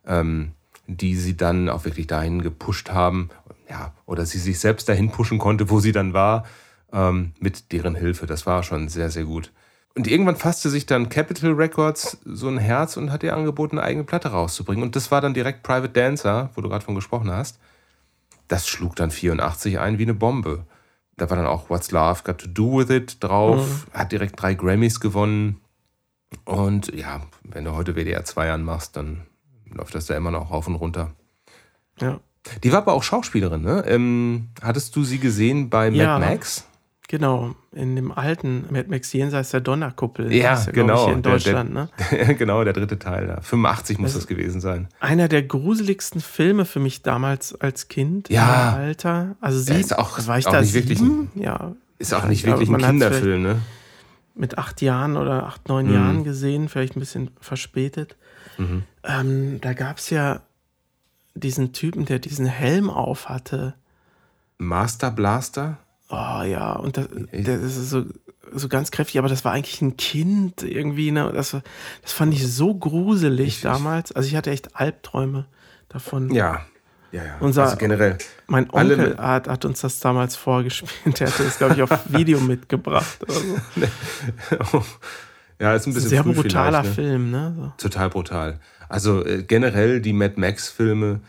Ähm, 0.06 0.52
die 0.86 1.16
sie 1.16 1.36
dann 1.36 1.68
auch 1.68 1.86
wirklich 1.86 2.06
dahin 2.06 2.42
gepusht 2.42 2.90
haben 2.90 3.30
ja, 3.68 3.94
oder 4.06 4.26
sie 4.26 4.38
sich 4.38 4.58
selbst 4.58 4.88
dahin 4.88 5.10
pushen 5.10 5.38
konnte, 5.38 5.70
wo 5.70 5.80
sie 5.80 5.92
dann 5.92 6.12
war, 6.12 6.44
ähm, 6.92 7.32
mit 7.38 7.72
deren 7.72 7.94
Hilfe. 7.94 8.26
Das 8.26 8.46
war 8.46 8.62
schon 8.62 8.88
sehr, 8.88 9.10
sehr 9.10 9.24
gut. 9.24 9.52
Und 9.96 10.08
irgendwann 10.08 10.36
fasste 10.36 10.70
sich 10.70 10.86
dann 10.86 11.08
Capitol 11.08 11.52
Records 11.52 12.18
so 12.24 12.48
ein 12.48 12.58
Herz 12.58 12.96
und 12.96 13.12
hat 13.12 13.22
ihr 13.22 13.34
angeboten, 13.34 13.78
eine 13.78 13.86
eigene 13.86 14.04
Platte 14.04 14.28
rauszubringen. 14.28 14.82
Und 14.82 14.96
das 14.96 15.10
war 15.10 15.20
dann 15.20 15.34
direkt 15.34 15.62
Private 15.62 15.90
Dancer, 15.90 16.50
wo 16.54 16.60
du 16.60 16.68
gerade 16.68 16.84
von 16.84 16.96
gesprochen 16.96 17.30
hast. 17.30 17.60
Das 18.48 18.66
schlug 18.66 18.96
dann 18.96 19.10
84 19.10 19.78
ein 19.78 19.98
wie 19.98 20.02
eine 20.02 20.14
Bombe. 20.14 20.66
Da 21.16 21.30
war 21.30 21.36
dann 21.36 21.46
auch 21.46 21.70
What's 21.70 21.92
Love 21.92 22.22
Got 22.24 22.38
to 22.38 22.48
Do 22.48 22.78
With 22.78 22.90
It 22.90 23.22
drauf, 23.22 23.86
mhm. 23.86 23.98
hat 23.98 24.10
direkt 24.10 24.40
drei 24.40 24.54
Grammys 24.54 24.98
gewonnen. 24.98 25.60
Und 26.44 26.92
ja, 26.92 27.20
wenn 27.44 27.64
du 27.64 27.74
heute 27.74 27.94
WDR 27.94 28.24
2 28.24 28.50
anmachst, 28.50 28.96
dann 28.96 29.22
läuft 29.70 29.94
das 29.94 30.06
da 30.06 30.16
immer 30.16 30.32
noch 30.32 30.50
rauf 30.50 30.66
und 30.66 30.74
runter. 30.74 31.12
Ja. 32.00 32.18
Die 32.62 32.72
war 32.72 32.78
aber 32.78 32.92
auch 32.92 33.02
Schauspielerin, 33.02 33.62
ne? 33.62 33.84
Ähm, 33.86 34.48
hattest 34.62 34.94
du 34.96 35.04
sie 35.04 35.18
gesehen 35.18 35.70
bei 35.70 35.88
ja, 35.88 36.18
Mad 36.18 36.32
Max? 36.32 36.66
Genau, 37.08 37.54
in 37.72 37.96
dem 37.96 38.12
alten 38.12 38.64
Mad 38.70 38.88
Max 38.88 39.12
Jenseits 39.12 39.50
der 39.50 39.60
Donnerkuppel. 39.60 40.32
Ja, 40.32 40.54
ja 40.54 40.70
genau. 40.72 41.10
in 41.10 41.22
Deutschland, 41.22 41.74
der, 41.74 41.88
der, 42.10 42.26
ne? 42.26 42.34
genau, 42.38 42.64
der 42.64 42.72
dritte 42.72 42.98
Teil 42.98 43.26
da. 43.26 43.40
85 43.40 43.98
muss 43.98 44.14
das, 44.14 44.22
das 44.22 44.26
gewesen 44.26 44.60
sein. 44.60 44.88
Einer 45.00 45.28
der 45.28 45.42
gruseligsten 45.42 46.20
Filme 46.20 46.64
für 46.64 46.80
mich 46.80 47.02
damals 47.02 47.60
als 47.60 47.88
Kind. 47.88 48.30
Ja. 48.30 48.74
Alter. 48.74 49.36
Also 49.40 49.60
sie, 49.60 49.78
ist 49.78 49.96
auch, 49.96 50.26
war 50.26 50.38
ich 50.38 50.46
auch 50.46 50.52
da 50.52 50.60
nicht 50.62 50.74
wirklich 50.74 51.00
ein, 51.00 51.30
ja. 51.34 51.76
Ist 51.98 52.14
auch 52.14 52.26
nicht 52.26 52.44
wirklich 52.46 52.70
ein 52.70 52.78
Kinderfilm, 52.78 53.42
ne? 53.42 53.60
Mit 54.34 54.58
acht 54.58 54.82
Jahren 54.82 55.16
oder 55.16 55.46
acht, 55.46 55.68
neun 55.68 55.86
mhm. 55.86 55.94
Jahren 55.94 56.24
gesehen, 56.24 56.68
vielleicht 56.68 56.96
ein 56.96 57.00
bisschen 57.00 57.30
verspätet. 57.40 58.16
Mhm. 58.58 58.82
Ähm, 59.04 59.60
da 59.60 59.74
gab 59.74 59.98
es 59.98 60.10
ja 60.10 60.40
diesen 61.34 61.72
Typen, 61.72 62.04
der 62.04 62.18
diesen 62.18 62.46
Helm 62.46 62.90
auf 62.90 63.28
hatte. 63.28 63.74
Master 64.58 65.10
Blaster? 65.10 65.78
Oh 66.08 66.42
ja, 66.42 66.72
und 66.74 66.96
das, 66.96 67.08
das 67.32 67.76
ist 67.76 67.90
so, 67.90 68.04
so 68.52 68.68
ganz 68.68 68.90
kräftig, 68.90 69.18
aber 69.18 69.28
das 69.28 69.44
war 69.44 69.52
eigentlich 69.52 69.80
ein 69.82 69.96
Kind 69.96 70.62
irgendwie. 70.62 71.10
Ne? 71.10 71.32
Das, 71.34 71.56
das 72.02 72.12
fand 72.12 72.34
ich 72.34 72.46
so 72.46 72.74
gruselig 72.74 73.48
ich, 73.48 73.60
damals. 73.62 74.12
Also 74.12 74.28
ich 74.28 74.36
hatte 74.36 74.50
echt 74.50 74.76
Albträume 74.76 75.46
davon. 75.88 76.32
Ja, 76.32 76.64
ja, 77.14 77.24
ja. 77.24 77.36
Unser, 77.38 77.64
also 77.64 77.76
generell. 77.76 78.18
Mein 78.48 78.68
Onkel 78.70 79.16
hat, 79.16 79.46
hat, 79.46 79.64
uns 79.64 79.80
das 79.80 80.00
damals 80.00 80.34
vorgespielt. 80.34 81.20
Der 81.20 81.28
hatte 81.28 81.44
das, 81.44 81.58
glaube 81.58 81.74
ich, 81.74 81.82
auf 81.82 81.90
Video 82.08 82.40
mitgebracht. 82.40 83.18
Oder 83.22 83.34
so. 83.34 84.84
ja, 85.60 85.74
ist 85.74 85.86
ein 85.86 85.94
bisschen 85.94 86.10
Sehr 86.10 86.24
brutaler 86.24 86.82
ne? 86.82 86.90
Film, 86.90 87.30
ne? 87.30 87.54
So. 87.56 87.88
Total 87.88 88.10
brutal. 88.10 88.58
Also 88.88 89.24
äh, 89.24 89.42
generell 89.42 90.00
die 90.00 90.12
Mad 90.12 90.34
Max-Filme, 90.36 91.20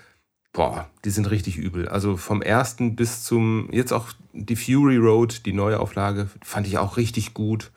boah, 0.54 0.89
die 1.04 1.10
sind 1.10 1.30
richtig 1.30 1.58
übel. 1.58 1.88
Also 1.88 2.18
vom 2.18 2.41
ersten 2.41 2.96
bis 2.96 3.24
zum, 3.24 3.70
jetzt 3.72 3.91
auch 3.91 4.10
die 4.34 4.56
Fury 4.56 4.98
Road, 4.98 5.46
die 5.46 5.54
neue 5.54 5.80
Auflage, 5.80 6.30
fand 6.44 6.68
ich 6.68 6.78
auch 6.78 6.98
richtig 6.98 7.34
gut. 7.34 7.72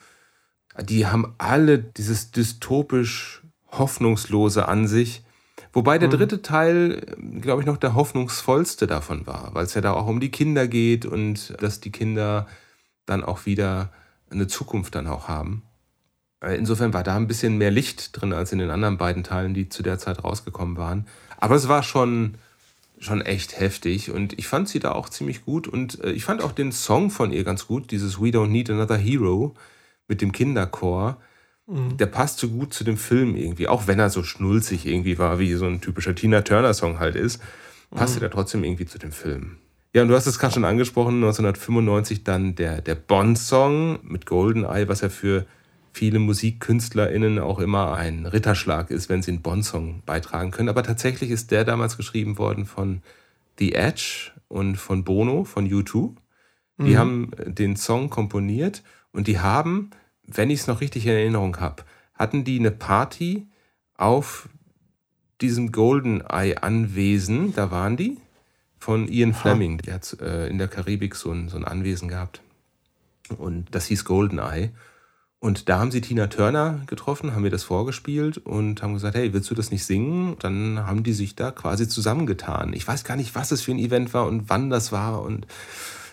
Die 0.81 1.07
haben 1.07 1.35
alle 1.39 1.79
dieses 1.79 2.31
dystopisch 2.31 3.43
Hoffnungslose 3.71 4.69
an 4.69 4.87
sich. 4.87 5.23
Wobei 5.73 5.99
der 5.99 6.09
mhm. 6.09 6.13
dritte 6.13 6.43
Teil, 6.43 7.17
glaube 7.41 7.63
ich, 7.63 7.67
noch 7.67 7.77
der 7.77 7.95
hoffnungsvollste 7.95 8.87
davon 8.87 9.27
war, 9.27 9.51
weil 9.55 9.65
es 9.65 9.75
ja 9.75 9.81
da 9.81 9.93
auch 9.93 10.07
um 10.07 10.21
die 10.21 10.31
Kinder 10.31 10.67
geht 10.67 11.05
und 11.05 11.55
dass 11.61 11.81
die 11.81 11.93
Kinder 11.93 12.47
dann 13.07 13.25
auch 13.25 13.47
wieder 13.47 13.93
eine 14.31 14.47
Zukunft 14.47 14.95
dann 14.95 15.07
auch 15.07 15.29
haben. 15.29 15.63
Äh, 16.41 16.57
insofern 16.57 16.93
war 16.93 17.03
da 17.03 17.17
ein 17.17 17.27
bisschen 17.27 17.59
mehr 17.59 17.71
Licht 17.71 18.11
drin 18.13 18.33
als 18.33 18.53
in 18.53 18.59
den 18.59 18.71
anderen 18.71 18.99
beiden 18.99 19.25
Teilen, 19.25 19.55
die 19.55 19.69
zu 19.69 19.83
der 19.83 19.99
Zeit 19.99 20.23
rausgekommen 20.23 20.77
waren. 20.77 21.07
Aber 21.39 21.55
es 21.55 21.69
war 21.69 21.83
schon, 21.83 22.35
schon 22.99 23.21
echt 23.21 23.59
heftig 23.59 24.11
und 24.11 24.39
ich 24.39 24.47
fand 24.47 24.69
sie 24.69 24.81
da 24.81 24.93
auch 24.93 25.09
ziemlich 25.09 25.45
gut 25.45 25.69
und 25.69 26.03
äh, 26.03 26.11
ich 26.13 26.25
fand 26.25 26.43
auch 26.43 26.53
den 26.53 26.73
Song 26.73 27.11
von 27.11 27.33
ihr 27.33 27.45
ganz 27.45 27.67
gut, 27.67 27.91
dieses 27.91 28.21
We 28.21 28.27
Don't 28.27 28.49
Need 28.49 28.71
Another 28.71 28.97
Hero 28.97 29.55
mit 30.07 30.21
dem 30.21 30.33
Kinderchor. 30.33 31.19
Mhm. 31.67 31.97
Der 31.97 32.07
passt 32.07 32.39
so 32.39 32.49
gut 32.49 32.73
zu 32.73 32.83
dem 32.83 32.97
Film 32.97 33.37
irgendwie, 33.37 33.69
auch 33.69 33.87
wenn 33.87 33.99
er 33.99 34.11
so 34.11 34.23
schnulzig 34.23 34.87
irgendwie 34.87 35.19
war, 35.19 35.39
wie 35.39 35.55
so 35.55 35.67
ein 35.67 35.81
typischer 35.81 36.15
Tina 36.15 36.43
Turner-Song 36.43 36.99
halt 36.99 37.15
ist, 37.15 37.43
passte 37.91 38.19
mhm. 38.19 38.21
der 38.21 38.31
trotzdem 38.31 38.65
irgendwie 38.65 38.87
zu 38.87 38.99
dem 38.99 39.13
Film. 39.13 39.59
Ja, 39.95 40.03
und 40.03 40.09
du 40.09 40.15
hast 40.15 40.27
es 40.27 40.39
gerade 40.39 40.55
schon 40.55 40.65
angesprochen, 40.65 41.17
1995 41.17 42.23
dann 42.23 42.55
der, 42.55 42.83
der 42.83 42.95
Bond-Song 42.95 44.01
mit 44.03 44.27
Goldeneye, 44.27 44.89
was 44.89 45.03
er 45.03 45.11
für 45.11 45.47
viele 45.93 46.19
MusikkünstlerInnen 46.19 47.39
auch 47.39 47.59
immer 47.59 47.95
ein 47.95 48.27
Ritterschlag 48.27 48.91
ist, 48.91 49.09
wenn 49.09 49.23
sie 49.23 49.33
einen 49.33 49.43
Bond-Song 49.43 50.03
beitragen 50.05 50.51
können. 50.51 50.69
Aber 50.69 50.83
tatsächlich 50.83 51.31
ist 51.31 51.51
der 51.51 51.65
damals 51.65 51.97
geschrieben 51.97 52.39
worden 52.39 52.67
von 52.67 53.03
The 53.59 53.75
Edge 53.75 54.33
und 54.49 54.77
von 54.77 55.05
Bono 55.05 55.45
von 55.45 55.69
U2. 55.69 56.15
Die 56.79 56.93
mhm. 56.93 56.99
haben 56.99 57.31
den 57.47 57.77
Song 57.77 58.09
komponiert 58.11 58.83
Und 59.13 59.27
die 59.27 59.41
haben, 59.41 59.91
wenn 60.27 60.51
ich 60.51 60.61
es 60.61 60.67
noch 60.67 60.81
richtig 60.81 61.07
in 61.07 61.13
Erinnerung 61.13 61.59
habe, 61.59 61.83
hatten 62.15 62.45
die 62.45 62.59
eine 62.59 62.71
Party 62.71 63.47
auf 63.97 64.49
diesem 65.41 65.73
Goldeneye-Anwesen, 65.73 67.55
da 67.55 67.71
waren 67.71 67.97
die, 67.97 68.19
von 68.79 69.09
Ian 69.09 69.35
Fleming. 69.35 69.79
Der 69.79 69.95
hat 69.95 70.17
äh, 70.21 70.49
in 70.49 70.59
der 70.59 70.69
Karibik 70.69 71.15
so 71.15 71.33
ein, 71.33 71.49
so 71.49 71.57
ein 71.57 71.65
Anwesen 71.65 72.09
gehabt. 72.09 72.41
Und 73.37 73.75
das 73.75 73.87
hieß 73.87 74.05
Goldeneye. 74.05 74.71
Und 75.41 75.69
da 75.69 75.79
haben 75.79 75.93
sie 75.93 76.01
Tina 76.01 76.27
Turner 76.27 76.81
getroffen, 76.87 77.33
haben 77.33 77.43
mir 77.43 77.51
das 77.51 77.63
vorgespielt 77.63 78.39
und 78.39 78.83
haben 78.83 78.95
gesagt, 78.95 79.17
hey, 79.17 79.33
willst 79.33 79.49
du 79.51 79.55
das 79.55 79.71
nicht 79.71 79.85
singen? 79.85 80.37
Dann 80.41 80.85
haben 80.85 81.05
die 81.05 81.13
sich 81.13 81.37
da 81.37 81.53
quasi 81.53 81.87
zusammengetan. 81.89 82.73
Ich 82.73 82.87
weiß 82.87 83.05
gar 83.05 83.17
nicht, 83.17 83.37
was 83.37 83.53
es 83.53 83.63
für 83.63 83.71
ein 83.71 83.79
Event 83.79 84.13
war 84.15 84.27
und 84.27 84.49
wann 84.51 84.69
das 84.69 84.91
war 84.91 85.23
und 85.23 85.47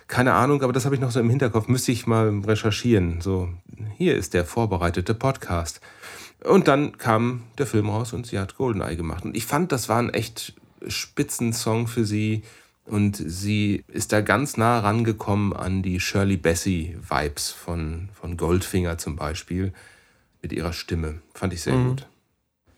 keine 0.07 0.33
Ahnung, 0.33 0.61
aber 0.61 0.73
das 0.73 0.85
habe 0.85 0.93
ich 0.93 1.01
noch 1.01 1.09
so 1.09 1.19
im 1.19 1.29
Hinterkopf, 1.31 1.67
müsste 1.67 1.91
ich 1.91 2.05
mal 2.05 2.29
recherchieren. 2.45 3.21
So, 3.21 3.49
hier 3.97 4.15
ist 4.15 4.35
der 4.35 4.45
vorbereitete 4.45 5.15
Podcast. 5.15 5.81
Und 6.43 6.67
dann 6.67 6.97
kam 6.99 7.43
der 7.57 7.65
Film 7.65 7.89
raus 7.89 8.13
und 8.13 8.27
sie 8.27 8.37
hat 8.37 8.55
Goldeneye 8.55 8.95
gemacht. 8.95 9.25
Und 9.25 9.35
ich 9.35 9.47
fand, 9.47 9.71
das 9.71 9.89
war 9.89 9.97
ein 9.97 10.13
echt 10.13 10.53
Spitzensong 10.87 11.87
für 11.87 12.05
sie. 12.05 12.43
Und 12.85 13.15
sie 13.17 13.83
ist 13.87 14.11
da 14.11 14.21
ganz 14.21 14.57
nah 14.57 14.79
rangekommen 14.79 15.53
an 15.53 15.81
die 15.81 15.99
Shirley 15.99 16.37
Bassey-Vibes 16.37 17.51
von, 17.51 18.09
von 18.13 18.37
Goldfinger 18.37 18.97
zum 18.99 19.15
Beispiel 19.15 19.73
mit 20.41 20.53
ihrer 20.53 20.73
Stimme. 20.73 21.21
Fand 21.33 21.53
ich 21.53 21.61
sehr 21.61 21.73
mhm. 21.73 21.89
gut. 21.89 22.07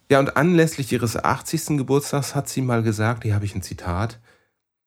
Ja, 0.09 0.19
und 0.19 0.37
anlässlich 0.37 0.91
ihres 0.93 1.21
80. 1.21 1.77
Geburtstags 1.77 2.35
hat 2.35 2.47
sie 2.47 2.61
mal 2.61 2.81
gesagt, 2.81 3.23
hier 3.23 3.35
habe 3.35 3.43
ich 3.43 3.55
ein 3.55 3.61
Zitat, 3.61 4.19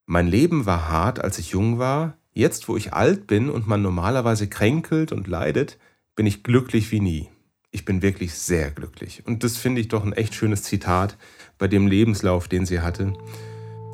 mein 0.07 0.27
Leben 0.27 0.67
war 0.67 0.89
hart, 0.89 1.23
als 1.23 1.39
ich 1.39 1.51
jung 1.51 1.79
war. 1.79 2.17
Jetzt, 2.33 2.69
wo 2.69 2.77
ich 2.77 2.95
alt 2.95 3.27
bin 3.27 3.51
und 3.51 3.69
man 3.69 3.83
normalerweise 3.83 4.49
kränkelt 4.49 5.13
und 5.13 5.29
leidet, 5.29 5.79
bin 6.17 6.27
ich 6.27 6.43
glücklich 6.43 6.91
wie 6.91 7.01
nie. 7.01 7.29
Ich 7.71 7.85
bin 7.85 8.03
wirklich 8.03 8.35
sehr 8.35 8.71
glücklich. 8.71 9.23
Und 9.27 9.45
das 9.45 9.57
finde 9.57 9.81
ich 9.81 9.89
doch 9.89 10.05
ein 10.05 10.13
echt 10.13 10.35
schönes 10.35 10.63
Zitat 10.63 11.17
bei 11.59 11.69
dem 11.69 11.87
Lebenslauf, 11.87 12.49
den 12.49 12.67
sie 12.67 12.81
hatte. 12.81 13.13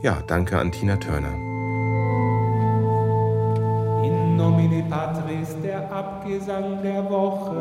Ja, 0.03 0.23
danke 0.27 0.59
an 0.59 0.71
Tina 0.71 0.97
Turner. 0.97 1.33
In 4.05 4.37
nomine 4.37 4.85
Patris, 4.91 5.57
der 5.63 5.91
Abgesang 5.91 6.83
der 6.83 7.03
Woche. 7.09 7.57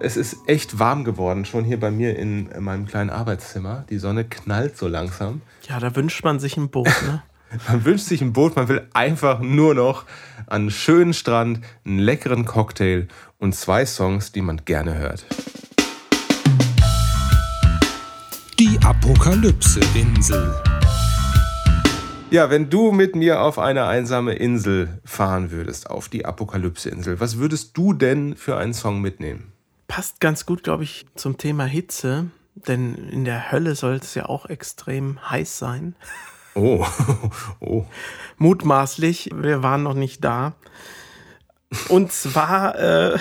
Es 0.00 0.18
ist 0.18 0.46
echt 0.46 0.78
warm 0.78 1.04
geworden, 1.04 1.46
schon 1.46 1.64
hier 1.64 1.80
bei 1.80 1.90
mir 1.90 2.18
in 2.18 2.50
meinem 2.58 2.84
kleinen 2.84 3.08
Arbeitszimmer. 3.08 3.86
Die 3.88 3.96
Sonne 3.96 4.24
knallt 4.24 4.76
so 4.76 4.86
langsam. 4.86 5.40
Ja, 5.66 5.80
da 5.80 5.96
wünscht 5.96 6.24
man 6.24 6.38
sich 6.38 6.58
ein 6.58 6.68
Boot, 6.68 6.88
ne? 7.06 7.22
man 7.68 7.86
wünscht 7.86 8.04
sich 8.04 8.20
ein 8.20 8.34
Boot, 8.34 8.54
man 8.54 8.68
will 8.68 8.86
einfach 8.92 9.40
nur 9.40 9.74
noch 9.74 10.04
an 10.46 10.62
einen 10.62 10.70
schönen 10.70 11.14
Strand, 11.14 11.60
einen 11.86 12.00
leckeren 12.00 12.44
Cocktail 12.44 13.08
und 13.38 13.54
zwei 13.54 13.86
Songs, 13.86 14.30
die 14.32 14.42
man 14.42 14.66
gerne 14.66 14.98
hört. 14.98 15.24
Die 18.74 18.84
Apokalypse-Insel. 18.84 20.52
Ja, 22.30 22.50
wenn 22.50 22.70
du 22.70 22.90
mit 22.90 23.14
mir 23.14 23.40
auf 23.40 23.60
eine 23.60 23.84
einsame 23.84 24.34
Insel 24.34 25.00
fahren 25.04 25.52
würdest, 25.52 25.88
auf 25.88 26.08
die 26.08 26.26
Apokalypse-Insel, 26.26 27.20
was 27.20 27.38
würdest 27.38 27.76
du 27.76 27.92
denn 27.92 28.34
für 28.34 28.56
einen 28.56 28.74
Song 28.74 29.00
mitnehmen? 29.00 29.52
Passt 29.86 30.18
ganz 30.18 30.44
gut, 30.44 30.64
glaube 30.64 30.82
ich, 30.82 31.06
zum 31.14 31.38
Thema 31.38 31.66
Hitze, 31.66 32.32
denn 32.66 32.96
in 32.96 33.24
der 33.24 33.52
Hölle 33.52 33.76
soll 33.76 33.94
es 33.94 34.12
ja 34.16 34.26
auch 34.26 34.46
extrem 34.46 35.20
heiß 35.30 35.56
sein. 35.56 35.94
Oh, 36.56 36.84
oh. 37.60 37.84
Mutmaßlich, 38.38 39.30
wir 39.36 39.62
waren 39.62 39.84
noch 39.84 39.94
nicht 39.94 40.24
da. 40.24 40.56
Und 41.88 42.10
zwar 42.10 42.76
äh, 42.76 43.18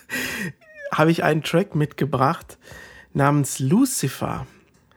habe 0.92 1.10
ich 1.10 1.24
einen 1.24 1.42
Track 1.42 1.74
mitgebracht, 1.74 2.56
namens 3.16 3.58
Lucifer. 3.58 4.46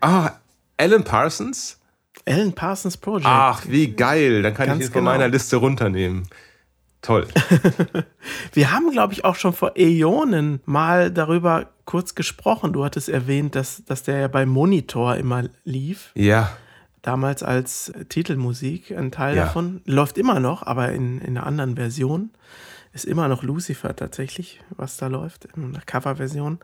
Ah, 0.02 0.32
Alan 0.78 1.04
Parsons? 1.04 1.80
Alan 2.28 2.54
Parsons 2.54 2.98
Project. 2.98 3.26
Ach, 3.28 3.64
wie 3.68 3.88
geil. 3.88 4.42
Dann 4.42 4.54
kann 4.54 4.68
Ganz 4.68 4.80
ich 4.82 4.88
es 4.88 4.94
von 4.94 5.02
genau. 5.02 5.12
meiner 5.12 5.30
Liste 5.30 5.56
runternehmen. 5.56 6.28
Toll. 7.02 7.28
Wir 8.54 8.72
haben, 8.72 8.92
glaube 8.92 9.14
ich, 9.14 9.24
auch 9.24 9.36
schon 9.36 9.54
vor 9.54 9.78
Äonen 9.78 10.60
mal 10.66 11.12
darüber 11.12 11.70
kurz 11.86 12.14
gesprochen. 12.14 12.74
Du 12.74 12.84
hattest 12.84 13.08
erwähnt, 13.08 13.56
dass, 13.56 13.86
dass 13.86 14.04
der 14.04 14.20
ja 14.20 14.28
beim 14.28 14.50
Monitor 14.50 15.16
immer 15.16 15.46
lief. 15.64 16.12
Ja. 16.14 16.52
Damals 17.02 17.42
als 17.42 17.94
Titelmusik, 18.10 18.92
ein 18.92 19.12
Teil 19.12 19.38
ja. 19.38 19.46
davon. 19.46 19.82
Läuft 19.86 20.18
immer 20.18 20.42
noch, 20.42 20.64
aber 20.64 20.92
in, 20.92 21.22
in 21.22 21.38
einer 21.38 21.48
anderen 21.48 21.78
Version. 21.78 22.32
Ist 22.92 23.06
immer 23.06 23.28
noch 23.30 23.44
Lucifer 23.44 23.96
tatsächlich, 23.96 24.60
was 24.76 24.98
da 24.98 25.08
läuft, 25.08 25.46
in 25.56 25.64
einer 25.64 25.82
Coverversion. 25.86 26.60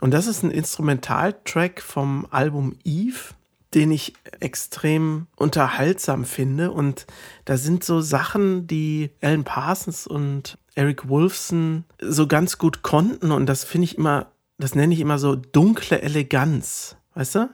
Und 0.00 0.12
das 0.12 0.26
ist 0.26 0.42
ein 0.42 0.50
Instrumentaltrack 0.50 1.82
vom 1.82 2.26
Album 2.30 2.76
Eve, 2.84 3.34
den 3.74 3.90
ich 3.90 4.14
extrem 4.40 5.26
unterhaltsam 5.36 6.24
finde. 6.24 6.70
Und 6.70 7.06
da 7.44 7.56
sind 7.56 7.84
so 7.84 8.00
Sachen, 8.00 8.66
die 8.66 9.10
Alan 9.20 9.44
Parsons 9.44 10.06
und 10.06 10.56
Eric 10.74 11.08
Wolfson 11.08 11.84
so 12.00 12.26
ganz 12.26 12.58
gut 12.58 12.82
konnten. 12.82 13.32
Und 13.32 13.46
das 13.46 13.64
finde 13.64 13.84
ich 13.86 13.98
immer, 13.98 14.26
das 14.58 14.74
nenne 14.74 14.94
ich 14.94 15.00
immer 15.00 15.18
so 15.18 15.34
dunkle 15.34 16.00
Eleganz. 16.00 16.96
Weißt 17.14 17.34
du? 17.34 17.50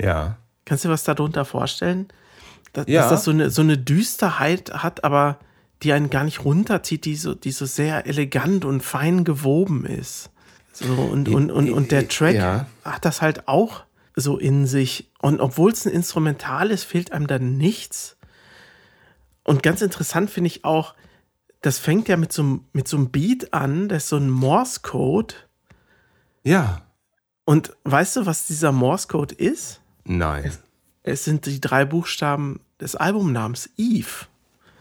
Ja. 0.00 0.38
Kannst 0.64 0.84
du 0.84 0.88
dir 0.88 0.94
was 0.94 1.04
darunter 1.04 1.44
vorstellen? 1.44 2.08
Dass, 2.72 2.86
ja. 2.88 3.02
dass 3.02 3.10
das 3.10 3.24
so 3.24 3.30
eine, 3.30 3.50
so 3.50 3.62
eine 3.62 3.76
Düsterheit 3.76 4.72
hat, 4.72 5.04
aber 5.04 5.38
die 5.82 5.92
einen 5.92 6.10
gar 6.10 6.24
nicht 6.24 6.44
runterzieht, 6.44 7.04
die 7.04 7.16
so, 7.16 7.34
die 7.34 7.50
so 7.50 7.66
sehr 7.66 8.06
elegant 8.06 8.64
und 8.64 8.82
fein 8.82 9.24
gewoben 9.24 9.84
ist. 9.84 10.30
So, 10.72 10.92
und, 10.94 11.28
und, 11.28 11.50
und, 11.50 11.70
und 11.70 11.90
der 11.90 12.08
Track 12.08 12.34
ja. 12.34 12.66
hat 12.84 13.04
das 13.04 13.20
halt 13.20 13.46
auch 13.46 13.84
so 14.16 14.38
in 14.38 14.66
sich. 14.66 15.10
Und 15.20 15.40
obwohl 15.40 15.72
es 15.72 15.86
ein 15.86 15.92
Instrumental 15.92 16.70
ist, 16.70 16.84
fehlt 16.84 17.12
einem 17.12 17.26
dann 17.26 17.56
nichts. 17.56 18.16
Und 19.44 19.62
ganz 19.62 19.82
interessant 19.82 20.30
finde 20.30 20.48
ich 20.48 20.64
auch, 20.64 20.94
das 21.60 21.78
fängt 21.78 22.08
ja 22.08 22.16
mit 22.16 22.32
so, 22.32 22.60
mit 22.72 22.88
so 22.88 22.96
einem 22.96 23.10
Beat 23.10 23.52
an, 23.54 23.88
das 23.88 24.04
ist 24.04 24.08
so 24.08 24.16
ein 24.16 24.30
Morse-Code. 24.30 25.34
Ja. 26.42 26.82
Und 27.44 27.76
weißt 27.84 28.16
du, 28.16 28.26
was 28.26 28.46
dieser 28.46 28.72
Morse-Code 28.72 29.34
ist? 29.34 29.80
Nein. 30.04 30.44
Es, 30.44 30.60
es, 31.02 31.24
sind 31.24 31.46
die 31.46 31.60
drei 31.60 31.84
Buchstaben 31.84 32.60
des 32.80 32.96
Albumnamens 32.96 33.70
Eve. 33.76 34.26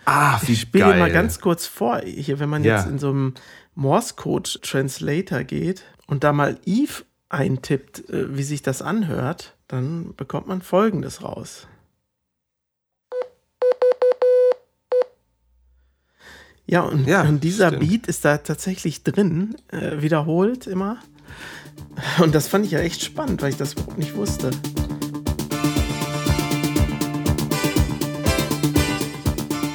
Ah, 0.05 0.39
wie 0.45 0.53
ich 0.53 0.61
spiele 0.61 0.95
mal 0.95 1.11
ganz 1.11 1.39
kurz 1.39 1.67
vor, 1.67 2.01
hier, 2.01 2.39
wenn 2.39 2.49
man 2.49 2.63
ja. 2.63 2.77
jetzt 2.77 2.87
in 2.87 2.99
so 2.99 3.09
einem 3.09 3.33
Morse 3.75 4.15
Code 4.15 4.49
Translator 4.61 5.43
geht 5.43 5.83
und 6.07 6.23
da 6.23 6.33
mal 6.33 6.59
Eve 6.65 7.03
eintippt, 7.29 8.09
äh, 8.09 8.35
wie 8.35 8.43
sich 8.43 8.61
das 8.61 8.81
anhört, 8.81 9.55
dann 9.67 10.13
bekommt 10.15 10.47
man 10.47 10.61
folgendes 10.61 11.23
raus. 11.23 11.67
Ja, 16.65 16.81
und, 16.81 17.05
ja, 17.05 17.23
und 17.23 17.43
dieser 17.43 17.67
stimmt. 17.67 17.89
Beat 17.89 18.07
ist 18.07 18.23
da 18.23 18.37
tatsächlich 18.37 19.03
drin, 19.03 19.55
äh, 19.69 20.01
wiederholt 20.01 20.67
immer. 20.67 20.99
Und 22.21 22.33
das 22.35 22.47
fand 22.47 22.65
ich 22.65 22.71
ja 22.71 22.79
echt 22.79 23.03
spannend, 23.03 23.41
weil 23.41 23.49
ich 23.49 23.57
das 23.57 23.73
überhaupt 23.73 23.97
nicht 23.97 24.15
wusste. 24.15 24.51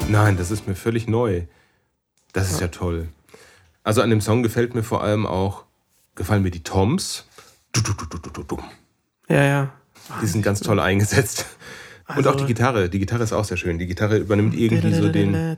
Nein, 0.08 0.36
das 0.36 0.50
ist 0.50 0.66
mir 0.66 0.74
völlig 0.74 1.08
neu. 1.08 1.42
Das 2.32 2.50
ist 2.50 2.60
ja 2.60 2.68
toll. 2.68 3.08
Also 3.82 4.02
an 4.02 4.10
dem 4.10 4.20
Song 4.20 4.42
gefällt 4.42 4.74
mir 4.74 4.82
vor 4.82 5.02
allem 5.02 5.26
auch, 5.26 5.64
gefallen 6.14 6.42
mir 6.42 6.50
die 6.50 6.62
Toms. 6.62 7.24
Ja, 9.28 9.42
ja. 9.42 9.72
Die 10.22 10.26
sind 10.26 10.42
ganz 10.42 10.60
toll 10.60 10.80
eingesetzt. 10.80 11.46
Also, 12.04 12.20
Und 12.20 12.26
auch 12.28 12.36
die 12.36 12.46
Gitarre. 12.46 12.88
Die 12.88 13.00
Gitarre 13.00 13.24
ist 13.24 13.32
auch 13.32 13.44
sehr 13.44 13.56
schön. 13.56 13.78
Die 13.78 13.86
Gitarre 13.86 14.18
übernimmt 14.18 14.54
irgendwie 14.54 14.94
so 14.94 15.08
den. 15.08 15.56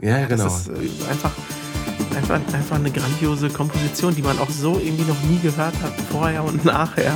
Ja, 0.00 0.26
genau. 0.26 0.44
Das 0.44 0.66
ist 0.66 0.68
äh, 0.68 1.10
einfach, 1.10 1.30
einfach, 2.16 2.40
einfach 2.52 2.76
eine 2.76 2.90
grandiose 2.90 3.48
Komposition, 3.48 4.14
die 4.16 4.22
man 4.22 4.38
auch 4.40 4.50
so 4.50 4.80
irgendwie 4.80 5.04
noch 5.04 5.22
nie 5.22 5.38
gehört 5.38 5.80
hat, 5.80 5.92
vorher 6.10 6.42
und 6.42 6.64
nachher. 6.64 7.14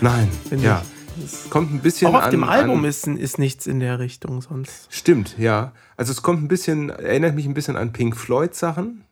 Nein, 0.00 0.28
ja. 0.62 0.82
Es 1.24 1.50
kommt 1.50 1.72
ein 1.72 1.80
bisschen 1.80 2.08
Auch 2.08 2.14
auf 2.14 2.24
an, 2.24 2.30
dem 2.30 2.44
Album 2.44 2.80
an, 2.80 2.84
ist, 2.84 3.06
ist 3.06 3.38
nichts 3.38 3.66
in 3.66 3.80
der 3.80 3.98
Richtung 3.98 4.42
sonst. 4.42 4.86
Stimmt, 4.90 5.36
ja. 5.38 5.72
Also 5.96 6.12
es 6.12 6.22
kommt 6.22 6.42
ein 6.42 6.48
bisschen, 6.48 6.90
erinnert 6.90 7.34
mich 7.34 7.46
ein 7.46 7.54
bisschen 7.54 7.76
an 7.76 7.92
Pink 7.92 8.16
Floyd 8.16 8.54
Sachen 8.54 9.04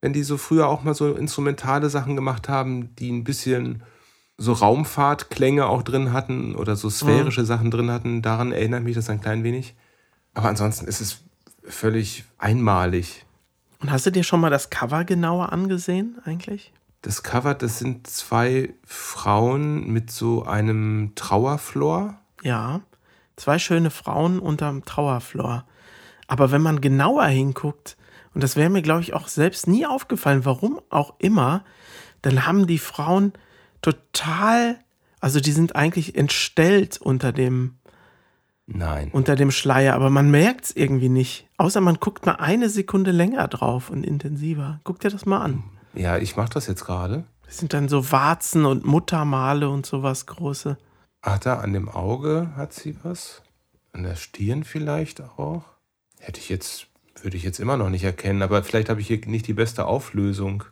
wenn 0.00 0.12
die 0.12 0.22
so 0.22 0.36
früher 0.36 0.68
auch 0.68 0.84
mal 0.84 0.94
so 0.94 1.14
instrumentale 1.14 1.90
Sachen 1.90 2.16
gemacht 2.16 2.48
haben, 2.48 2.94
die 2.96 3.10
ein 3.10 3.24
bisschen 3.24 3.82
so 4.38 4.52
Raumfahrtklänge 4.52 5.66
auch 5.66 5.82
drin 5.82 6.12
hatten 6.12 6.54
oder 6.54 6.76
so 6.76 6.90
sphärische 6.90 7.40
mhm. 7.40 7.46
Sachen 7.46 7.70
drin 7.70 7.90
hatten. 7.90 8.22
Daran 8.22 8.52
erinnert 8.52 8.84
mich 8.84 8.94
das 8.94 9.08
ein 9.08 9.20
klein 9.20 9.42
wenig. 9.42 9.74
Aber 10.34 10.48
ansonsten 10.48 10.86
ist 10.86 11.00
es 11.00 11.22
völlig 11.64 12.24
einmalig. 12.38 13.24
Und 13.80 13.90
hast 13.90 14.06
du 14.06 14.12
dir 14.12 14.22
schon 14.22 14.40
mal 14.40 14.50
das 14.50 14.70
Cover 14.70 15.04
genauer 15.04 15.52
angesehen 15.52 16.18
eigentlich? 16.24 16.72
Das 17.06 17.22
Cover, 17.22 17.54
das 17.54 17.78
sind 17.78 18.08
zwei 18.08 18.74
Frauen 18.84 19.86
mit 19.92 20.10
so 20.10 20.44
einem 20.44 21.12
Trauerflor. 21.14 22.18
Ja, 22.42 22.80
Zwei 23.36 23.58
schöne 23.58 23.90
Frauen 23.90 24.38
unterm 24.38 24.84
Trauerflor. 24.84 25.66
Aber 26.26 26.50
wenn 26.50 26.62
man 26.62 26.80
genauer 26.80 27.26
hinguckt, 27.26 27.96
und 28.34 28.42
das 28.42 28.56
wäre 28.56 28.70
mir, 28.70 28.82
glaube 28.82 29.02
ich, 29.02 29.14
auch 29.14 29.28
selbst 29.28 29.66
nie 29.66 29.86
aufgefallen, 29.86 30.44
warum 30.44 30.80
auch 30.88 31.14
immer, 31.18 31.64
dann 32.22 32.46
haben 32.46 32.66
die 32.66 32.78
Frauen 32.78 33.34
total, 33.82 34.78
also 35.20 35.38
die 35.38 35.52
sind 35.52 35.76
eigentlich 35.76 36.16
entstellt 36.16 36.98
unter 37.00 37.32
dem, 37.32 37.76
Nein. 38.66 39.10
unter 39.12 39.36
dem 39.36 39.50
Schleier, 39.50 39.94
aber 39.94 40.10
man 40.10 40.30
merkt 40.30 40.64
es 40.64 40.76
irgendwie 40.76 41.10
nicht. 41.10 41.46
Außer 41.58 41.82
man 41.82 41.96
guckt 41.96 42.24
mal 42.24 42.36
eine 42.36 42.70
Sekunde 42.70 43.10
länger 43.10 43.46
drauf 43.48 43.90
und 43.90 44.02
intensiver. 44.02 44.80
Guck 44.82 45.00
dir 45.00 45.10
das 45.10 45.26
mal 45.26 45.40
an. 45.40 45.62
Ja, 45.96 46.18
ich 46.18 46.36
mache 46.36 46.50
das 46.50 46.66
jetzt 46.66 46.84
gerade. 46.84 47.24
Das 47.46 47.58
sind 47.58 47.72
dann 47.72 47.88
so 47.88 48.12
Warzen 48.12 48.66
und 48.66 48.84
Muttermale 48.84 49.68
und 49.70 49.86
sowas 49.86 50.26
große. 50.26 50.76
Ach, 51.22 51.38
da 51.38 51.58
an 51.60 51.72
dem 51.72 51.88
Auge 51.88 52.52
hat 52.56 52.72
sie 52.72 52.96
was. 53.02 53.42
An 53.92 54.02
der 54.02 54.16
Stirn 54.16 54.64
vielleicht 54.64 55.22
auch. 55.22 55.64
Hätte 56.18 56.38
ich 56.38 56.48
jetzt, 56.48 56.88
würde 57.22 57.36
ich 57.36 57.42
jetzt 57.42 57.60
immer 57.60 57.76
noch 57.76 57.88
nicht 57.88 58.04
erkennen, 58.04 58.42
aber 58.42 58.62
vielleicht 58.62 58.88
habe 58.88 59.00
ich 59.00 59.06
hier 59.06 59.20
nicht 59.26 59.46
die 59.46 59.54
beste 59.54 59.86
Auflösung. 59.86 60.64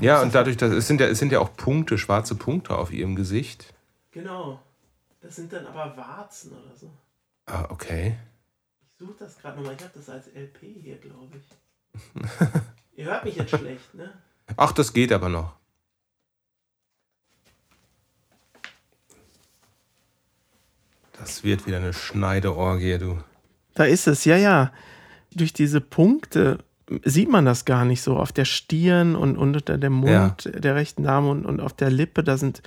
Ja, 0.00 0.20
und 0.22 0.34
dadurch, 0.34 0.56
dass 0.56 0.70
es 0.72 0.86
sind 0.86 1.00
ja, 1.00 1.06
es 1.06 1.18
sind 1.18 1.32
ja 1.32 1.40
auch 1.40 1.56
Punkte, 1.56 1.98
schwarze 1.98 2.34
Punkte 2.34 2.76
auf 2.76 2.92
ihrem 2.92 3.16
Gesicht. 3.16 3.72
Genau. 4.10 4.60
Das 5.20 5.36
sind 5.36 5.52
dann 5.52 5.66
aber 5.66 5.96
Warzen 5.96 6.52
oder 6.52 6.76
so. 6.76 6.90
Ah, 7.46 7.66
okay. 7.70 8.16
Ich 8.82 8.98
suche 8.98 9.14
das 9.18 9.38
gerade 9.38 9.56
nochmal. 9.56 9.74
Ich 9.74 9.82
habe 9.82 9.92
das 9.94 10.08
als 10.08 10.26
LP 10.28 10.58
hier, 10.82 10.98
glaube 10.98 11.36
ich. 11.36 12.00
Ihr 12.96 13.06
hört 13.06 13.24
mich 13.24 13.36
jetzt 13.36 13.50
schlecht, 13.50 13.94
ne? 13.94 14.12
Ach, 14.56 14.72
das 14.72 14.92
geht 14.92 15.12
aber 15.12 15.28
noch. 15.28 15.56
Das 21.18 21.42
wird 21.42 21.66
wieder 21.66 21.78
eine 21.78 21.92
Schneideorgie, 21.92 22.98
du. 22.98 23.18
Da 23.74 23.84
ist 23.84 24.06
es, 24.06 24.24
ja, 24.24 24.36
ja. 24.36 24.72
Durch 25.34 25.52
diese 25.52 25.80
Punkte 25.80 26.58
sieht 27.04 27.30
man 27.30 27.44
das 27.44 27.64
gar 27.64 27.84
nicht 27.84 28.02
so. 28.02 28.16
Auf 28.16 28.32
der 28.32 28.44
Stirn 28.44 29.16
und, 29.16 29.36
unter 29.36 29.78
dem 29.78 29.94
Mund 29.94 30.48
der 30.54 30.74
rechten 30.74 31.02
Dame 31.02 31.30
und, 31.30 31.44
und 31.44 31.60
auf 31.60 31.72
der 31.72 31.90
Lippe, 31.90 32.22
da 32.22 32.36
sind 32.36 32.62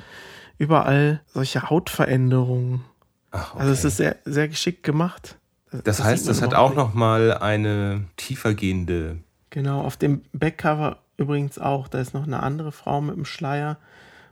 überall 0.58 1.22
solche 1.28 1.70
Hautveränderungen. 1.70 2.84
Ach, 3.32 3.54
okay. 3.54 3.62
Also 3.62 3.74
es 3.74 3.86
ist 3.86 3.98
sehr, 3.98 4.18
sehr 4.26 4.48
geschickt 4.48 4.84
gemacht. 4.84 5.38
das 5.72 5.98
sieht 5.98 6.06
heißt, 6.06 6.28
das 6.28 6.42
hat 6.42 6.54
auch 6.54 6.76
noch 6.76 6.94
mal 6.94 7.38
eine 7.38 8.06
tiefergehende. 8.18 9.20
Genau, 9.52 9.82
auf 9.82 9.98
dem 9.98 10.22
Backcover 10.34 10.98
übrigens 11.20 11.60
auch. 11.60 11.88
Da 11.88 12.00
ist 12.00 12.14
noch 12.14 12.24
eine 12.24 12.42
andere 12.42 12.72
Frau 12.72 13.02
mit 13.02 13.16
dem 13.16 13.26
Schleier 13.26 13.78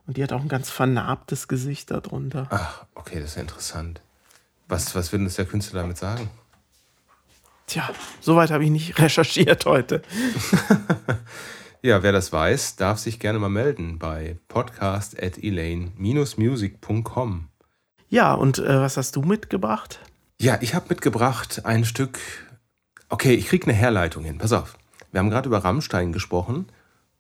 und 0.06 0.18
die 0.18 0.24
hat 0.24 0.34
auch 0.34 0.42
ein 0.42 0.48
ganz 0.48 0.70
vernarbtes 0.70 1.48
Gesicht 1.48 1.92
darunter. 1.92 2.48
Ach, 2.50 2.86
okay, 2.96 3.20
das 3.20 3.32
ist 3.32 3.36
ja 3.36 3.42
interessant. 3.42 4.02
Was, 4.68 4.96
was 4.96 5.14
will 5.14 5.22
uns 5.22 5.36
der 5.36 5.46
Künstler 5.46 5.82
damit 5.82 5.98
sagen? 5.98 6.30
Tja, 7.68 7.90
soweit 8.22 8.52
habe 8.52 8.64
ich 8.64 8.70
nicht 8.70 9.00
recherchiert 9.00 9.66
heute. 9.66 10.02
Ja, 11.84 12.02
wer 12.04 12.12
das 12.12 12.34
weiß, 12.34 12.76
darf 12.76 12.98
sich 12.98 13.20
gerne 13.20 13.38
mal 13.40 13.50
melden 13.50 14.00
bei 14.00 14.38
podcast.elaine-music.com. 14.48 17.48
Ja, 18.10 18.34
und 18.34 18.58
äh, 18.60 18.82
was 18.82 18.98
hast 18.98 19.16
du 19.16 19.22
mitgebracht? 19.22 20.00
Ja, 20.40 20.58
ich 20.62 20.76
habe 20.76 20.88
mitgebracht 20.90 21.66
ein 21.66 21.86
Stück. 21.86 22.20
Okay, 23.10 23.36
ich 23.36 23.48
krieg 23.48 23.66
eine 23.66 23.74
Herleitung 23.74 24.24
hin. 24.24 24.40
Pass 24.40 24.54
auf. 24.54 24.78
Wir 25.12 25.20
haben 25.20 25.30
gerade 25.30 25.48
über 25.48 25.64
Rammstein 25.64 26.12
gesprochen 26.12 26.66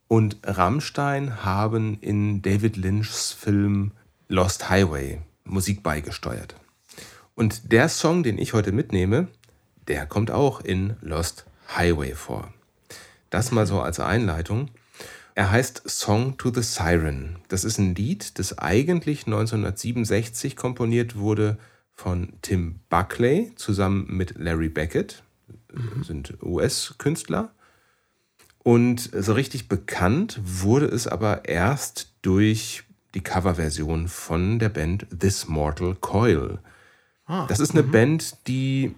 und 0.08 0.38
Rammstein 0.44 1.44
haben 1.44 1.98
in 2.02 2.42
David 2.42 2.78
Lynchs 2.78 3.32
Film 3.34 3.92
Lost 4.28 4.70
Highway 4.70 5.20
Musik 5.44 5.84
beigesteuert. 5.84 6.56
Und 7.36 7.72
der 7.72 7.90
Song, 7.90 8.24
den 8.24 8.38
ich 8.38 8.54
heute 8.54 8.72
mitnehme, 8.72 9.28
der 9.88 10.06
kommt 10.06 10.32
auch 10.32 10.62
in 10.62 10.96
Lost 11.02 11.46
Highway 11.76 12.14
vor. 12.14 12.54
Das 13.30 13.52
mal 13.52 13.66
so 13.66 13.82
als 13.82 14.00
Einleitung. 14.00 14.70
Er 15.36 15.52
heißt 15.52 15.84
Song 15.86 16.38
to 16.38 16.52
the 16.54 16.64
Siren. 16.64 17.38
Das 17.48 17.64
ist 17.64 17.78
ein 17.78 17.96
Lied, 17.96 18.40
das 18.40 18.58
eigentlich 18.58 19.28
1967 19.28 20.56
komponiert 20.56 21.18
wurde 21.18 21.58
von 21.94 22.34
Tim 22.42 22.80
Buckley 22.90 23.52
zusammen 23.56 24.08
mit 24.10 24.38
Larry 24.38 24.70
Beckett, 24.70 25.24
sind 26.04 26.38
US-Künstler. 26.42 27.52
Und 28.68 29.10
so 29.18 29.32
richtig 29.32 29.70
bekannt 29.70 30.42
wurde 30.44 30.88
es 30.88 31.08
aber 31.08 31.48
erst 31.48 32.12
durch 32.22 32.84
die 33.14 33.22
Coverversion 33.22 34.10
von 34.10 34.60
der 34.60 34.68
Band 34.68 35.08
This 35.18 35.48
Mortal 35.48 35.96
Coil. 35.96 36.60
Das 37.48 37.62
ist 37.62 37.72
eine 37.72 37.84
Band, 37.84 38.36
die 38.48 38.94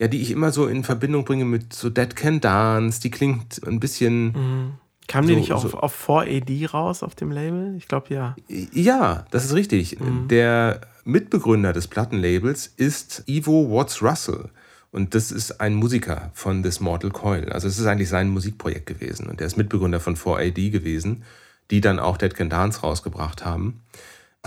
ja, 0.00 0.08
die 0.08 0.20
ich 0.20 0.32
immer 0.32 0.50
so 0.50 0.66
in 0.66 0.82
Verbindung 0.82 1.24
bringe 1.24 1.44
mit 1.44 1.72
so 1.72 1.88
Dead 1.88 2.16
Can 2.16 2.40
Dance. 2.40 3.00
Die 3.00 3.12
klingt 3.12 3.60
ein 3.64 3.78
bisschen. 3.78 4.72
Kam 5.06 5.24
die 5.26 5.34
So- 5.34 5.38
nicht 5.38 5.52
auf, 5.52 5.62
so- 5.62 5.78
auf 5.78 5.94
4AD 6.08 6.66
raus 6.72 7.04
auf 7.04 7.14
dem 7.14 7.30
Label? 7.30 7.76
Ich 7.76 7.86
glaube 7.86 8.12
ja. 8.12 8.34
Ja, 8.72 9.24
das 9.30 9.44
ist 9.44 9.54
richtig. 9.54 9.98
Der 10.28 10.80
Mitbegründer 11.04 11.72
des 11.72 11.86
Plattenlabels 11.86 12.66
ist 12.76 13.22
Ivo 13.26 13.70
Watts 13.70 14.02
Russell. 14.02 14.48
Und 14.92 15.14
das 15.14 15.30
ist 15.30 15.60
ein 15.60 15.74
Musiker 15.74 16.30
von 16.34 16.62
This 16.62 16.80
Mortal 16.80 17.10
Coil. 17.10 17.52
Also 17.52 17.68
es 17.68 17.78
ist 17.78 17.86
eigentlich 17.86 18.08
sein 18.08 18.28
Musikprojekt 18.28 18.86
gewesen. 18.86 19.26
Und 19.26 19.40
der 19.40 19.46
ist 19.46 19.56
Mitbegründer 19.56 20.00
von 20.00 20.16
4AD 20.16 20.70
gewesen, 20.70 21.24
die 21.70 21.80
dann 21.80 22.00
auch 22.00 22.16
Dead 22.16 22.34
Can 22.34 22.50
Dance 22.50 22.80
rausgebracht 22.80 23.44
haben. 23.44 23.82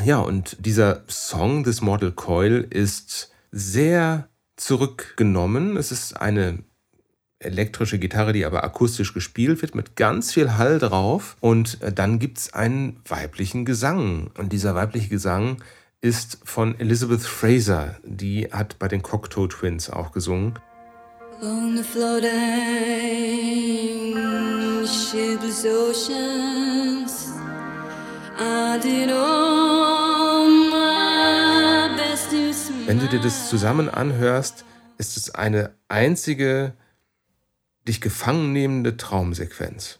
Ja, 0.03 0.19
und 0.19 0.57
dieser 0.59 1.03
Song 1.07 1.63
This 1.63 1.81
Mortal 1.81 2.11
Coil 2.11 2.67
ist 2.69 3.31
sehr 3.51 4.27
zurückgenommen. 4.57 5.77
Es 5.77 5.91
ist 5.91 6.19
eine 6.19 6.63
elektrische 7.39 7.99
Gitarre, 7.99 8.33
die 8.33 8.45
aber 8.45 8.63
akustisch 8.63 9.13
gespielt 9.13 9.61
wird, 9.61 9.75
mit 9.75 9.95
ganz 9.95 10.33
viel 10.33 10.57
Hall 10.57 10.79
drauf. 10.79 11.37
Und 11.39 11.81
äh, 11.81 11.93
dann 11.93 12.19
gibt 12.19 12.37
es 12.39 12.53
einen 12.53 12.99
weiblichen 13.07 13.65
Gesang. 13.65 14.31
Und 14.37 14.51
dieser 14.51 14.75
weibliche 14.75 15.09
Gesang 15.09 15.57
ist 16.03 16.37
von 16.43 16.77
Elizabeth 16.79 17.21
Fraser. 17.21 17.95
Die 18.03 18.49
hat 18.51 18.77
bei 18.77 18.89
den 18.89 19.01
Cocteau 19.01 19.47
Twins 19.47 19.89
auch 19.89 20.11
gesungen. 20.11 20.59
On 21.41 21.77
the 21.77 21.83
floating 21.83 22.33
shipless 24.85 25.65
oceans, 25.65 27.31
I 28.37 28.77
did 28.81 29.09
all 29.11 30.49
my 30.49 31.95
best 31.95 32.31
to 32.31 32.51
smile. 32.53 32.85
Wenn 32.85 32.99
du 32.99 33.07
dir 33.07 33.21
das 33.21 33.47
zusammen 33.49 33.87
anhörst, 33.87 34.65
ist 34.97 35.15
es 35.15 35.33
eine 35.33 35.73
einzige 35.87 36.73
dich 37.87 38.01
gefangen 38.01 38.51
nehmende 38.51 38.97
Traumsequenz. 38.97 39.99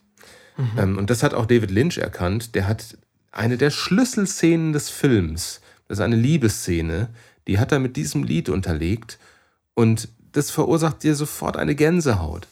Ähm, 0.77 0.97
und 0.97 1.09
das 1.09 1.23
hat 1.23 1.33
auch 1.33 1.45
David 1.45 1.71
Lynch 1.71 1.97
erkannt. 1.97 2.55
Der 2.55 2.67
hat 2.67 2.97
eine 3.31 3.57
der 3.57 3.71
Schlüsselszenen 3.71 4.73
des 4.73 4.89
Films, 4.89 5.61
das 5.93 5.99
ist 5.99 6.05
eine 6.05 6.15
Liebesszene, 6.15 7.09
die 7.47 7.59
hat 7.59 7.71
er 7.71 7.77
mit 7.77 7.97
diesem 7.97 8.23
Lied 8.23 8.49
unterlegt 8.49 9.19
und 9.75 10.09
das 10.31 10.49
verursacht 10.49 11.03
dir 11.03 11.13
sofort 11.13 11.55
eine 11.55 11.75
Gänsehaut. 11.75 12.47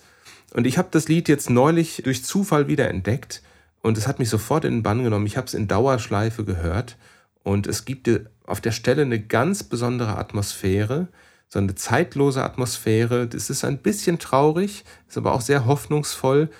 Und 0.54 0.68
ich 0.68 0.78
habe 0.78 0.90
das 0.92 1.08
Lied 1.08 1.28
jetzt 1.28 1.50
neulich 1.50 2.04
durch 2.04 2.24
Zufall 2.24 2.68
wieder 2.68 2.88
entdeckt 2.88 3.42
und 3.82 3.98
es 3.98 4.08
hat 4.08 4.20
mich 4.20 4.30
sofort 4.30 4.64
in 4.64 4.76
den 4.76 4.84
Bann 4.84 5.04
genommen. 5.04 5.26
Ich 5.26 5.38
habe 5.38 5.48
es 5.48 5.56
in 5.56 5.68
Dauerschleife 5.68 6.46
gehört 6.46 6.98
und 7.42 7.66
es 7.66 7.84
gibt 7.86 8.06
dir 8.06 8.28
auf 8.46 8.62
der 8.62 8.72
Stelle 8.74 9.02
eine 9.02 9.20
ganz 9.20 9.64
besondere 9.64 10.20
Atmosphäre, 10.20 11.08
so 11.50 11.58
eine 11.58 11.74
zeitlose 11.74 12.44
Atmosphäre. 12.44 13.26
Das 13.26 13.50
ist 13.50 13.66
ein 13.66 13.80
bisschen 13.80 14.20
traurig, 14.20 14.84
ist 15.10 15.18
aber 15.18 15.34
auch 15.34 15.42
sehr 15.42 15.66
hoffnungsvoll. 15.66 16.52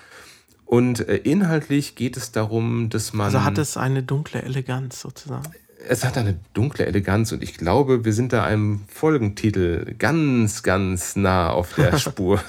Und 0.64 1.06
äh, 1.08 1.18
inhaltlich 1.18 1.94
geht 1.94 2.16
es 2.16 2.32
darum, 2.32 2.88
dass 2.88 3.12
man. 3.12 3.26
Also 3.26 3.44
hat 3.44 3.58
es 3.58 3.76
eine 3.76 4.02
dunkle 4.02 4.42
Eleganz 4.42 5.00
sozusagen. 5.00 5.52
Es 5.88 6.04
hat 6.04 6.16
eine 6.16 6.38
dunkle 6.54 6.86
Eleganz 6.86 7.32
und 7.32 7.42
ich 7.42 7.56
glaube, 7.56 8.04
wir 8.04 8.12
sind 8.12 8.32
da 8.32 8.44
einem 8.44 8.82
Folgentitel 8.88 9.94
ganz, 9.98 10.62
ganz 10.62 11.16
nah 11.16 11.50
auf 11.50 11.74
der 11.74 11.98
Spur. 12.00 12.40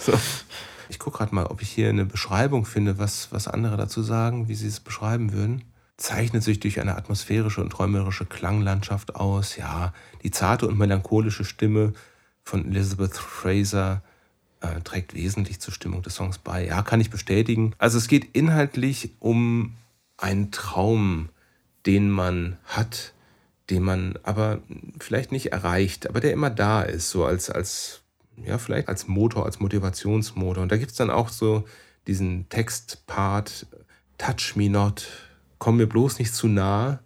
Ich 0.90 1.00
gucke 1.00 1.18
gerade 1.18 1.34
mal, 1.34 1.48
ob 1.48 1.62
ich 1.62 1.70
hier 1.70 1.90
eine 1.90 2.06
Beschreibung 2.06 2.66
finde, 2.66 3.00
was, 3.00 3.32
was 3.32 3.48
andere 3.48 3.78
dazu 3.78 4.04
sagen, 4.04 4.48
wie 4.48 4.56
sie 4.56 4.68
es 4.68 4.80
beschreiben 4.80 5.34
würden. 5.34 5.64
Zeichnet 5.98 6.44
sich 6.44 6.60
durch 6.60 6.80
eine 6.80 6.96
atmosphärische 6.96 7.62
und 7.62 7.72
träumerische 7.72 8.26
Klanglandschaft 8.26 9.16
aus. 9.16 9.56
Ja, 9.56 9.94
die 10.24 10.32
zarte 10.32 10.68
und 10.68 10.78
melancholische 10.78 11.46
Stimme 11.46 11.94
von 12.44 12.66
Elizabeth 12.66 13.16
Fraser 13.16 14.04
äh, 14.60 14.82
trägt 14.82 15.14
wesentlich 15.14 15.60
zur 15.60 15.74
Stimmung 15.74 16.02
des 16.02 16.16
Songs 16.16 16.38
bei. 16.38 16.66
Ja, 16.66 16.82
kann 16.82 17.02
ich 17.02 17.10
bestätigen. 17.10 17.74
Also 17.78 17.98
es 17.98 18.08
geht 18.08 18.36
inhaltlich 18.36 19.12
um 19.20 19.76
einen 20.18 20.52
Traum, 20.52 21.30
den 21.86 22.10
man 22.10 22.58
hat, 22.66 23.14
den 23.70 23.84
man 23.84 24.20
aber 24.24 24.62
vielleicht 25.00 25.32
nicht 25.32 25.52
erreicht, 25.52 26.10
aber 26.10 26.20
der 26.20 26.34
immer 26.34 26.50
da 26.50 26.82
ist, 26.82 27.10
so 27.10 27.26
als, 27.26 27.50
als 27.50 28.02
ja, 28.44 28.58
vielleicht 28.58 28.90
als 28.90 29.08
Motor, 29.08 29.46
als 29.46 29.60
Motivationsmotor. 29.60 30.64
Und 30.64 30.72
da 30.72 30.78
gibt 30.78 30.92
es 30.92 30.98
dann 30.98 31.10
auch 31.10 31.30
so 31.30 31.66
diesen 32.08 32.50
Textpart, 32.50 33.68
Touch 34.18 34.56
me 34.56 34.70
not, 34.70 35.08
komm 35.58 35.78
mir 35.78 35.88
bloß 35.88 36.20
nicht 36.20 36.34
zu 36.34 36.48
nah. 36.48 37.00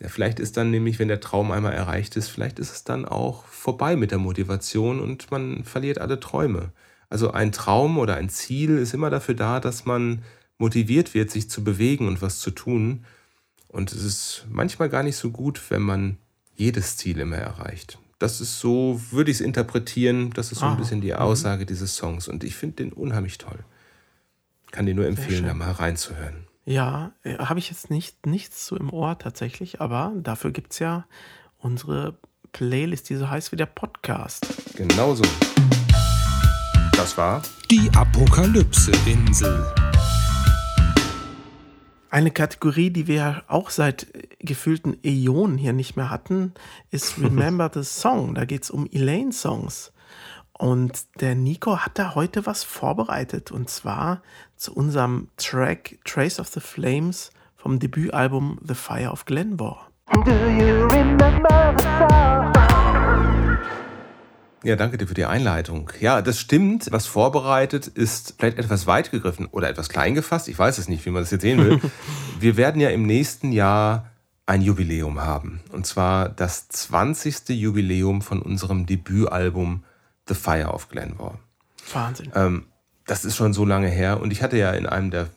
Ja, 0.00 0.08
vielleicht 0.08 0.40
ist 0.40 0.56
dann 0.56 0.70
nämlich, 0.70 0.98
wenn 0.98 1.08
der 1.08 1.20
Traum 1.20 1.50
einmal 1.50 1.72
erreicht 1.72 2.16
ist, 2.16 2.28
vielleicht 2.28 2.58
ist 2.58 2.72
es 2.72 2.84
dann 2.84 3.04
auch 3.04 3.44
vorbei 3.46 3.96
mit 3.96 4.10
der 4.10 4.18
Motivation 4.18 5.00
und 5.00 5.30
man 5.30 5.64
verliert 5.64 5.98
alle 5.98 6.20
Träume. 6.20 6.72
Also 7.08 7.30
ein 7.30 7.52
Traum 7.52 7.98
oder 7.98 8.16
ein 8.16 8.28
Ziel 8.28 8.78
ist 8.78 8.94
immer 8.94 9.10
dafür 9.10 9.34
da, 9.34 9.60
dass 9.60 9.84
man 9.84 10.22
motiviert 10.58 11.14
wird, 11.14 11.30
sich 11.30 11.48
zu 11.48 11.62
bewegen 11.62 12.08
und 12.08 12.22
was 12.22 12.40
zu 12.40 12.50
tun. 12.50 13.04
Und 13.74 13.90
es 13.92 14.04
ist 14.04 14.46
manchmal 14.48 14.88
gar 14.88 15.02
nicht 15.02 15.16
so 15.16 15.30
gut, 15.32 15.60
wenn 15.68 15.82
man 15.82 16.16
jedes 16.54 16.96
Ziel 16.96 17.18
immer 17.18 17.38
erreicht. 17.38 17.98
Das 18.20 18.40
ist 18.40 18.60
so, 18.60 19.00
würde 19.10 19.32
ich 19.32 19.38
es 19.38 19.40
interpretieren, 19.40 20.30
das 20.30 20.52
ist 20.52 20.60
so 20.60 20.66
ein 20.66 20.72
Ah, 20.72 20.76
bisschen 20.76 21.00
die 21.00 21.12
Aussage 21.12 21.66
dieses 21.66 21.96
Songs. 21.96 22.28
Und 22.28 22.44
ich 22.44 22.54
finde 22.54 22.76
den 22.76 22.92
unheimlich 22.92 23.36
toll. 23.36 23.58
Kann 24.70 24.86
dir 24.86 24.94
nur 24.94 25.06
empfehlen, 25.08 25.44
da 25.44 25.54
mal 25.54 25.72
reinzuhören. 25.72 26.46
Ja, 26.64 27.10
äh, 27.24 27.36
habe 27.38 27.58
ich 27.58 27.68
jetzt 27.68 27.90
nicht, 27.90 28.26
nichts 28.26 28.64
so 28.64 28.76
im 28.76 28.92
Ohr 28.92 29.18
tatsächlich, 29.18 29.80
aber 29.80 30.12
dafür 30.22 30.52
gibt 30.52 30.72
es 30.72 30.78
ja 30.78 31.04
unsere 31.58 32.16
Playlist, 32.52 33.10
die 33.10 33.16
so 33.16 33.28
heißt 33.28 33.50
wie 33.50 33.56
der 33.56 33.66
Podcast. 33.66 34.46
Genau 34.76 35.16
so. 35.16 35.24
Das 36.92 37.18
war 37.18 37.42
Die 37.72 37.90
Apokalypse-Insel. 37.96 39.66
Eine 42.14 42.30
Kategorie, 42.30 42.90
die 42.90 43.08
wir 43.08 43.42
auch 43.48 43.70
seit 43.70 44.06
gefühlten 44.38 44.96
Äonen 45.02 45.58
hier 45.58 45.72
nicht 45.72 45.96
mehr 45.96 46.10
hatten, 46.10 46.54
ist 46.92 47.18
Remember 47.20 47.68
the 47.74 47.82
Song. 47.82 48.36
Da 48.36 48.44
geht 48.44 48.62
es 48.62 48.70
um 48.70 48.86
Elaine-Songs. 48.86 49.92
Und 50.56 51.06
der 51.20 51.34
Nico 51.34 51.78
hat 51.78 51.98
da 51.98 52.14
heute 52.14 52.46
was 52.46 52.62
vorbereitet. 52.62 53.50
Und 53.50 53.68
zwar 53.68 54.22
zu 54.54 54.72
unserem 54.72 55.26
Track 55.38 55.98
Trace 56.04 56.38
of 56.38 56.46
the 56.46 56.60
Flames 56.60 57.32
vom 57.56 57.80
Debütalbum 57.80 58.60
The 58.64 58.74
Fire 58.74 59.10
of 59.10 59.24
Glenmore. 59.24 59.80
Ja, 64.64 64.76
danke 64.76 64.96
dir 64.96 65.06
für 65.06 65.14
die 65.14 65.26
Einleitung. 65.26 65.92
Ja, 66.00 66.22
das 66.22 66.40
stimmt. 66.40 66.90
Was 66.90 67.06
vorbereitet 67.06 67.86
ist 67.86 68.36
vielleicht 68.38 68.58
etwas 68.58 68.86
weit 68.86 69.10
gegriffen 69.10 69.46
oder 69.46 69.68
etwas 69.68 69.90
klein 69.90 70.14
gefasst. 70.14 70.48
Ich 70.48 70.58
weiß 70.58 70.78
es 70.78 70.88
nicht, 70.88 71.04
wie 71.04 71.10
man 71.10 71.22
das 71.22 71.30
jetzt 71.30 71.42
sehen 71.42 71.58
will. 71.58 71.80
Wir 72.40 72.56
werden 72.56 72.80
ja 72.80 72.88
im 72.88 73.02
nächsten 73.02 73.52
Jahr 73.52 74.10
ein 74.46 74.62
Jubiläum 74.62 75.20
haben. 75.20 75.60
Und 75.70 75.86
zwar 75.86 76.30
das 76.30 76.68
20. 76.68 77.50
Jubiläum 77.50 78.22
von 78.22 78.40
unserem 78.40 78.86
Debütalbum 78.86 79.84
The 80.28 80.34
Fire 80.34 80.72
of 80.72 80.88
Glenmore. 80.88 81.38
Wahnsinn. 81.92 82.32
Ähm, 82.34 82.64
das 83.06 83.26
ist 83.26 83.36
schon 83.36 83.52
so 83.52 83.66
lange 83.66 83.88
her. 83.88 84.22
Und 84.22 84.32
ich 84.32 84.42
hatte 84.42 84.56
ja 84.56 84.70
in 84.70 84.86
einem 84.86 85.10
der, 85.10 85.28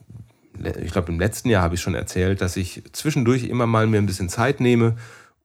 ich 0.82 0.94
glaube 0.94 1.12
im 1.12 1.20
letzten 1.20 1.50
Jahr 1.50 1.64
habe 1.64 1.76
ich 1.76 1.82
schon 1.82 1.96
erzählt, 1.96 2.40
dass 2.40 2.56
ich 2.56 2.82
zwischendurch 2.94 3.44
immer 3.44 3.68
mal 3.68 3.88
mir 3.88 3.98
ein 3.98 4.06
bisschen 4.06 4.30
Zeit 4.30 4.62
nehme 4.62 4.96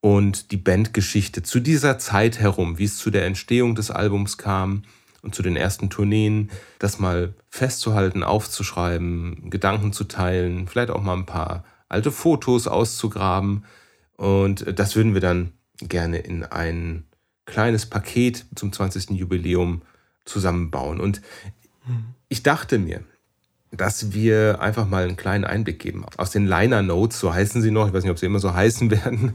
und 0.03 0.51
die 0.51 0.57
Bandgeschichte 0.57 1.45
zu 1.45 1.61
dieser 1.61 1.97
Zeit 1.97 2.41
herum, 2.41 2.77
wie 2.77 2.85
es 2.85 2.99
zu 2.99 3.11
der 3.11 3.25
Entstehung 3.25 3.77
des 3.77 3.93
Albums 3.93 4.37
kam 4.37 4.83
und 5.23 5.33
zu 5.33 5.43
den 5.43 5.55
ersten 5.55 5.91
Tourneen, 5.91 6.51
das 6.81 6.99
mal 6.99 7.35
festzuhalten, 7.49 8.25
aufzuschreiben, 8.25 9.49
Gedanken 9.49 9.93
zu 9.93 10.05
teilen, 10.05 10.67
vielleicht 10.67 10.91
auch 10.91 11.03
mal 11.03 11.17
ein 11.17 11.25
paar 11.25 11.65
alte 11.89 12.11
Fotos 12.11 12.67
auszugraben. 12.67 13.65
Und 14.17 14.77
das 14.77 14.97
würden 14.97 15.15
wir 15.15 15.21
dann 15.21 15.53
gerne 15.79 16.19
in 16.19 16.43
ein 16.43 17.05
kleines 17.47 17.87
Paket 17.87 18.45
zum 18.57 18.73
20. 18.73 19.11
Jubiläum 19.11 19.83
zusammenbauen. 20.25 21.01
Und 21.01 21.23
ich 22.29 22.43
dachte 22.43 22.81
mir, 22.81 23.05
dass 23.75 24.13
wir 24.13 24.61
einfach 24.61 24.87
mal 24.87 25.05
einen 25.05 25.17
kleinen 25.17 25.45
Einblick 25.45 25.79
geben. 25.79 26.05
Aus 26.19 26.31
den 26.31 26.47
Liner 26.47 26.83
Notes, 26.83 27.19
so 27.19 27.33
heißen 27.33 27.63
sie 27.63 27.71
noch, 27.71 27.89
ich 27.89 27.95
weiß 27.95 28.03
nicht, 28.03 28.13
ob 28.13 28.19
sie 28.19 28.27
immer 28.27 28.39
so 28.39 28.53
heißen 28.53 28.91
werden 29.05 29.35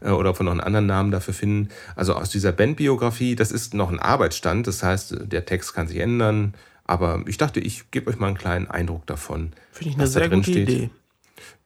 äh, 0.00 0.10
oder 0.10 0.30
ob 0.30 0.40
wir 0.40 0.44
noch 0.44 0.52
einen 0.52 0.60
anderen 0.60 0.86
Namen 0.86 1.10
dafür 1.12 1.34
finden. 1.34 1.68
Also 1.94 2.14
aus 2.14 2.28
dieser 2.28 2.52
Bandbiografie, 2.52 3.36
das 3.36 3.52
ist 3.52 3.74
noch 3.74 3.90
ein 3.90 4.00
Arbeitsstand, 4.00 4.66
das 4.66 4.82
heißt, 4.82 5.32
der 5.32 5.46
Text 5.46 5.74
kann 5.74 5.86
sich 5.86 5.98
ändern. 5.98 6.54
Aber 6.84 7.22
ich 7.26 7.36
dachte, 7.36 7.60
ich 7.60 7.90
gebe 7.90 8.10
euch 8.10 8.18
mal 8.18 8.28
einen 8.28 8.38
kleinen 8.38 8.68
Eindruck 8.68 9.06
davon. 9.06 9.52
Finde 9.72 9.90
ich 9.90 9.94
eine 9.96 10.04
was 10.04 10.12
da 10.12 10.20
sehr 10.20 10.28
drin 10.28 10.40
gute 10.40 10.50
steht. 10.50 10.68
Idee. 10.68 10.90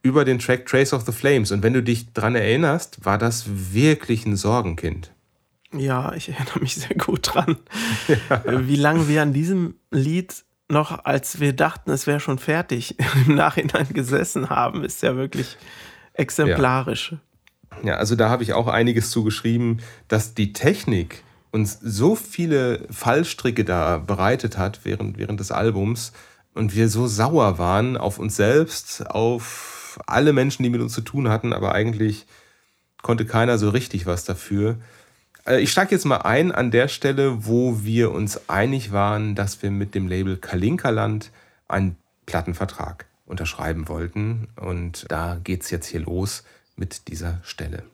Über 0.03 0.25
den 0.25 0.39
Track 0.39 0.67
Trace 0.67 0.95
of 0.95 1.05
the 1.05 1.13
Flames. 1.13 1.53
Und 1.53 1.63
wenn 1.63 1.75
du 1.75 1.83
dich 1.83 2.13
dran 2.13 2.35
erinnerst, 2.35 3.05
war 3.05 3.19
das 3.19 3.45
wirklich 3.47 4.25
ein 4.25 4.37
Sorgenkind. 4.37 5.11
Ja, 5.77 6.15
ich 6.15 6.31
erinnere 6.31 6.61
mich 6.61 6.77
sehr 6.77 6.97
gut 6.97 7.35
dran. 7.35 7.57
Wie 8.47 8.77
lange 8.77 9.09
wir 9.09 9.23
an 9.23 9.33
diesem 9.33 9.75
Lied 9.91 10.35
noch, 10.71 11.05
als 11.05 11.41
wir 11.41 11.53
dachten, 11.53 11.91
es 11.91 12.07
wäre 12.07 12.21
schon 12.21 12.39
fertig, 12.39 12.97
im 13.27 13.35
Nachhinein 13.35 13.89
gesessen 13.91 14.51
haben, 14.51 14.85
ist 14.85 15.03
ja 15.03 15.17
wirklich 15.17 15.57
exemplarisch. 16.15 17.15
Ja, 17.83 17.97
also 17.97 18.17
da 18.17 18.29
habe 18.29 18.43
ich 18.43 18.53
auch 18.53 18.67
einiges 18.67 19.11
zugeschrieben, 19.11 19.81
dass 20.09 20.35
die 20.35 20.53
Technik 20.53 21.23
uns 21.51 21.79
so 21.81 22.15
viele 22.15 22.87
Fallstricke 22.91 23.65
da 23.65 23.99
bereitet 23.99 24.59
hat 24.59 24.81
während, 24.85 25.19
während 25.19 25.41
des 25.41 25.51
Albums 25.51 26.13
und 26.55 26.75
wir 26.75 26.89
so 26.89 27.07
sauer 27.07 27.59
waren 27.59 27.97
auf 27.97 28.19
uns 28.19 28.37
selbst, 28.37 29.09
auf 29.09 30.01
alle 30.07 30.33
Menschen, 30.33 30.63
die 30.63 30.71
mit 30.71 30.81
uns 30.81 30.93
zu 30.93 31.01
tun 31.01 31.29
hatten, 31.29 31.53
aber 31.53 31.73
eigentlich 31.73 32.27
konnte 33.03 33.25
keiner 33.25 33.59
so 33.59 33.71
richtig 33.71 34.07
was 34.07 34.25
dafür. 34.25 34.77
Äh, 35.47 35.61
Ich 35.61 35.73
steige 35.73 35.95
jetzt 35.95 36.05
mal 36.05 36.19
ein 36.19 36.53
an 36.53 36.71
der 36.71 36.89
Stelle, 36.89 37.47
wo 37.47 37.83
wir 37.83 38.13
uns 38.13 38.49
einig 38.49 38.93
waren, 38.93 39.35
dass 39.35 39.63
wir 39.63 39.71
mit 39.71 39.95
dem 39.95 40.09
Label 40.09 40.37
Kalinkaland 40.37 41.31
einen 41.69 41.97
Plattenvertrag 42.27 43.07
unterschreiben 43.27 43.89
wollten. 43.89 44.49
Und 44.57 45.07
da 45.09 45.39
geht 45.43 45.63
es 45.63 45.71
jetzt 45.71 45.87
hier 45.87 46.01
los 46.01 46.45
mit 46.77 47.09
dieser 47.09 47.41
Stelle. 47.43 47.85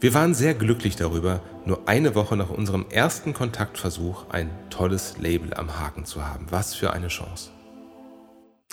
Wir 0.00 0.14
waren 0.14 0.32
sehr 0.32 0.54
glücklich 0.54 0.96
darüber, 0.96 1.42
nur 1.66 1.86
eine 1.86 2.14
Woche 2.14 2.34
nach 2.34 2.48
unserem 2.48 2.86
ersten 2.88 3.34
Kontaktversuch 3.34 4.30
ein 4.30 4.48
tolles 4.70 5.18
Label 5.18 5.52
am 5.52 5.78
Haken 5.78 6.06
zu 6.06 6.26
haben. 6.26 6.46
Was 6.48 6.74
für 6.74 6.94
eine 6.94 7.08
Chance. 7.08 7.50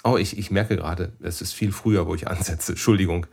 Oh, 0.04 0.16
ich, 0.16 0.38
ich 0.38 0.52
merke 0.52 0.78
gerade, 0.78 1.12
es 1.22 1.42
ist 1.42 1.54
viel 1.54 1.72
früher, 1.72 2.08
wo 2.08 2.16
ich 2.16 2.28
ansetze. 2.28 2.72
Entschuldigung. 2.74 3.26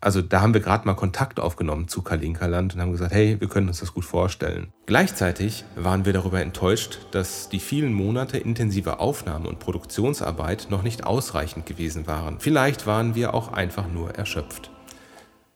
Also 0.00 0.22
da 0.22 0.40
haben 0.40 0.54
wir 0.54 0.60
gerade 0.60 0.86
mal 0.86 0.94
Kontakt 0.94 1.40
aufgenommen 1.40 1.88
zu 1.88 2.02
Kalinkaland 2.02 2.74
und 2.74 2.80
haben 2.80 2.92
gesagt, 2.92 3.12
hey, 3.12 3.40
wir 3.40 3.48
können 3.48 3.68
uns 3.68 3.80
das 3.80 3.92
gut 3.92 4.04
vorstellen. 4.04 4.72
Gleichzeitig 4.86 5.64
waren 5.76 6.04
wir 6.04 6.12
darüber 6.12 6.40
enttäuscht, 6.40 7.00
dass 7.10 7.48
die 7.48 7.58
vielen 7.58 7.92
Monate 7.92 8.38
intensive 8.38 9.00
Aufnahme 9.00 9.48
und 9.48 9.58
Produktionsarbeit 9.58 10.68
noch 10.70 10.82
nicht 10.82 11.04
ausreichend 11.04 11.66
gewesen 11.66 12.06
waren. 12.06 12.38
Vielleicht 12.40 12.86
waren 12.86 13.14
wir 13.14 13.34
auch 13.34 13.52
einfach 13.52 13.88
nur 13.88 14.14
erschöpft. 14.14 14.70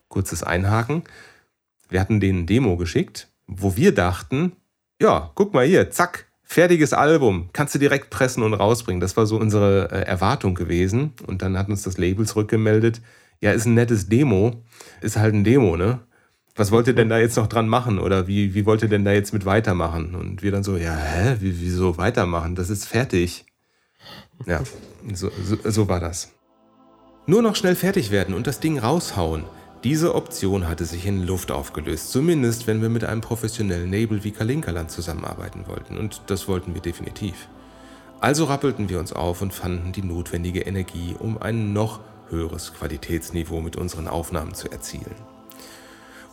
Kurzes 0.09 0.43
Einhaken. 0.43 1.03
Wir 1.87 2.01
hatten 2.01 2.19
denen 2.19 2.45
Demo 2.45 2.77
geschickt, 2.77 3.29
wo 3.47 3.75
wir 3.75 3.93
dachten, 3.93 4.51
ja, 5.01 5.31
guck 5.33 5.53
mal 5.53 5.65
hier, 5.65 5.89
zack, 5.89 6.28
fertiges 6.49 6.93
Album, 6.93 7.49
kannst 7.53 7.75
du 7.75 7.79
direkt 7.79 8.09
pressen 8.09 8.41
und 8.41 8.55
rausbringen. 8.55 8.99
Das 8.99 9.15
war 9.15 9.27
so 9.27 9.37
unsere 9.37 9.91
äh, 9.91 10.01
Erwartung 10.01 10.55
gewesen. 10.55 11.13
Und 11.27 11.43
dann 11.43 11.57
hat 11.57 11.69
uns 11.69 11.83
das 11.83 11.99
Label 11.99 12.25
zurückgemeldet, 12.25 13.01
ja, 13.39 13.51
ist 13.51 13.65
ein 13.65 13.75
nettes 13.75 14.09
Demo, 14.09 14.63
ist 14.99 15.15
halt 15.15 15.35
ein 15.35 15.43
Demo, 15.43 15.77
ne? 15.77 15.99
Was 16.55 16.71
wollt 16.71 16.87
ihr 16.87 16.95
denn 16.95 17.07
da 17.07 17.19
jetzt 17.19 17.37
noch 17.37 17.47
dran 17.47 17.69
machen? 17.69 17.99
Oder 17.99 18.27
wie, 18.27 18.53
wie 18.55 18.65
wollt 18.65 18.81
ihr 18.81 18.89
denn 18.89 19.05
da 19.05 19.11
jetzt 19.13 19.31
mit 19.31 19.45
weitermachen? 19.45 20.15
Und 20.15 20.41
wir 20.41 20.51
dann 20.51 20.63
so, 20.63 20.75
ja, 20.75 20.93
hä, 20.93 21.37
wie, 21.39 21.61
wieso 21.61 21.97
weitermachen? 21.97 22.55
Das 22.55 22.69
ist 22.69 22.85
fertig. 22.85 23.45
Ja, 24.45 24.61
so, 25.13 25.29
so, 25.43 25.57
so 25.63 25.87
war 25.87 25.99
das. 25.99 26.33
Nur 27.27 27.43
noch 27.43 27.55
schnell 27.55 27.75
fertig 27.75 28.09
werden 28.09 28.33
und 28.33 28.47
das 28.47 28.59
Ding 28.59 28.79
raushauen. 28.79 29.43
Diese 29.85 30.13
Option 30.13 30.67
hatte 30.67 30.83
sich 30.83 31.05
in 31.05 31.25
Luft 31.25 31.51
aufgelöst, 31.51 32.11
zumindest 32.11 32.67
wenn 32.67 32.81
wir 32.81 32.89
mit 32.89 33.05
einem 33.05 33.21
professionellen 33.21 33.89
Label 33.89 34.25
wie 34.25 34.31
Kalinkaland 34.31 34.91
zusammenarbeiten 34.91 35.67
wollten. 35.67 35.97
Und 35.97 36.21
das 36.27 36.49
wollten 36.49 36.73
wir 36.73 36.81
definitiv. 36.81 37.47
Also 38.19 38.43
rappelten 38.43 38.89
wir 38.89 38.99
uns 38.99 39.13
auf 39.13 39.41
und 39.41 39.53
fanden 39.53 39.93
die 39.93 40.01
notwendige 40.01 40.61
Energie, 40.61 41.15
um 41.17 41.41
ein 41.41 41.71
noch 41.71 42.01
höheres 42.29 42.73
Qualitätsniveau 42.73 43.61
mit 43.61 43.77
unseren 43.77 44.09
Aufnahmen 44.09 44.53
zu 44.53 44.69
erzielen. 44.69 45.15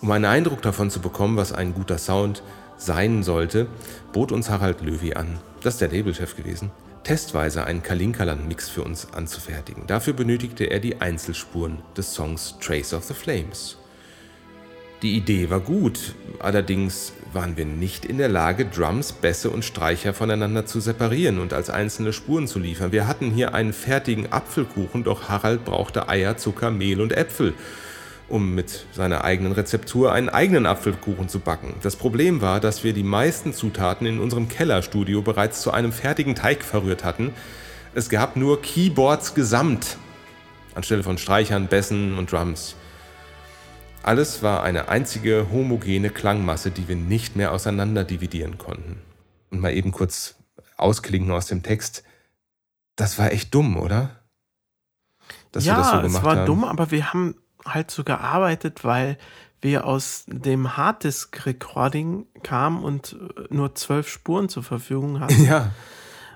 Um 0.03 0.11
einen 0.11 0.25
Eindruck 0.25 0.61
davon 0.63 0.91
zu 0.91 1.01
bekommen, 1.01 1.37
was 1.37 1.53
ein 1.53 1.73
guter 1.73 1.99
Sound 1.99 2.43
sein 2.77 3.23
sollte, 3.23 3.69
bot 4.13 4.33
uns 4.33 4.51
Harald 4.51 4.81
Löwy 4.81 5.15
an, 5.15 5.39
das 5.63 5.75
ist 5.75 5.81
der 5.81 5.91
Labelchef 5.91 6.37
gewesen, 6.37 6.73
testweise 7.07 7.65
einen 7.65 7.85
Kalinkaland-Mix 7.85 8.69
für 8.69 8.83
uns 8.83 9.13
anzufertigen. 9.15 9.87
Dafür 9.87 10.13
benötigte 10.13 10.65
er 10.65 10.81
die 10.81 11.01
Einzelspuren 11.01 11.79
des 11.97 12.13
Songs 12.13 12.57
Trace 12.61 12.95
of 12.95 13.05
the 13.05 13.15
Flames. 13.15 13.77
Die 15.03 15.17
Idee 15.17 15.49
war 15.49 15.61
gut, 15.61 16.17
allerdings 16.41 17.13
waren 17.33 17.57
wir 17.57 17.65
nicht 17.65 18.05
in 18.05 18.19
der 18.19 18.29
Lage, 18.29 18.67
Drums, 18.67 19.13
Bässe 19.13 19.51
und 19.51 19.65
Streicher 19.65 20.15
voneinander 20.15 20.67
zu 20.67 20.81
separieren 20.81 21.39
und 21.39 21.53
als 21.53 21.71
einzelne 21.71 22.13
Spuren 22.13 22.49
zu 22.49 22.59
liefern. 22.59 22.91
Wir 22.91 23.07
hatten 23.07 23.31
hier 23.31 23.55
einen 23.55 23.73
fertigen 23.73 24.33
Apfelkuchen, 24.33 25.05
doch 25.05 25.29
Harald 25.29 25.65
brauchte 25.65 26.09
Eier, 26.09 26.39
Zucker, 26.39 26.73
Mehl 26.73 27.01
und 27.01 27.13
Äpfel, 27.13 27.55
um 28.29 28.55
mit 28.55 28.87
seiner 28.93 29.25
eigenen 29.25 29.53
Rezeptur 29.53 30.13
einen 30.13 30.29
eigenen 30.29 30.67
Apfelkuchen 30.67 31.29
zu 31.29 31.39
backen. 31.39 31.75
Das 31.83 31.97
Problem 31.97 32.41
war, 32.41 32.61
dass 32.61 32.83
wir 32.83 32.93
die 32.93 33.05
meisten 33.05 33.53
Zutaten 33.53 34.07
in 34.07 34.19
unserem 34.19 34.49
Kellerstudio 34.49 35.23
bereits 35.23 35.63
zu 35.63 35.71
einem 35.71 35.93
fertigen 35.93 36.35
Teig 36.35 36.65
verrührt 36.65 37.05
hatten. 37.05 37.33
Es 37.95 38.09
gab 38.11 38.37
nur 38.37 38.61
Keyboards 38.61 39.35
gesamt, 39.35 39.97
anstelle 40.75 41.03
von 41.03 41.19
Streichern, 41.19 41.69
Bässen 41.69 42.19
und 42.19 42.33
Drums. 42.33 42.75
Alles 44.03 44.43
war 44.43 44.63
eine 44.63 44.89
einzige 44.89 45.49
homogene 45.51 46.11
Klangmasse, 46.11 46.71
die 46.71 46.89
wir 46.89 46.97
nicht 46.97 47.37
mehr 47.37 47.53
auseinander 47.53 48.05
dividieren 48.05 48.59
konnten. 48.59 49.01
Und 49.51 49.61
mal 49.61 49.73
eben 49.73 49.93
kurz 49.93 50.37
ausklinken 50.77 51.33
aus 51.33 51.47
dem 51.47 51.63
Text. 51.63 52.03
Das 52.97 53.19
war 53.19 53.33
echt 53.33 53.55
dumm, 53.55 53.77
oder? 53.77 54.11
Dass 55.53 55.65
wir 55.65 55.73
ja, 55.73 55.79
das 55.79 55.91
so 55.91 55.97
es 55.97 56.03
gemacht 56.03 56.25
war 56.25 56.37
haben. 56.37 56.47
dumm, 56.47 56.65
aber 56.65 56.91
wir 56.91 57.13
haben 57.13 57.37
halt 57.67 57.91
so 57.91 58.05
gearbeitet, 58.05 58.85
weil 58.85 59.19
wir 59.61 59.87
aus 59.87 60.25
dem 60.29 60.77
Harddisk-Recording 60.77 62.27
kamen 62.43 62.83
und 62.83 63.17
äh, 63.37 63.55
nur 63.55 63.75
zwölf 63.75 64.09
Spuren 64.09 64.49
zur 64.49 64.63
Verfügung 64.63 65.21
hatten. 65.21 65.45
Ja, 65.45 65.71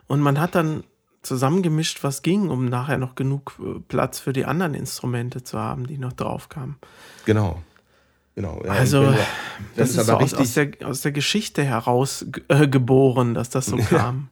Und 0.07 0.21
man 0.21 0.41
hat 0.41 0.55
dann 0.55 0.85
zusammengemischt, 1.23 2.03
was 2.03 2.23
ging, 2.23 2.49
um 2.49 2.65
nachher 2.67 2.97
noch 2.99 3.15
genug 3.15 3.59
äh, 3.61 3.79
Platz 3.89 4.19
für 4.21 4.33
die 4.33 4.47
anderen 4.47 4.75
Instrumente 4.75 5.45
zu 5.45 5.59
haben, 5.59 5.87
die 5.87 5.99
noch 5.99 6.13
drauf 6.13 6.49
kamen. 6.49 6.77
genau. 7.25 7.63
Genau. 8.37 8.63
Ja, 8.65 8.71
Also, 8.73 9.03
wir- 9.03 9.19
Das, 9.77 9.91
ist, 9.91 10.07
so 10.07 10.13
aber 10.13 10.23
aus, 10.25 10.33
aus, 10.35 10.55
der, 10.55 10.71
aus 10.85 11.01
der 11.03 11.11
Geschichte 11.13 11.63
heraus 11.65 12.25
äh, 12.49 12.69
geboren, 12.69 13.35
dass 13.35 13.51
das 13.51 13.67
so 13.67 13.77
kam. 13.91 14.29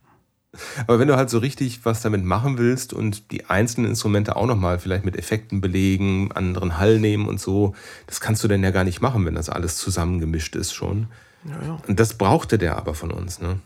Aber 0.87 0.99
wenn 0.99 1.09
du 1.09 1.17
halt 1.17 1.29
so 1.29 1.39
richtig 1.39 1.85
was 1.85 2.01
damit 2.01 2.25
machen 2.25 2.57
willst 2.59 2.93
und 2.93 3.31
die 3.33 3.47
einzelnen 3.47 3.91
Instrumente 3.91 4.37
auch 4.37 4.47
nochmal 4.47 4.79
vielleicht 4.79 5.05
mit 5.05 5.17
Effekten 5.17 5.61
belegen, 5.61 6.33
anderen 6.33 6.79
Hall 6.79 6.99
nehmen 6.99 7.29
und 7.29 7.41
so, 7.41 7.75
das 8.07 8.21
kannst 8.21 8.43
du 8.43 8.49
denn 8.49 8.63
ja 8.63 8.71
gar 8.71 8.85
nicht 8.85 9.03
machen, 9.03 9.27
wenn 9.27 9.35
das 9.35 9.51
alles 9.51 9.77
zusammengemischt 9.77 10.57
ist 10.57 10.73
schon. 10.73 11.09
Ja, 11.45 11.67
ja. 11.67 11.79
Und 11.87 12.01
das 12.01 12.15
brauchte 12.15 12.59
der 12.59 12.77
aber 12.77 12.95
von 12.95 13.11
uns. 13.11 13.41
Ne? 13.41 13.61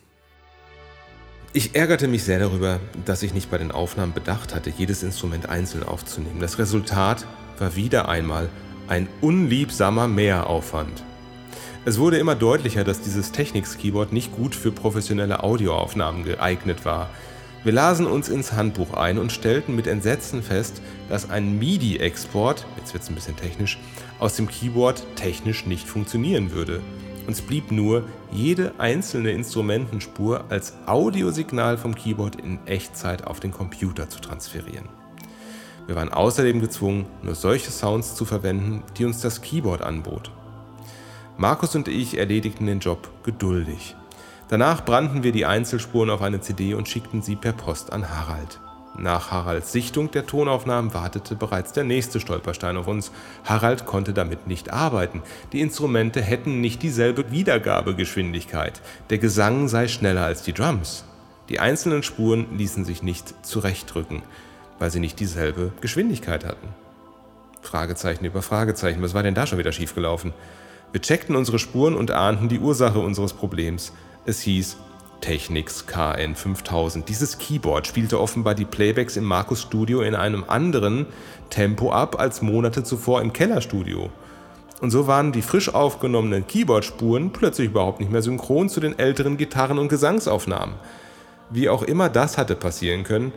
Ich 1.53 1.75
ärgerte 1.75 2.09
mich 2.09 2.25
sehr 2.25 2.39
darüber, 2.39 2.81
dass 3.05 3.23
ich 3.23 3.35
nicht 3.35 3.51
bei 3.51 3.59
den 3.59 3.71
Aufnahmen 3.71 4.13
bedacht 4.13 4.55
hatte, 4.55 4.71
jedes 4.71 5.03
Instrument 5.03 5.49
einzeln 5.49 5.83
aufzunehmen. 5.85 6.41
Das 6.41 6.59
Resultat 6.59 7.27
war 7.59 7.77
wieder 7.77 8.09
einmal 8.09 8.49
ein 8.89 9.09
unliebsamer 9.21 10.09
Mehraufwand. 10.09 11.05
Es 11.85 11.99
wurde 11.99 12.19
immer 12.19 12.37
deutlicher, 12.37 12.85
dass 12.85 13.01
dieses 13.01 13.33
Technics-Keyboard 13.33 14.13
nicht 14.13 14.31
gut 14.31 14.55
für 14.55 14.71
professionelle 14.71 15.43
Audioaufnahmen 15.43 16.23
geeignet 16.23 16.85
war. 16.85 17.11
Wir 17.65 17.73
lasen 17.73 18.07
uns 18.07 18.29
ins 18.29 18.53
Handbuch 18.53 18.95
ein 18.95 19.19
und 19.19 19.33
stellten 19.33 19.75
mit 19.75 19.89
Entsetzen 19.89 20.45
fest, 20.45 20.81
dass 21.09 21.29
ein 21.29 21.59
MIDI-Export, 21.59 22.67
jetzt 22.77 22.93
wird 22.93 23.03
es 23.03 23.09
ein 23.09 23.17
bisschen 23.17 23.35
technisch, 23.35 23.81
aus 24.21 24.37
dem 24.37 24.47
Keyboard 24.47 25.05
technisch 25.17 25.67
nicht 25.67 25.89
funktionieren 25.89 26.53
würde. 26.53 26.81
Uns 27.27 27.41
blieb 27.41 27.73
nur, 27.73 28.05
jede 28.31 28.75
einzelne 28.79 29.33
Instrumentenspur 29.33 30.45
als 30.51 30.75
Audiosignal 30.87 31.79
vom 31.79 31.97
Keyboard 31.97 32.37
in 32.37 32.65
Echtzeit 32.65 33.27
auf 33.27 33.41
den 33.41 33.51
Computer 33.51 34.09
zu 34.09 34.21
transferieren. 34.21 34.89
Wir 35.89 35.97
waren 35.97 36.11
außerdem 36.13 36.61
gezwungen, 36.61 37.07
nur 37.23 37.35
solche 37.35 37.73
Sounds 37.73 38.15
zu 38.15 38.25
verwenden, 38.25 38.85
die 38.97 39.05
uns 39.05 39.21
das 39.21 39.43
Keyboard 39.43 39.83
anbot. 39.83 40.31
Markus 41.37 41.75
und 41.75 41.89
ich 41.89 42.19
erledigten 42.19 42.67
den 42.67 42.81
Job 42.81 43.09
geduldig. 43.25 43.97
Danach 44.49 44.85
brannten 44.85 45.23
wir 45.23 45.33
die 45.33 45.47
Einzelspuren 45.47 46.11
auf 46.11 46.21
eine 46.21 46.41
CD 46.41 46.75
und 46.75 46.89
schickten 46.89 47.23
sie 47.23 47.37
per 47.37 47.53
Post 47.53 47.93
an 47.93 48.11
Harald. 48.11 48.61
Nach 48.99 49.31
Haralds 49.31 49.73
Sichtung 49.73 50.11
der 50.11 50.27
Tonaufnahmen 50.27 50.93
wartete 50.93 51.35
bereits 51.35 51.73
der 51.73 51.85
nächste 51.85 52.21
Stolperstein 52.21 52.77
auf 52.77 52.87
uns. 52.87 53.11
Harald 53.45 53.87
konnte 53.87 54.13
damit 54.13 54.47
nicht 54.47 54.71
arbeiten. 54.71 55.23
Die 55.53 55.63
Instrumente 55.63 56.21
hätten 56.21 56.61
nicht 56.61 56.83
dieselbe 56.83 57.31
Wiedergabegeschwindigkeit. 57.31 58.83
Der 59.09 59.17
Gesang 59.17 59.69
sei 59.69 59.89
schneller 59.89 60.27
als 60.27 60.43
die 60.43 60.53
Drums. 60.53 61.05
Die 61.49 61.59
einzelnen 61.59 62.03
Spuren 62.03 62.59
ließen 62.59 62.85
sich 62.85 63.03
nicht 63.03 63.47
zurechtdrücken, 63.47 64.23
weil 64.79 64.91
sie 64.91 65.01
nicht 65.01 65.19
dieselbe 65.19 65.73
Geschwindigkeit 65.81 66.45
hatten. 66.45 66.69
Fragezeichen 67.63 68.27
über 68.27 68.43
Fragezeichen. 68.43 69.01
Was 69.01 69.15
war 69.15 69.23
denn 69.23 69.35
da 69.35 69.47
schon 69.47 69.59
wieder 69.59 69.73
schiefgelaufen? 69.73 70.35
Wir 70.93 71.01
checkten 71.01 71.37
unsere 71.37 71.59
Spuren 71.59 71.95
und 71.95 72.11
ahnten 72.11 72.51
die 72.51 72.59
Ursache 72.59 72.99
unseres 72.99 73.33
Problems. 73.33 73.95
Es 74.27 74.43
hieß 74.43 74.77
Technics 75.23 75.87
KN5000. 75.89 77.05
Dieses 77.07 77.39
Keyboard 77.39 77.87
spielte 77.87 78.21
offenbar 78.21 78.55
die 78.55 78.67
Playbacks 78.67 79.17
im 79.17 79.25
Markus 79.25 79.63
Studio 79.63 80.03
in 80.03 80.15
einem 80.15 80.45
anderen 80.47 81.07
Tempo 81.49 81.93
ab 81.93 82.21
als 82.21 82.43
Monate 82.43 82.85
zuvor 82.85 83.23
im 83.23 83.33
Kellerstudio. 83.33 84.11
Und 84.83 84.91
so 84.91 85.07
waren 85.07 85.33
die 85.33 85.41
frisch 85.41 85.73
aufgenommenen 85.73 86.47
Keyboard-Spuren 86.47 87.33
plötzlich 87.33 87.69
überhaupt 87.69 88.01
nicht 88.01 88.13
mehr 88.13 88.21
synchron 88.21 88.69
zu 88.69 88.81
den 88.81 88.99
älteren 88.99 89.39
Gitarren- 89.39 89.79
und 89.79 89.89
Gesangsaufnahmen. 89.89 90.75
Wie 91.49 91.71
auch 91.71 91.83
immer 91.83 92.11
das 92.11 92.37
hatte 92.37 92.55
passieren 92.55 93.05
können, 93.05 93.33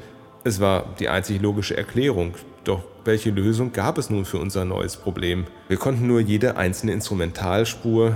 es 0.46 0.60
war 0.60 0.96
die 1.00 1.10
einzig 1.10 1.42
logische 1.42 1.76
Erklärung. 1.76 2.36
Doch 2.64 2.84
welche 3.04 3.32
Lösung 3.32 3.74
gab 3.74 3.98
es 3.98 4.10
nun 4.10 4.26
für 4.26 4.38
unser 4.38 4.64
neues 4.64 4.96
Problem? 4.96 5.46
Wir 5.68 5.78
konnten 5.78 6.08
nur 6.08 6.20
jede 6.20 6.56
einzelne 6.56 6.94
Instrumentalspur 6.94 8.16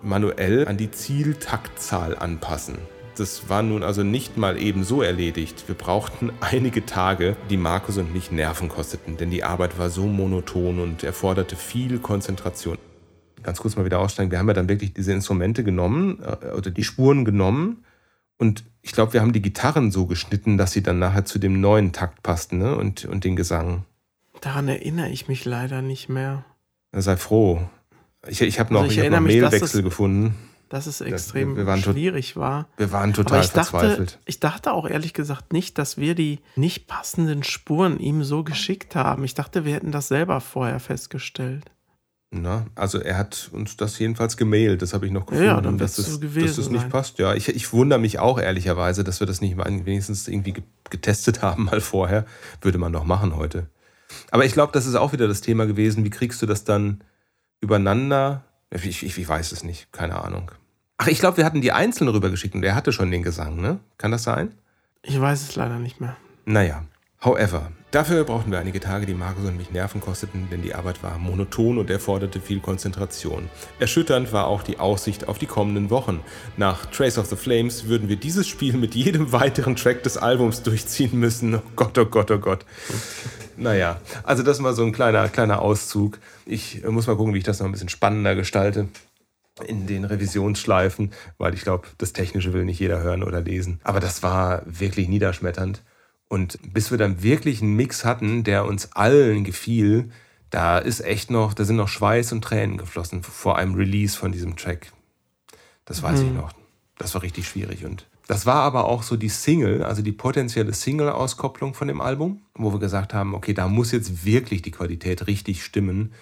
manuell 0.00 0.68
an 0.68 0.76
die 0.76 0.92
Zieltaktzahl 0.92 2.16
anpassen. 2.16 2.78
Das 3.16 3.48
war 3.48 3.62
nun 3.62 3.82
also 3.82 4.04
nicht 4.04 4.36
mal 4.36 4.60
eben 4.60 4.84
so 4.84 5.02
erledigt. 5.02 5.64
Wir 5.66 5.74
brauchten 5.74 6.32
einige 6.40 6.86
Tage, 6.86 7.36
die 7.50 7.56
Markus 7.56 7.98
und 7.98 8.14
mich 8.14 8.30
Nerven 8.30 8.68
kosteten, 8.68 9.16
denn 9.16 9.30
die 9.30 9.42
Arbeit 9.42 9.76
war 9.76 9.90
so 9.90 10.06
monoton 10.06 10.78
und 10.78 11.02
erforderte 11.02 11.56
viel 11.56 11.98
Konzentration. 11.98 12.78
Ganz 13.42 13.58
kurz 13.58 13.76
mal 13.76 13.84
wieder 13.84 13.98
aussteigen. 13.98 14.30
Wir 14.30 14.38
haben 14.38 14.48
ja 14.48 14.54
dann 14.54 14.68
wirklich 14.68 14.94
diese 14.94 15.12
Instrumente 15.12 15.64
genommen 15.64 16.22
äh, 16.22 16.52
oder 16.52 16.70
die 16.70 16.84
Spuren 16.84 17.24
genommen 17.24 17.84
und 18.38 18.64
ich 18.86 18.92
glaube, 18.92 19.14
wir 19.14 19.22
haben 19.22 19.32
die 19.32 19.40
Gitarren 19.42 19.90
so 19.90 20.04
geschnitten, 20.06 20.58
dass 20.58 20.72
sie 20.72 20.82
dann 20.82 20.98
nachher 20.98 21.24
zu 21.24 21.38
dem 21.38 21.58
neuen 21.60 21.92
Takt 21.92 22.22
passten 22.22 22.58
ne? 22.58 22.76
und, 22.76 23.06
und 23.06 23.24
den 23.24 23.34
Gesang. 23.34 23.84
Daran 24.42 24.68
erinnere 24.68 25.08
ich 25.08 25.26
mich 25.26 25.46
leider 25.46 25.80
nicht 25.80 26.10
mehr. 26.10 26.44
Sei 26.92 27.16
froh. 27.16 27.62
Ich, 28.28 28.42
ich 28.42 28.60
habe 28.60 28.72
noch, 28.74 28.82
Also 28.82 28.92
ich 28.92 28.98
ich 28.98 29.04
hab 29.04 29.10
noch 29.12 29.20
mich, 29.20 29.40
Mailwechsel 29.40 29.80
das- 29.82 29.84
gefunden. 29.90 30.34
Dass 30.68 30.86
es 30.86 31.00
extrem 31.02 31.54
tot- 31.56 31.78
schwierig 31.94 32.36
war. 32.36 32.66
Wir 32.78 32.90
waren 32.90 33.12
total 33.12 33.42
ich 33.42 33.50
dachte, 33.50 33.70
verzweifelt. 33.70 34.18
ich 34.24 34.40
dachte 34.40 34.72
auch 34.72 34.88
ehrlich 34.88 35.12
gesagt 35.14 35.52
nicht, 35.52 35.78
dass 35.78 35.98
wir 35.98 36.14
die 36.14 36.40
nicht 36.56 36.86
passenden 36.88 37.42
Spuren 37.44 38.00
ihm 38.00 38.24
so 38.24 38.42
geschickt 38.44 38.96
haben. 38.96 39.22
Ich 39.24 39.34
dachte, 39.34 39.64
wir 39.64 39.74
hätten 39.74 39.92
das 39.92 40.08
selber 40.08 40.40
vorher 40.40 40.80
festgestellt. 40.80 41.70
Na, 42.36 42.66
also 42.74 42.98
er 42.98 43.16
hat 43.16 43.48
uns 43.52 43.76
das 43.76 43.96
jedenfalls 43.98 44.36
gemailt, 44.36 44.82
das 44.82 44.92
habe 44.92 45.06
ich 45.06 45.12
noch 45.12 45.30
Ja, 45.30 45.38
gefunden, 45.38 45.62
dann 45.62 45.78
dass, 45.78 45.98
es, 45.98 46.06
so 46.06 46.18
gewesen 46.18 46.46
dass 46.48 46.58
es 46.58 46.68
nicht 46.68 46.80
sein. 46.82 46.90
passt. 46.90 47.18
Ja, 47.20 47.32
ich, 47.34 47.48
ich 47.48 47.72
wundere 47.72 48.00
mich 48.00 48.18
auch 48.18 48.40
ehrlicherweise, 48.40 49.04
dass 49.04 49.20
wir 49.20 49.26
das 49.28 49.40
nicht 49.40 49.54
mal 49.56 49.66
wenigstens 49.86 50.26
irgendwie 50.26 50.52
ge- 50.54 50.64
getestet 50.90 51.42
haben 51.42 51.64
mal 51.66 51.80
vorher. 51.80 52.24
Würde 52.60 52.78
man 52.78 52.92
doch 52.92 53.04
machen 53.04 53.36
heute. 53.36 53.66
Aber 54.32 54.44
ich 54.44 54.52
glaube, 54.52 54.72
das 54.72 54.86
ist 54.86 54.96
auch 54.96 55.12
wieder 55.12 55.28
das 55.28 55.42
Thema 55.42 55.66
gewesen. 55.66 56.04
Wie 56.04 56.10
kriegst 56.10 56.42
du 56.42 56.46
das 56.46 56.64
dann 56.64 57.02
übereinander? 57.60 58.44
Ich, 58.70 58.84
ich, 59.04 59.18
ich 59.18 59.28
weiß 59.28 59.52
es 59.52 59.62
nicht, 59.64 59.92
keine 59.92 60.22
Ahnung. 60.22 60.50
Ach, 60.96 61.06
ich 61.06 61.18
glaube, 61.18 61.36
wir 61.36 61.44
hatten 61.44 61.60
die 61.60 61.72
einzeln 61.72 62.08
rübergeschickt 62.08 62.54
und 62.54 62.62
er 62.64 62.74
hatte 62.74 62.92
schon 62.92 63.10
den 63.10 63.22
Gesang, 63.22 63.60
ne? 63.60 63.78
Kann 63.98 64.10
das 64.10 64.22
sein? 64.24 64.52
Ich 65.02 65.20
weiß 65.20 65.42
es 65.42 65.56
leider 65.56 65.78
nicht 65.78 66.00
mehr. 66.00 66.16
Naja, 66.44 66.84
however, 67.24 67.70
dafür 67.90 68.24
brauchten 68.24 68.50
wir 68.50 68.58
einige 68.58 68.80
Tage, 68.80 69.06
die 69.06 69.14
Markus 69.14 69.44
und 69.44 69.56
mich 69.56 69.70
Nerven 69.70 70.00
kosteten, 70.00 70.48
denn 70.50 70.62
die 70.62 70.74
Arbeit 70.74 71.02
war 71.02 71.18
monoton 71.18 71.78
und 71.78 71.90
erforderte 71.90 72.40
viel 72.40 72.60
Konzentration. 72.60 73.48
Erschütternd 73.78 74.32
war 74.32 74.46
auch 74.46 74.62
die 74.62 74.78
Aussicht 74.78 75.28
auf 75.28 75.38
die 75.38 75.46
kommenden 75.46 75.90
Wochen. 75.90 76.20
Nach 76.56 76.86
Trace 76.86 77.18
of 77.18 77.26
the 77.26 77.36
Flames 77.36 77.86
würden 77.86 78.08
wir 78.08 78.16
dieses 78.16 78.46
Spiel 78.46 78.76
mit 78.76 78.94
jedem 78.94 79.32
weiteren 79.32 79.76
Track 79.76 80.02
des 80.02 80.16
Albums 80.16 80.62
durchziehen 80.62 81.18
müssen. 81.18 81.54
Oh 81.54 81.62
Gott, 81.76 81.96
oh 81.98 82.06
Gott, 82.06 82.30
oh 82.30 82.38
Gott. 82.38 82.64
Naja, 83.56 84.00
also 84.24 84.42
das 84.42 84.58
mal 84.60 84.74
so 84.74 84.84
ein 84.84 84.92
kleiner, 84.92 85.28
kleiner 85.28 85.62
Auszug. 85.62 86.18
Ich 86.44 86.84
äh, 86.84 86.88
muss 86.88 87.06
mal 87.06 87.16
gucken, 87.16 87.34
wie 87.34 87.38
ich 87.38 87.44
das 87.44 87.60
noch 87.60 87.66
ein 87.66 87.72
bisschen 87.72 87.88
spannender 87.88 88.34
gestalte 88.34 88.88
in 89.66 89.86
den 89.86 90.04
Revisionsschleifen, 90.04 91.12
weil 91.38 91.54
ich 91.54 91.62
glaube, 91.62 91.86
das 91.98 92.12
Technische 92.12 92.52
will 92.52 92.64
nicht 92.64 92.80
jeder 92.80 93.00
hören 93.00 93.22
oder 93.22 93.40
lesen. 93.40 93.80
Aber 93.84 94.00
das 94.00 94.22
war 94.22 94.62
wirklich 94.66 95.08
niederschmetternd. 95.08 95.82
Und 96.28 96.58
bis 96.72 96.90
wir 96.90 96.98
dann 96.98 97.22
wirklich 97.22 97.62
einen 97.62 97.76
Mix 97.76 98.04
hatten, 98.04 98.44
der 98.44 98.64
uns 98.64 98.92
allen 98.92 99.44
gefiel, 99.44 100.10
da 100.50 100.78
ist 100.78 101.00
echt 101.00 101.30
noch, 101.30 101.54
da 101.54 101.64
sind 101.64 101.76
noch 101.76 101.88
Schweiß 101.88 102.32
und 102.32 102.42
Tränen 102.42 102.78
geflossen 102.78 103.22
vor 103.22 103.58
einem 103.58 103.74
Release 103.74 104.16
von 104.16 104.32
diesem 104.32 104.56
Track. 104.56 104.92
Das 105.84 106.02
weiß 106.02 106.20
ich 106.20 106.30
noch. 106.30 106.52
Das 106.96 107.14
war 107.14 107.22
richtig 107.22 107.48
schwierig. 107.48 107.84
Und 107.84 108.06
das 108.26 108.46
war 108.46 108.62
aber 108.62 108.84
auch 108.84 109.02
so 109.02 109.16
die 109.16 109.28
Single, 109.28 109.82
also 109.82 110.00
die 110.00 110.12
potenzielle 110.12 110.72
Single-Auskopplung 110.72 111.74
von 111.74 111.88
dem 111.88 112.00
Album, 112.00 112.42
wo 112.54 112.72
wir 112.72 112.78
gesagt 112.78 113.12
haben, 113.12 113.34
okay, 113.34 113.52
da 113.52 113.68
muss 113.68 113.92
jetzt 113.92 114.24
wirklich 114.24 114.62
die 114.62 114.70
Qualität 114.70 115.26
richtig 115.26 115.64
stimmen. 115.64 116.14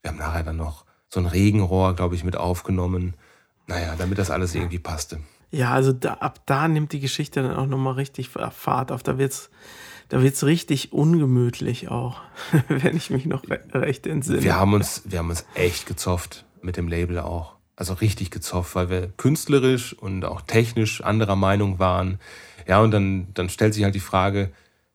Wir 0.00 0.12
haben 0.12 0.18
nachher 0.18 0.44
dann 0.44 0.56
noch 0.56 0.84
so 1.08 1.20
ein 1.20 1.26
Regenrohr, 1.26 1.94
glaube 1.94 2.14
ich, 2.14 2.24
mit 2.24 2.36
aufgenommen. 2.36 3.14
Naja, 3.66 3.94
damit 3.98 4.18
das 4.18 4.30
alles 4.30 4.54
irgendwie 4.54 4.78
passte. 4.78 5.20
Ja, 5.50 5.72
also 5.72 5.92
da, 5.92 6.14
ab 6.14 6.40
da 6.46 6.68
nimmt 6.68 6.92
die 6.92 7.00
Geschichte 7.00 7.42
dann 7.42 7.56
auch 7.56 7.66
nochmal 7.66 7.94
richtig 7.94 8.28
Fahrt 8.28 8.92
auf. 8.92 9.02
Da 9.02 9.18
wird's, 9.18 9.50
da 10.08 10.22
wird's 10.22 10.44
richtig 10.44 10.92
ungemütlich 10.92 11.88
auch, 11.88 12.20
wenn 12.68 12.96
ich 12.96 13.10
mich 13.10 13.26
noch 13.26 13.48
re 13.48 13.60
recht 13.72 14.06
entsinne. 14.06 14.42
Wir 14.42 14.56
haben 14.56 14.72
uns, 14.72 15.02
wir 15.06 15.18
haben 15.18 15.30
uns 15.30 15.44
echt 15.54 15.86
gezofft 15.86 16.44
mit 16.62 16.76
dem 16.76 16.88
Label 16.88 17.18
auch. 17.18 17.56
Also 17.74 17.94
richtig 17.94 18.30
gezofft, 18.30 18.74
weil 18.74 18.90
wir 18.90 19.08
künstlerisch 19.16 19.94
und 19.94 20.24
auch 20.24 20.42
technisch 20.42 21.02
anderer 21.02 21.36
Meinung 21.36 21.78
waren. 21.78 22.20
Ja, 22.68 22.80
und 22.80 22.90
dann, 22.90 23.28
dann 23.32 23.48
stellt 23.48 23.72
sich 23.72 23.84
halt 23.84 23.94
die 23.94 24.00
Frage, 24.00 24.52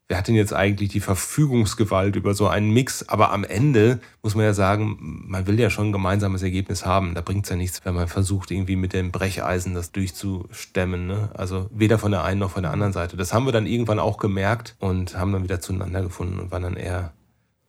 wer 0.08 0.18
hat 0.18 0.28
denn 0.28 0.36
jetzt 0.36 0.54
eigentlich 0.54 0.90
die 0.90 1.00
Verfügungsgewalt 1.00 2.16
über 2.16 2.34
so 2.34 2.48
einen 2.48 2.72
Mix? 2.72 3.08
Aber 3.10 3.32
am 3.32 3.44
Ende 3.44 4.00
muss 4.22 4.36
man 4.36 4.46
ja 4.46 4.54
sagen, 4.54 5.24
man 5.28 5.48
will 5.48 5.60
ja 5.60 5.70
schon 5.70 5.90
ein 5.90 5.92
gemeinsames 5.92 6.44
Ergebnis 6.44 6.86
haben. 6.86 7.16
Da 7.16 7.22
bringt 7.22 7.46
es 7.46 7.50
ja 7.50 7.56
nichts, 7.56 7.84
wenn 7.86 7.96
man 7.96 8.08
versucht, 8.08 8.52
irgendwie 8.52 8.76
mit 8.76 8.94
dem 8.94 9.12
Brecheisen 9.12 9.74
das 9.74 9.92
durchzustemmen. 9.92 11.08
Ne? 11.08 11.30
Also 11.34 11.70
weder 11.72 11.98
von 11.98 12.12
der 12.12 12.24
einen 12.24 12.40
noch 12.40 12.52
von 12.52 12.64
der 12.64 12.72
anderen 12.72 12.94
Seite. 12.94 13.18
Das 13.18 13.34
haben 13.34 13.46
wir 13.46 13.52
dann 13.52 13.66
irgendwann 13.66 14.00
auch 14.00 14.18
gemerkt 14.18 14.76
und 14.80 15.18
haben 15.18 15.34
dann 15.34 15.44
wieder 15.44 15.60
zueinander 15.60 16.04
gefunden 16.04 16.40
und 16.40 16.52
waren 16.52 16.64
dann 16.64 16.78
eher 16.78 17.14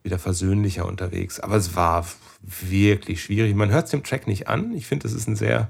wieder 0.03 0.19
versöhnlicher 0.19 0.87
unterwegs. 0.87 1.41
Aber 1.41 1.57
es 1.57 1.75
war 1.75 2.07
wirklich 2.43 3.23
schwierig. 3.23 3.55
Man 3.55 3.71
hört 3.71 3.87
es 3.87 3.91
dem 3.91 4.05
Track 4.05 4.27
nicht 4.27 4.47
an. 4.47 4.75
Ich 4.75 4.87
finde, 4.87 5.09
es 5.09 5.15
ist 5.15 5.27
ein 5.27 5.37
sehr 5.37 5.69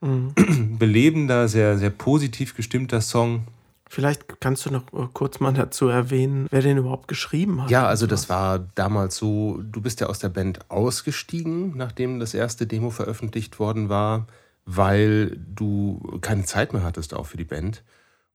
belebender, 0.00 1.48
sehr, 1.48 1.78
sehr 1.78 1.90
positiv 1.90 2.54
gestimmter 2.54 3.00
Song. 3.00 3.48
Vielleicht 3.88 4.40
kannst 4.40 4.66
du 4.66 4.70
noch 4.70 4.82
äh, 4.92 5.06
kurz 5.12 5.40
mal 5.40 5.52
dazu 5.52 5.88
erwähnen, 5.88 6.46
wer 6.50 6.62
den 6.62 6.78
überhaupt 6.78 7.08
geschrieben 7.08 7.62
hat. 7.62 7.70
Ja, 7.70 7.86
also 7.86 8.06
das 8.06 8.28
war 8.28 8.58
damals 8.74 9.16
so, 9.16 9.60
du 9.62 9.80
bist 9.80 10.00
ja 10.00 10.08
aus 10.08 10.18
der 10.18 10.28
Band 10.28 10.70
ausgestiegen, 10.70 11.76
nachdem 11.76 12.18
das 12.18 12.34
erste 12.34 12.66
Demo 12.66 12.90
veröffentlicht 12.90 13.58
worden 13.58 13.88
war, 13.88 14.26
weil 14.64 15.36
du 15.36 16.18
keine 16.20 16.44
Zeit 16.44 16.72
mehr 16.72 16.82
hattest 16.82 17.14
auch 17.14 17.26
für 17.26 17.36
die 17.36 17.44
Band. 17.44 17.82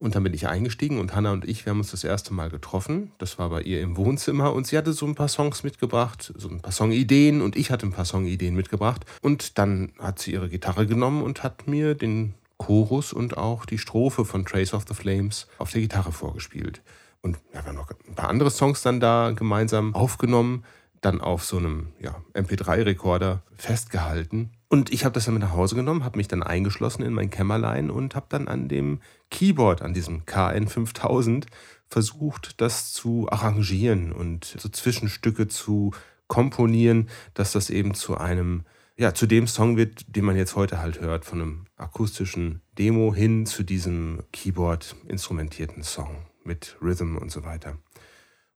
Und 0.01 0.15
dann 0.15 0.23
bin 0.23 0.33
ich 0.33 0.47
eingestiegen 0.47 0.99
und 0.99 1.15
Hanna 1.15 1.31
und 1.31 1.45
ich, 1.45 1.63
wir 1.63 1.71
haben 1.71 1.77
uns 1.77 1.91
das 1.91 2.03
erste 2.03 2.33
Mal 2.33 2.49
getroffen. 2.49 3.11
Das 3.19 3.37
war 3.37 3.49
bei 3.49 3.61
ihr 3.61 3.81
im 3.81 3.97
Wohnzimmer 3.97 4.51
und 4.51 4.65
sie 4.65 4.75
hatte 4.75 4.93
so 4.93 5.05
ein 5.05 5.13
paar 5.13 5.27
Songs 5.27 5.63
mitgebracht, 5.63 6.33
so 6.35 6.49
ein 6.49 6.59
paar 6.59 6.71
Songideen 6.71 7.39
und 7.39 7.55
ich 7.55 7.69
hatte 7.69 7.85
ein 7.85 7.91
paar 7.91 8.05
Songideen 8.05 8.55
mitgebracht. 8.55 9.05
Und 9.21 9.59
dann 9.59 9.91
hat 9.99 10.17
sie 10.17 10.31
ihre 10.31 10.49
Gitarre 10.49 10.87
genommen 10.87 11.21
und 11.21 11.43
hat 11.43 11.67
mir 11.67 11.93
den 11.93 12.33
Chorus 12.61 13.11
und 13.11 13.37
auch 13.37 13.65
die 13.65 13.77
Strophe 13.77 14.23
von 14.23 14.45
Trace 14.45 14.73
of 14.73 14.85
the 14.87 14.93
Flames 14.93 15.47
auf 15.57 15.71
der 15.71 15.81
Gitarre 15.81 16.11
vorgespielt. 16.11 16.81
Und 17.21 17.37
wir 17.51 17.63
haben 17.63 17.75
noch 17.75 17.89
ein 17.89 18.15
paar 18.15 18.29
andere 18.29 18.51
Songs 18.51 18.81
dann 18.81 18.99
da 18.99 19.31
gemeinsam 19.31 19.95
aufgenommen, 19.95 20.63
dann 21.01 21.21
auf 21.21 21.43
so 21.43 21.57
einem 21.57 21.87
ja, 21.99 22.15
MP3-Rekorder 22.33 23.41
festgehalten. 23.55 24.51
Und 24.69 24.91
ich 24.93 25.03
habe 25.03 25.13
das 25.13 25.25
dann 25.25 25.33
mit 25.33 25.43
nach 25.43 25.53
Hause 25.53 25.75
genommen, 25.75 26.03
habe 26.03 26.17
mich 26.17 26.27
dann 26.27 26.43
eingeschlossen 26.43 27.03
in 27.03 27.13
mein 27.13 27.31
Kämmerlein 27.31 27.89
und 27.89 28.15
habe 28.15 28.27
dann 28.29 28.47
an 28.47 28.67
dem 28.67 28.99
Keyboard, 29.29 29.81
an 29.81 29.93
diesem 29.93 30.23
KN5000, 30.25 31.45
versucht, 31.89 32.61
das 32.61 32.93
zu 32.93 33.27
arrangieren 33.29 34.13
und 34.13 34.45
so 34.45 34.69
Zwischenstücke 34.69 35.47
zu 35.47 35.91
komponieren, 36.27 37.09
dass 37.33 37.51
das 37.51 37.69
eben 37.69 37.95
zu 37.95 38.17
einem, 38.17 38.63
ja, 39.01 39.15
zu 39.15 39.25
dem 39.25 39.47
Song 39.47 39.77
wird, 39.77 40.15
den 40.15 40.23
man 40.23 40.37
jetzt 40.37 40.55
heute 40.55 40.79
halt 40.79 41.01
hört, 41.01 41.25
von 41.25 41.41
einem 41.41 41.65
akustischen 41.75 42.61
Demo 42.77 43.15
hin 43.15 43.47
zu 43.47 43.63
diesem 43.63 44.21
Keyboard-instrumentierten 44.31 45.81
Song 45.81 46.27
mit 46.43 46.77
Rhythm 46.83 47.17
und 47.17 47.31
so 47.31 47.43
weiter. 47.43 47.79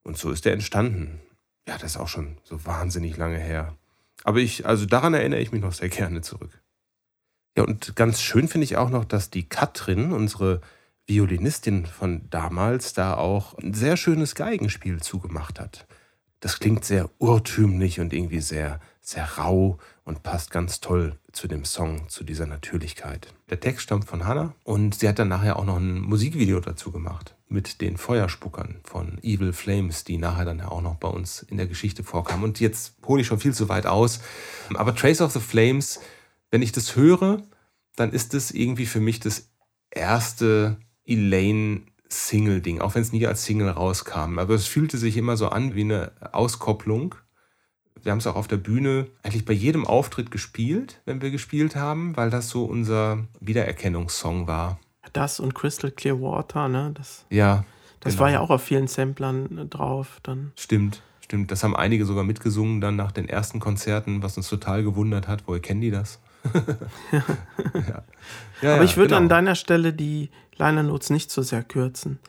Und 0.03 0.19
so 0.19 0.29
ist 0.29 0.45
er 0.45 0.53
entstanden. 0.53 1.19
Ja, 1.67 1.79
das 1.79 1.93
ist 1.95 1.97
auch 1.97 2.09
schon 2.09 2.37
so 2.43 2.63
wahnsinnig 2.63 3.17
lange 3.17 3.39
her. 3.39 3.75
Aber 4.23 4.37
ich, 4.37 4.67
also 4.67 4.85
daran 4.85 5.15
erinnere 5.15 5.39
ich 5.39 5.51
mich 5.51 5.63
noch 5.63 5.73
sehr 5.73 5.89
gerne 5.89 6.21
zurück. 6.21 6.61
Ja, 7.57 7.63
und 7.63 7.95
ganz 7.95 8.21
schön 8.21 8.47
finde 8.47 8.65
ich 8.65 8.77
auch 8.77 8.91
noch, 8.91 9.05
dass 9.05 9.31
die 9.31 9.49
Katrin, 9.49 10.11
unsere 10.11 10.61
Violinistin 11.07 11.87
von 11.87 12.29
damals, 12.29 12.93
da 12.93 13.15
auch 13.15 13.57
ein 13.57 13.73
sehr 13.73 13.97
schönes 13.97 14.35
Geigenspiel 14.35 15.01
zugemacht 15.01 15.59
hat. 15.59 15.87
Das 16.39 16.59
klingt 16.59 16.85
sehr 16.85 17.09
urtümlich 17.17 17.99
und 17.99 18.13
irgendwie 18.13 18.41
sehr, 18.41 18.79
sehr 19.01 19.37
rau 19.37 19.77
und 20.03 20.23
passt 20.23 20.51
ganz 20.51 20.79
toll 20.81 21.17
zu 21.31 21.47
dem 21.47 21.65
Song, 21.65 22.07
zu 22.09 22.23
dieser 22.23 22.45
Natürlichkeit. 22.45 23.33
Der 23.49 23.59
Text 23.59 23.83
stammt 23.83 24.05
von 24.05 24.25
Hannah 24.25 24.53
und 24.63 24.95
sie 24.95 25.07
hat 25.07 25.19
dann 25.19 25.27
nachher 25.27 25.57
auch 25.57 25.65
noch 25.65 25.77
ein 25.77 25.99
Musikvideo 25.99 26.59
dazu 26.59 26.91
gemacht 26.91 27.35
mit 27.47 27.81
den 27.81 27.97
Feuerspuckern 27.97 28.79
von 28.83 29.19
Evil 29.23 29.53
Flames, 29.53 30.03
die 30.03 30.17
nachher 30.17 30.45
dann 30.45 30.61
auch 30.61 30.81
noch 30.81 30.95
bei 30.95 31.07
uns 31.07 31.43
in 31.43 31.57
der 31.57 31.67
Geschichte 31.67 32.03
vorkamen. 32.03 32.43
Und 32.43 32.59
jetzt 32.59 32.95
hole 33.05 33.21
ich 33.21 33.27
schon 33.27 33.39
viel 33.39 33.53
zu 33.53 33.69
weit 33.69 33.85
aus. 33.85 34.19
Aber 34.73 34.95
Trace 34.95 35.21
of 35.21 35.31
the 35.31 35.39
Flames, 35.39 35.99
wenn 36.51 36.61
ich 36.61 36.71
das 36.71 36.95
höre, 36.95 37.43
dann 37.95 38.11
ist 38.11 38.33
es 38.33 38.51
irgendwie 38.51 38.85
für 38.85 38.99
mich 38.99 39.19
das 39.19 39.49
erste 39.91 40.77
Elaine 41.05 41.83
Single-Ding, 42.09 42.81
auch 42.81 42.95
wenn 42.95 43.01
es 43.01 43.11
nie 43.11 43.25
als 43.27 43.43
Single 43.45 43.69
rauskam. 43.69 44.39
Aber 44.39 44.53
es 44.53 44.67
fühlte 44.67 44.97
sich 44.97 45.17
immer 45.17 45.37
so 45.37 45.49
an 45.49 45.75
wie 45.75 45.81
eine 45.81 46.11
Auskopplung. 46.31 47.15
Wir 48.01 48.11
haben 48.11 48.19
es 48.19 48.27
auch 48.27 48.35
auf 48.35 48.47
der 48.47 48.57
Bühne 48.57 49.07
eigentlich 49.23 49.45
bei 49.45 49.53
jedem 49.53 49.87
Auftritt 49.87 50.29
gespielt, 50.29 51.01
wenn 51.05 51.21
wir 51.21 51.31
gespielt 51.31 51.75
haben, 51.75 52.15
weil 52.15 52.29
das 52.29 52.49
so 52.49 52.65
unser 52.65 53.25
Wiedererkennungssong 53.39 54.47
war. 54.47 54.79
Das 55.13 55.39
und 55.39 55.55
Crystal 55.55 55.91
Clear 55.91 56.19
Water, 56.21 56.67
ne? 56.67 56.91
Das, 56.95 57.25
Ja. 57.29 57.63
das 58.01 58.13
genau. 58.13 58.23
war 58.23 58.31
ja 58.31 58.39
auch 58.41 58.49
auf 58.49 58.63
vielen 58.63 58.87
Samplern 58.87 59.57
äh, 59.57 59.65
drauf. 59.65 60.19
Dann. 60.23 60.51
Stimmt, 60.55 61.01
stimmt. 61.21 61.51
Das 61.51 61.63
haben 61.63 61.75
einige 61.75 62.05
sogar 62.05 62.23
mitgesungen 62.23 62.81
dann 62.81 62.95
nach 62.95 63.11
den 63.11 63.27
ersten 63.27 63.59
Konzerten, 63.59 64.21
was 64.21 64.37
uns 64.37 64.49
total 64.49 64.83
gewundert 64.83 65.27
hat. 65.27 65.43
Woher 65.47 65.61
kennen 65.61 65.81
die 65.81 65.91
das? 65.91 66.19
ja. 67.11 67.23
Ja, 68.61 68.75
Aber 68.75 68.83
ich 68.85 68.95
würde 68.95 69.09
genau. 69.09 69.17
an 69.17 69.29
deiner 69.29 69.55
Stelle 69.55 69.91
die 69.93 70.29
Liner 70.57 70.83
Notes 70.83 71.09
nicht 71.09 71.31
so 71.31 71.41
sehr 71.41 71.63
kürzen. 71.63 72.19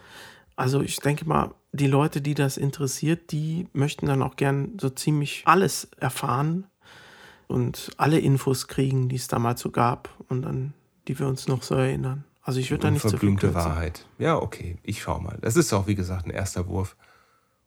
Also 0.56 0.80
ich 0.80 0.96
denke 1.00 1.26
mal, 1.26 1.54
die 1.72 1.86
Leute, 1.86 2.20
die 2.20 2.34
das 2.34 2.56
interessiert, 2.56 3.30
die 3.32 3.68
möchten 3.72 4.06
dann 4.06 4.22
auch 4.22 4.36
gern 4.36 4.78
so 4.80 4.88
ziemlich 4.88 5.42
alles 5.44 5.88
erfahren 5.98 6.66
und 7.46 7.90
alle 7.98 8.18
Infos 8.18 8.66
kriegen, 8.66 9.08
die 9.08 9.16
es 9.16 9.28
damals 9.28 9.60
so 9.60 9.70
gab 9.70 10.08
und 10.28 10.46
an 10.46 10.72
die 11.08 11.18
wir 11.18 11.26
uns 11.28 11.46
noch 11.46 11.62
so 11.62 11.74
erinnern. 11.74 12.24
Also 12.42 12.60
ich 12.60 12.70
würde 12.70 12.82
da 12.82 12.90
nicht 12.90 13.02
so 13.02 13.16
viel 13.16 13.34
kürzen. 13.36 13.54
Wahrheit. 13.54 14.06
Ja, 14.18 14.36
okay, 14.36 14.78
ich 14.82 15.02
schau 15.02 15.18
mal. 15.18 15.38
Das 15.40 15.56
ist 15.56 15.72
auch, 15.72 15.86
wie 15.86 15.94
gesagt, 15.94 16.26
ein 16.26 16.30
erster 16.30 16.68
Wurf. 16.68 16.96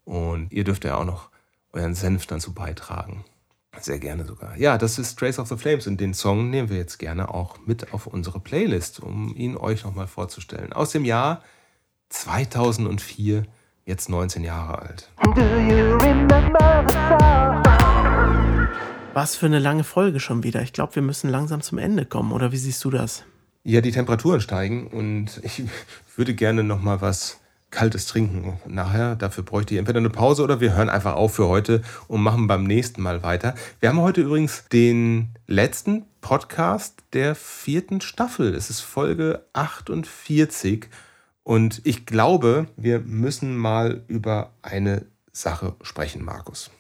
Und 0.05 0.51
ihr 0.51 0.64
dürft 0.64 0.86
ja 0.86 0.95
auch 0.95 1.05
noch 1.05 1.30
euren 1.74 1.95
Senf 1.95 2.26
dazu 2.26 2.53
beitragen. 2.53 3.24
Sehr 3.82 4.00
gerne 4.00 4.26
sogar. 4.26 4.58
Ja, 4.58 4.78
das 4.78 5.00
ist 5.00 5.18
Trace 5.18 5.40
of 5.40 5.48
the 5.48 5.56
Flames 5.56 5.88
und 5.88 6.00
den 6.00 6.14
Song 6.14 6.50
nehmen 6.50 6.70
wir 6.70 6.78
jetzt 6.78 6.98
gerne 6.98 7.34
auch 7.34 7.58
mit 7.66 7.94
auf 7.94 8.08
unsere 8.08 8.40
Playlist, 8.40 9.00
um 9.00 9.36
ihn 9.36 9.56
euch 9.56 9.84
nochmal 9.84 10.08
vorzustellen. 10.08 10.74
Aus 10.74 10.92
dem 10.92 11.06
Jahr 11.06 11.44
2004, 12.10 13.46
jetzt 13.86 14.10
19 14.10 14.44
Jahre 14.44 14.80
alt. 14.80 15.10
Was 19.14 19.36
für 19.36 19.46
eine 19.46 19.60
lange 19.60 19.84
Folge 19.84 20.20
schon 20.20 20.44
wieder. 20.44 20.62
Ich 20.62 20.74
glaube, 20.74 20.96
wir 20.96 21.02
müssen 21.02 21.30
langsam 21.30 21.62
zum 21.62 21.78
Ende 21.78 22.06
kommen. 22.06 22.32
Oder 22.32 22.52
wie 22.52 22.58
siehst 22.58 22.84
du 22.84 22.90
das? 22.90 23.24
Ja, 23.64 23.82
die 23.82 23.92
Temperaturen 23.92 24.42
steigen 24.42 24.88
und 24.88 25.42
ich 25.44 25.64
würde 26.16 26.34
gerne 26.34 26.64
noch 26.64 26.82
mal 26.82 27.02
was 27.02 27.40
Kaltes 27.72 28.08
trinken 28.08 28.60
nachher. 28.68 29.16
Dafür 29.16 29.44
bräuchte 29.44 29.74
ich 29.74 29.80
entweder 29.80 30.00
eine 30.00 30.10
Pause 30.10 30.44
oder 30.44 30.60
wir 30.60 30.76
hören 30.76 30.90
einfach 30.90 31.16
auf 31.16 31.36
für 31.36 31.48
heute 31.48 31.82
und 32.08 32.22
machen 32.22 32.48
beim 32.48 32.64
nächsten 32.64 33.02
Mal 33.02 33.24
weiter. 33.24 33.56
Wir 33.80 33.90
haben 33.90 34.02
heute 34.02 34.22
übrigens 34.22 34.66
den 34.72 35.30
letzten 35.48 36.06
Podcast 36.22 37.04
der 37.14 37.36
vierten 37.36 38.02
Staffel. 38.02 38.54
Es 38.56 38.70
ist 38.70 38.82
Folge 38.82 39.46
48 39.54 40.88
und 41.44 41.82
ich 41.84 42.06
glaube, 42.06 42.68
wir 42.76 43.00
müssen 43.00 43.58
mal 43.58 44.04
über 44.08 44.52
eine 44.62 45.06
Sache 45.32 45.76
sprechen, 45.82 46.24
Markus. 46.24 46.72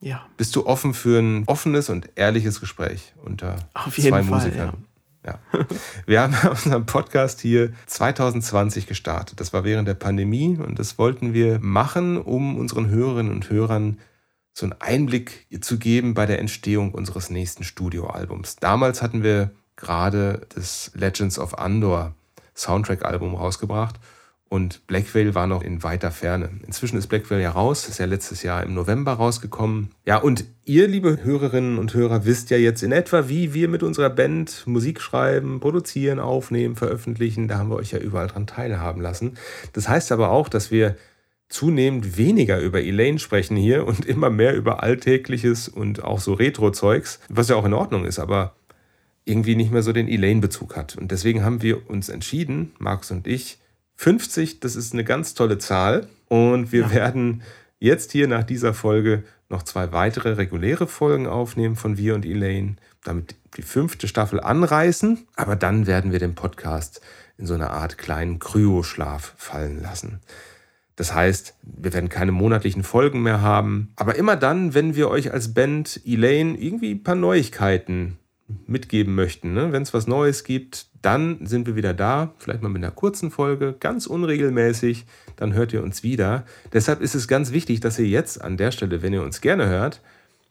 Ja, 0.00 0.26
Bist 0.36 0.54
du 0.54 0.64
offen 0.66 0.94
für 0.94 1.18
ein 1.18 1.42
offenes 1.46 1.88
und 1.88 2.10
ehrliches 2.14 2.60
Gespräch 2.60 3.14
unter 3.24 3.56
Auf 3.74 3.98
jeden 3.98 4.10
zwei 4.10 4.22
Fall, 4.22 4.40
Musikern? 4.40 4.68
Ja. 4.68 4.87
Wir 6.06 6.22
haben 6.22 6.34
unseren 6.50 6.86
Podcast 6.86 7.40
hier 7.40 7.72
2020 7.86 8.86
gestartet. 8.86 9.40
Das 9.40 9.52
war 9.52 9.64
während 9.64 9.88
der 9.88 9.94
Pandemie 9.94 10.56
und 10.56 10.78
das 10.78 10.98
wollten 10.98 11.34
wir 11.34 11.58
machen, 11.60 12.16
um 12.16 12.56
unseren 12.58 12.88
Hörerinnen 12.88 13.32
und 13.32 13.50
Hörern 13.50 13.98
so 14.52 14.66
einen 14.66 14.80
Einblick 14.80 15.46
zu 15.60 15.78
geben 15.78 16.14
bei 16.14 16.26
der 16.26 16.40
Entstehung 16.40 16.92
unseres 16.92 17.30
nächsten 17.30 17.64
Studioalbums. 17.64 18.56
Damals 18.56 19.02
hatten 19.02 19.22
wir 19.22 19.50
gerade 19.76 20.46
das 20.54 20.90
Legends 20.94 21.38
of 21.38 21.58
Andor 21.58 22.14
Soundtrack-Album 22.54 23.34
rausgebracht 23.34 24.00
und 24.48 24.86
Blackwell 24.86 25.34
war 25.34 25.46
noch 25.46 25.62
in 25.62 25.82
weiter 25.82 26.10
Ferne. 26.10 26.48
Inzwischen 26.66 26.96
ist 26.96 27.08
Blackwell 27.08 27.40
ja 27.40 27.50
raus, 27.50 27.88
ist 27.88 27.98
ja 27.98 28.06
letztes 28.06 28.42
Jahr 28.42 28.62
im 28.62 28.72
November 28.72 29.12
rausgekommen. 29.12 29.90
Ja, 30.06 30.18
und 30.18 30.44
ihr, 30.64 30.88
liebe 30.88 31.22
Hörerinnen 31.22 31.78
und 31.78 31.92
Hörer, 31.92 32.24
wisst 32.24 32.50
ja 32.50 32.56
jetzt 32.56 32.82
in 32.82 32.92
etwa, 32.92 33.28
wie 33.28 33.52
wir 33.52 33.68
mit 33.68 33.82
unserer 33.82 34.08
Band 34.08 34.66
Musik 34.66 35.00
schreiben, 35.00 35.60
produzieren, 35.60 36.18
aufnehmen, 36.18 36.76
veröffentlichen. 36.76 37.46
Da 37.46 37.58
haben 37.58 37.68
wir 37.68 37.76
euch 37.76 37.92
ja 37.92 37.98
überall 37.98 38.28
dran 38.28 38.46
teilhaben 38.46 39.02
lassen. 39.02 39.36
Das 39.74 39.88
heißt 39.88 40.12
aber 40.12 40.30
auch, 40.30 40.48
dass 40.48 40.70
wir 40.70 40.96
zunehmend 41.50 42.16
weniger 42.16 42.60
über 42.60 42.82
Elaine 42.82 43.18
sprechen 43.18 43.56
hier 43.56 43.86
und 43.86 44.06
immer 44.06 44.30
mehr 44.30 44.54
über 44.54 44.82
Alltägliches 44.82 45.68
und 45.68 46.04
auch 46.04 46.20
so 46.20 46.34
Retro-Zeugs, 46.34 47.20
was 47.28 47.48
ja 47.48 47.56
auch 47.56 47.64
in 47.64 47.74
Ordnung 47.74 48.04
ist, 48.04 48.18
aber 48.18 48.54
irgendwie 49.24 49.56
nicht 49.56 49.70
mehr 49.70 49.82
so 49.82 49.92
den 49.92 50.08
Elaine-Bezug 50.08 50.76
hat. 50.76 50.96
Und 50.96 51.10
deswegen 51.10 51.44
haben 51.44 51.60
wir 51.62 51.88
uns 51.90 52.08
entschieden, 52.08 52.72
Markus 52.78 53.10
und 53.10 53.26
ich, 53.26 53.58
50, 53.98 54.60
das 54.60 54.76
ist 54.76 54.92
eine 54.92 55.02
ganz 55.02 55.34
tolle 55.34 55.58
Zahl. 55.58 56.06
Und 56.28 56.70
wir 56.70 56.92
werden 56.92 57.42
jetzt 57.80 58.12
hier 58.12 58.28
nach 58.28 58.44
dieser 58.44 58.72
Folge 58.72 59.24
noch 59.48 59.64
zwei 59.64 59.92
weitere 59.92 60.32
reguläre 60.32 60.86
Folgen 60.86 61.26
aufnehmen 61.26 61.74
von 61.74 61.98
Wir 61.98 62.14
und 62.14 62.24
Elaine, 62.24 62.76
damit 63.02 63.34
die 63.56 63.62
fünfte 63.62 64.06
Staffel 64.06 64.38
anreißen. 64.40 65.26
Aber 65.34 65.56
dann 65.56 65.88
werden 65.88 66.12
wir 66.12 66.20
den 66.20 66.36
Podcast 66.36 67.00
in 67.38 67.46
so 67.46 67.54
eine 67.54 67.70
Art 67.70 67.98
kleinen 67.98 68.38
Kryoschlaf 68.38 69.34
fallen 69.36 69.82
lassen. 69.82 70.20
Das 70.94 71.12
heißt, 71.12 71.54
wir 71.62 71.92
werden 71.92 72.08
keine 72.08 72.32
monatlichen 72.32 72.84
Folgen 72.84 73.22
mehr 73.22 73.40
haben. 73.40 73.92
Aber 73.96 74.14
immer 74.14 74.36
dann, 74.36 74.74
wenn 74.74 74.94
wir 74.94 75.08
euch 75.08 75.32
als 75.32 75.54
Band 75.54 76.00
Elaine 76.04 76.56
irgendwie 76.56 76.92
ein 76.92 77.02
paar 77.02 77.14
Neuigkeiten 77.16 78.18
mitgeben 78.66 79.16
möchten, 79.16 79.54
ne? 79.54 79.72
wenn 79.72 79.82
es 79.82 79.92
was 79.92 80.06
Neues 80.06 80.44
gibt, 80.44 80.87
dann 81.02 81.46
sind 81.46 81.66
wir 81.66 81.76
wieder 81.76 81.94
da. 81.94 82.32
Vielleicht 82.38 82.62
mal 82.62 82.68
mit 82.68 82.82
einer 82.82 82.92
kurzen 82.92 83.30
Folge, 83.30 83.74
ganz 83.78 84.06
unregelmäßig. 84.06 85.06
Dann 85.36 85.54
hört 85.54 85.72
ihr 85.72 85.82
uns 85.82 86.02
wieder. 86.02 86.44
Deshalb 86.72 87.00
ist 87.00 87.14
es 87.14 87.28
ganz 87.28 87.52
wichtig, 87.52 87.80
dass 87.80 87.98
ihr 87.98 88.06
jetzt 88.06 88.42
an 88.42 88.56
der 88.56 88.70
Stelle, 88.72 89.02
wenn 89.02 89.12
ihr 89.12 89.22
uns 89.22 89.40
gerne 89.40 89.68
hört, 89.68 90.00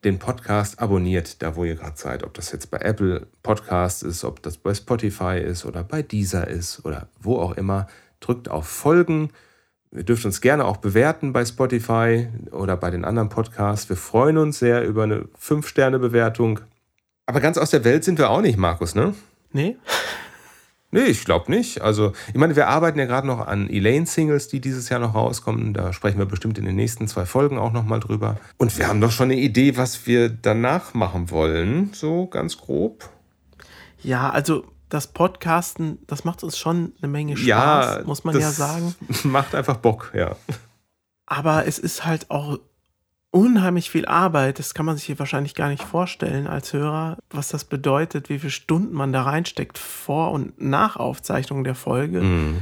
den 0.04 0.20
Podcast 0.20 0.80
abonniert, 0.80 1.42
da 1.42 1.56
wo 1.56 1.66
ihr 1.66 1.76
gerade 1.76 1.98
seid. 1.98 2.24
Ob 2.24 2.34
das 2.34 2.52
jetzt 2.52 2.72
bei 2.72 2.78
Apple 2.78 3.28
Podcasts 3.44 4.04
ist, 4.04 4.24
ob 4.24 4.42
das 4.44 4.58
bei 4.58 4.74
Spotify 4.74 5.40
ist 5.40 5.66
oder 5.66 5.84
bei 5.84 6.02
Deezer 6.02 6.48
ist 6.48 6.86
oder 6.86 7.10
wo 7.20 7.38
auch 7.38 7.58
immer. 7.58 7.88
Drückt 8.20 8.50
auf 8.50 8.68
Folgen. 8.68 9.32
Ihr 9.92 10.04
dürft 10.04 10.26
uns 10.26 10.42
gerne 10.42 10.66
auch 10.66 10.78
bewerten 10.78 11.34
bei 11.34 11.46
Spotify 11.46 12.28
oder 12.52 12.78
bei 12.78 12.90
den 12.90 13.06
anderen 13.06 13.30
Podcasts. 13.30 13.90
Wir 13.90 13.98
freuen 13.98 14.38
uns 14.38 14.60
sehr 14.60 14.86
über 14.86 15.04
eine 15.04 15.28
5-Sterne-Bewertung. 15.42 16.60
Aber 17.26 17.40
ganz 17.40 17.58
aus 17.58 17.72
der 17.72 17.84
Welt 17.84 18.04
sind 18.04 18.20
wir 18.20 18.30
auch 18.30 18.42
nicht, 18.42 18.58
Markus, 18.58 18.96
ne? 18.96 19.14
Nee? 19.52 19.78
Nee, 20.92 21.04
ich 21.04 21.26
glaube 21.26 21.52
nicht. 21.52 21.82
Also, 21.82 22.14
ich 22.30 22.36
meine, 22.36 22.56
wir 22.56 22.70
arbeiten 22.70 22.98
ja 22.98 23.06
gerade 23.06 23.28
noch 23.28 23.46
an 23.46 23.70
Elaine-Singles, 23.70 24.48
die 24.48 24.62
dieses 24.62 24.88
Jahr 24.88 25.02
noch 25.02 25.16
rauskommen. 25.16 25.74
Da 25.74 25.92
sprechen 25.92 26.18
wir 26.18 26.26
bestimmt 26.26 26.58
in 26.58 26.66
den 26.66 26.76
nächsten 26.76 27.08
zwei 27.08 27.26
Folgen 27.26 27.58
auch 27.58 27.74
nochmal 27.74 28.00
drüber. 28.00 28.38
Und 28.58 28.78
wir 28.78 28.88
haben 28.88 29.02
doch 29.02 29.12
schon 29.12 29.32
eine 29.32 29.40
Idee, 29.40 29.76
was 29.76 30.08
wir 30.08 30.30
danach 30.30 30.94
machen 30.94 31.30
wollen. 31.30 31.92
So 31.94 32.28
ganz 32.28 32.58
grob. 32.58 33.10
Ja, 34.02 34.30
also 34.30 34.64
das 34.90 35.08
Podcasten, 35.08 36.00
das 36.08 36.24
macht 36.24 36.44
uns 36.44 36.58
schon 36.58 36.94
eine 37.02 37.12
Menge 37.12 37.36
Spaß, 37.36 37.46
ja, 37.46 38.02
muss 38.06 38.24
man 38.24 38.40
ja 38.40 38.52
sagen. 38.52 38.96
Macht 39.24 39.54
einfach 39.54 39.78
Bock, 39.78 40.14
ja. 40.16 40.38
Aber 41.26 41.68
es 41.68 41.78
ist 41.78 42.06
halt 42.06 42.32
auch 42.32 42.60
unheimlich 43.32 43.90
viel 43.90 44.06
Arbeit. 44.06 44.60
Das 44.60 44.74
kann 44.74 44.86
man 44.86 44.96
sich 44.96 45.06
hier 45.06 45.20
wahrscheinlich 45.20 45.56
gar 45.56 45.70
nicht 45.70 45.84
vorstellen 45.84 46.48
als 46.48 46.74
Hörer, 46.74 47.18
was 47.30 47.50
das 47.50 47.66
bedeutet, 47.66 48.30
wie 48.30 48.40
viele 48.40 48.52
Stunden 48.52 48.94
man 48.94 49.14
da 49.14 49.24
reinsteckt 49.24 49.78
vor 49.78 50.32
und 50.32 50.60
nach 50.62 50.96
Aufzeichnung 50.96 51.64
der 51.64 51.76
Folge. 51.76 52.22
Mhm. 52.22 52.58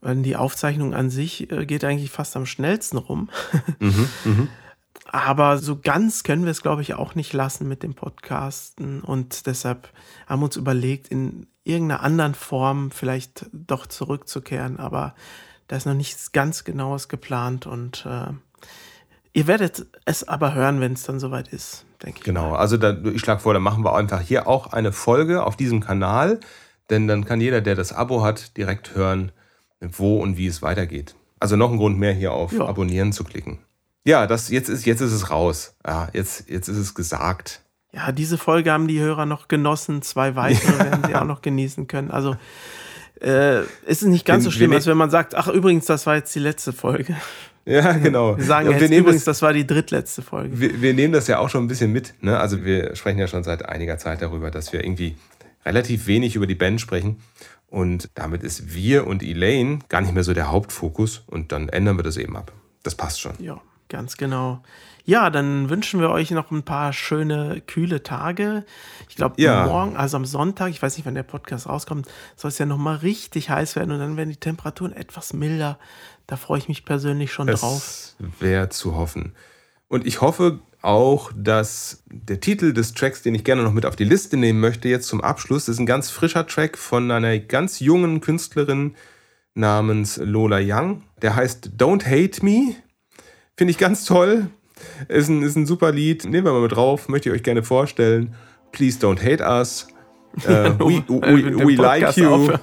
Weil 0.00 0.16
die 0.16 0.36
Aufzeichnung 0.36 0.94
an 0.94 1.10
sich 1.10 1.50
äh, 1.52 1.66
geht 1.66 1.84
eigentlich 1.84 2.10
fast 2.10 2.36
am 2.36 2.46
schnellsten 2.46 2.96
rum. 2.96 3.28
Mhm, 3.78 4.08
mhm. 4.24 4.48
Aber 5.12 5.58
so 5.58 5.78
ganz 5.80 6.22
können 6.22 6.44
wir 6.44 6.52
es, 6.52 6.62
glaube 6.62 6.82
ich, 6.82 6.94
auch 6.94 7.14
nicht 7.16 7.32
lassen 7.32 7.66
mit 7.66 7.82
dem 7.82 7.94
Podcasten. 7.94 9.00
Und 9.00 9.46
deshalb 9.46 9.92
haben 10.26 10.40
wir 10.40 10.44
uns 10.44 10.56
überlegt, 10.56 11.08
in 11.08 11.48
irgendeiner 11.64 12.02
anderen 12.02 12.34
Form 12.34 12.92
vielleicht 12.92 13.46
doch 13.52 13.86
zurückzukehren. 13.86 14.78
Aber 14.78 15.14
da 15.66 15.76
ist 15.76 15.86
noch 15.86 15.94
nichts 15.94 16.30
ganz 16.30 16.62
Genaues 16.62 17.08
geplant. 17.08 17.66
Und 17.66 18.06
äh, 18.06 18.32
ihr 19.32 19.46
werdet 19.46 19.86
es 20.04 20.26
aber 20.26 20.54
hören, 20.54 20.80
wenn 20.80 20.92
es 20.92 21.02
dann 21.02 21.20
soweit 21.20 21.48
ist, 21.48 21.84
denke 22.02 22.18
ich. 22.18 22.24
Genau, 22.24 22.50
mal. 22.50 22.58
also 22.58 22.76
da, 22.76 22.96
ich 23.04 23.20
schlage 23.20 23.40
vor, 23.40 23.54
da 23.54 23.60
machen 23.60 23.84
wir 23.84 23.94
einfach 23.94 24.20
hier 24.20 24.46
auch 24.46 24.72
eine 24.72 24.92
Folge 24.92 25.44
auf 25.44 25.56
diesem 25.56 25.80
Kanal, 25.80 26.40
denn 26.90 27.06
dann 27.06 27.24
kann 27.24 27.40
jeder, 27.40 27.60
der 27.60 27.74
das 27.74 27.92
Abo 27.92 28.22
hat, 28.22 28.56
direkt 28.56 28.94
hören, 28.94 29.32
wo 29.80 30.20
und 30.20 30.36
wie 30.36 30.46
es 30.46 30.62
weitergeht. 30.62 31.14
Also 31.38 31.56
noch 31.56 31.70
ein 31.70 31.78
Grund 31.78 31.98
mehr 31.98 32.12
hier 32.12 32.32
auf 32.32 32.52
Ja. 32.52 32.66
Abonnieren 32.66 33.12
zu 33.12 33.24
klicken. 33.24 33.58
Ja, 34.04 34.26
das, 34.26 34.50
jetzt, 34.50 34.68
ist, 34.68 34.86
jetzt 34.86 35.00
ist 35.00 35.12
es 35.12 35.30
raus. 35.30 35.74
Ja, 35.86 36.08
jetzt, 36.12 36.48
jetzt 36.48 36.68
ist 36.68 36.76
es 36.76 36.94
gesagt. 36.94 37.62
Ja, 37.92 38.12
diese 38.12 38.38
Folge 38.38 38.72
haben 38.72 38.88
die 38.88 39.00
Hörer 39.00 39.26
noch 39.26 39.48
genossen. 39.48 40.02
Zwei 40.02 40.36
weitere 40.36 40.78
werden 40.78 41.04
sie 41.06 41.14
auch 41.14 41.24
noch 41.24 41.42
genießen 41.42 41.86
können. 41.86 42.10
Also 42.10 42.36
äh, 43.20 43.60
ist 43.62 44.02
es 44.02 44.04
nicht 44.04 44.24
ganz 44.24 44.44
so 44.44 44.50
schlimm, 44.50 44.72
als 44.72 44.86
wenn 44.86 44.96
man 44.96 45.10
sagt, 45.10 45.34
ach 45.34 45.48
übrigens, 45.48 45.86
das 45.86 46.06
war 46.06 46.16
jetzt 46.16 46.34
die 46.34 46.38
letzte 46.38 46.72
Folge. 46.72 47.16
Ja, 47.66 47.92
genau. 48.02 48.36
Wir 48.36 48.44
sagen 48.44 48.66
ja, 48.66 48.72
jetzt 48.72 48.80
wir, 48.82 48.88
nehmen 48.88 49.00
übrigens, 49.02 49.24
das, 49.24 49.36
das 49.38 49.42
war 49.42 49.52
die 49.52 49.66
drittletzte 49.66 50.22
Folge. 50.22 50.58
wir, 50.58 50.80
wir 50.80 50.94
nehmen 50.94 51.12
das 51.12 51.26
ja 51.26 51.38
auch 51.38 51.48
schon 51.50 51.64
ein 51.64 51.68
bisschen 51.68 51.92
mit. 51.92 52.14
Ne? 52.20 52.38
Also 52.38 52.64
wir 52.64 52.96
sprechen 52.96 53.18
ja 53.18 53.26
schon 53.28 53.44
seit 53.44 53.68
einiger 53.68 53.98
Zeit 53.98 54.22
darüber, 54.22 54.50
dass 54.50 54.72
wir 54.72 54.82
irgendwie 54.84 55.16
relativ 55.64 56.06
wenig 56.06 56.36
über 56.36 56.46
die 56.46 56.54
Band 56.54 56.80
sprechen. 56.80 57.20
Und 57.68 58.08
damit 58.14 58.42
ist 58.42 58.74
wir 58.74 59.06
und 59.06 59.22
Elaine 59.22 59.78
gar 59.88 60.00
nicht 60.00 60.12
mehr 60.14 60.24
so 60.24 60.34
der 60.34 60.50
Hauptfokus. 60.50 61.22
Und 61.26 61.52
dann 61.52 61.68
ändern 61.68 61.96
wir 61.98 62.02
das 62.02 62.16
eben 62.16 62.36
ab. 62.36 62.52
Das 62.82 62.94
passt 62.94 63.20
schon. 63.20 63.32
Ja, 63.38 63.60
ganz 63.88 64.16
genau. 64.16 64.62
Ja, 65.04 65.30
dann 65.30 65.70
wünschen 65.70 66.00
wir 66.00 66.10
euch 66.10 66.30
noch 66.30 66.50
ein 66.50 66.62
paar 66.62 66.92
schöne, 66.92 67.62
kühle 67.66 68.02
Tage. 68.02 68.64
Ich 69.08 69.16
glaube, 69.16 69.40
Ja. 69.40 69.66
morgen, 69.66 69.96
also 69.96 70.16
am 70.16 70.24
Sonntag, 70.24 70.70
ich 70.70 70.80
weiß 70.82 70.96
nicht, 70.96 71.06
wann 71.06 71.14
der 71.14 71.22
Podcast 71.22 71.68
rauskommt, 71.68 72.06
soll 72.36 72.50
es 72.50 72.58
ja 72.58 72.66
noch 72.66 72.76
mal 72.78 72.96
richtig 72.96 73.50
heiß 73.50 73.76
werden 73.76 73.92
und 73.92 73.98
dann 73.98 74.16
werden 74.16 74.30
die 74.30 74.36
Temperaturen 74.36 74.92
etwas 74.92 75.32
milder. 75.32 75.78
Da 76.30 76.36
freue 76.36 76.58
ich 76.58 76.68
mich 76.68 76.84
persönlich 76.84 77.32
schon 77.32 77.48
drauf. 77.48 77.82
Es 77.82 78.14
wäre 78.38 78.68
zu 78.68 78.94
hoffen. 78.94 79.32
Und 79.88 80.06
ich 80.06 80.20
hoffe 80.20 80.60
auch, 80.80 81.32
dass 81.34 82.04
der 82.06 82.38
Titel 82.38 82.72
des 82.72 82.94
Tracks, 82.94 83.22
den 83.22 83.34
ich 83.34 83.42
gerne 83.42 83.64
noch 83.64 83.72
mit 83.72 83.84
auf 83.84 83.96
die 83.96 84.04
Liste 84.04 84.36
nehmen 84.36 84.60
möchte, 84.60 84.88
jetzt 84.88 85.08
zum 85.08 85.20
Abschluss, 85.22 85.66
ist 85.66 85.80
ein 85.80 85.86
ganz 85.86 86.08
frischer 86.08 86.46
Track 86.46 86.78
von 86.78 87.10
einer 87.10 87.36
ganz 87.40 87.80
jungen 87.80 88.20
Künstlerin 88.20 88.94
namens 89.54 90.18
Lola 90.18 90.60
Young. 90.62 91.02
Der 91.20 91.34
heißt 91.34 91.72
Don't 91.76 92.06
Hate 92.06 92.44
Me. 92.44 92.76
Finde 93.56 93.72
ich 93.72 93.78
ganz 93.78 94.04
toll. 94.04 94.50
Ist 95.08 95.28
ein, 95.28 95.42
ist 95.42 95.56
ein 95.56 95.66
super 95.66 95.90
Lied. 95.90 96.26
Nehmen 96.26 96.46
wir 96.46 96.52
mal 96.52 96.62
mit 96.62 96.70
drauf. 96.70 97.08
Möchte 97.08 97.28
ich 97.28 97.34
euch 97.34 97.42
gerne 97.42 97.64
vorstellen. 97.64 98.36
Please 98.70 99.04
don't 99.04 99.20
hate 99.20 99.42
us. 99.42 99.88
Äh, 100.46 100.70
we 100.78 101.02
we, 101.08 101.42
dem 101.42 101.66
we 101.66 101.74
like 101.74 102.16
you. 102.16 102.52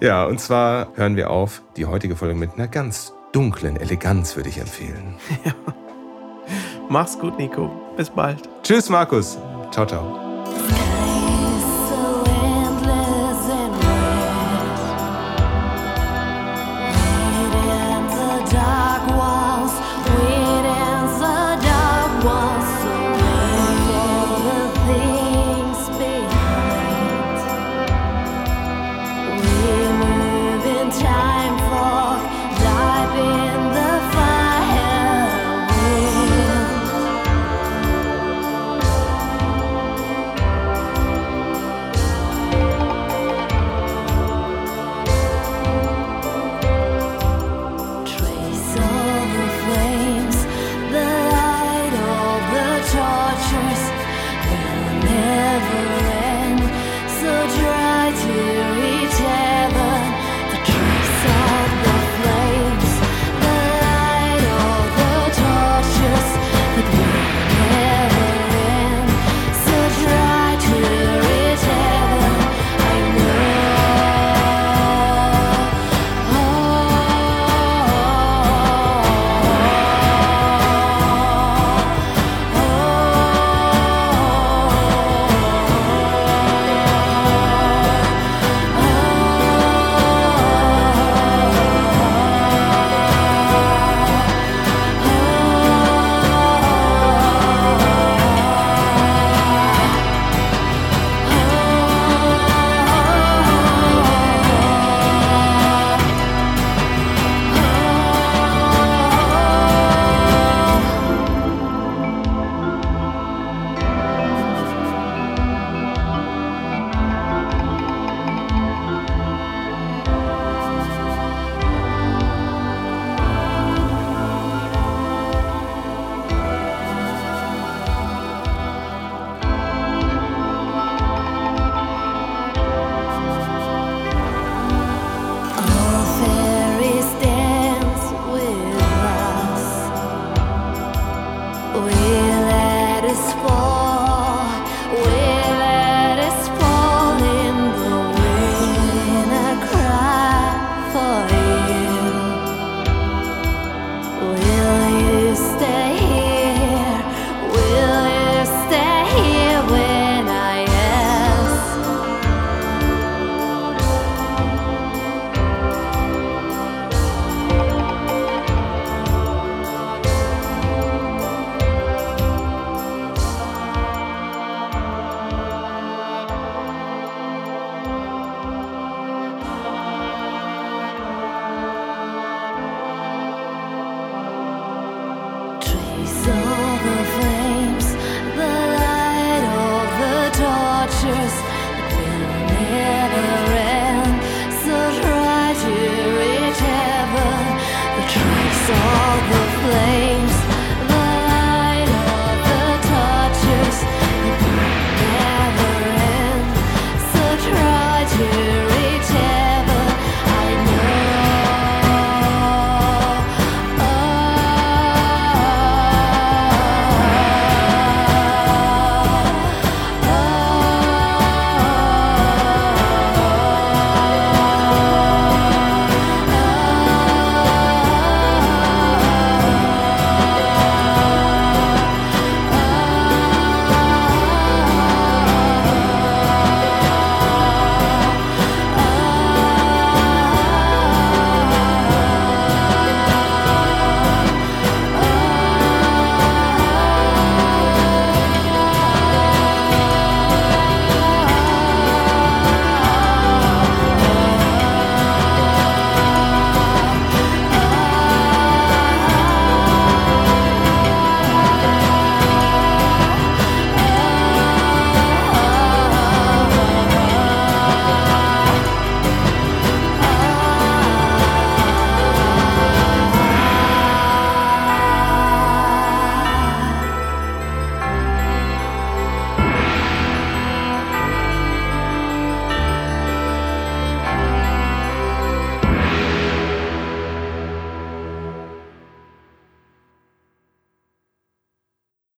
Ja, 0.00 0.24
und 0.24 0.40
zwar 0.40 0.88
hören 0.94 1.16
wir 1.16 1.30
auf 1.30 1.62
die 1.76 1.86
heutige 1.86 2.14
Folge 2.14 2.34
mit 2.34 2.54
einer 2.54 2.68
ganz 2.68 3.12
dunklen 3.32 3.76
Eleganz, 3.76 4.36
würde 4.36 4.48
ich 4.48 4.58
empfehlen. 4.58 5.16
Mach's 6.88 7.18
gut, 7.18 7.38
Nico. 7.38 7.70
Bis 7.96 8.08
bald. 8.08 8.48
Tschüss, 8.62 8.88
Markus. 8.88 9.38
Ciao, 9.70 9.86
ciao. 9.86 11.07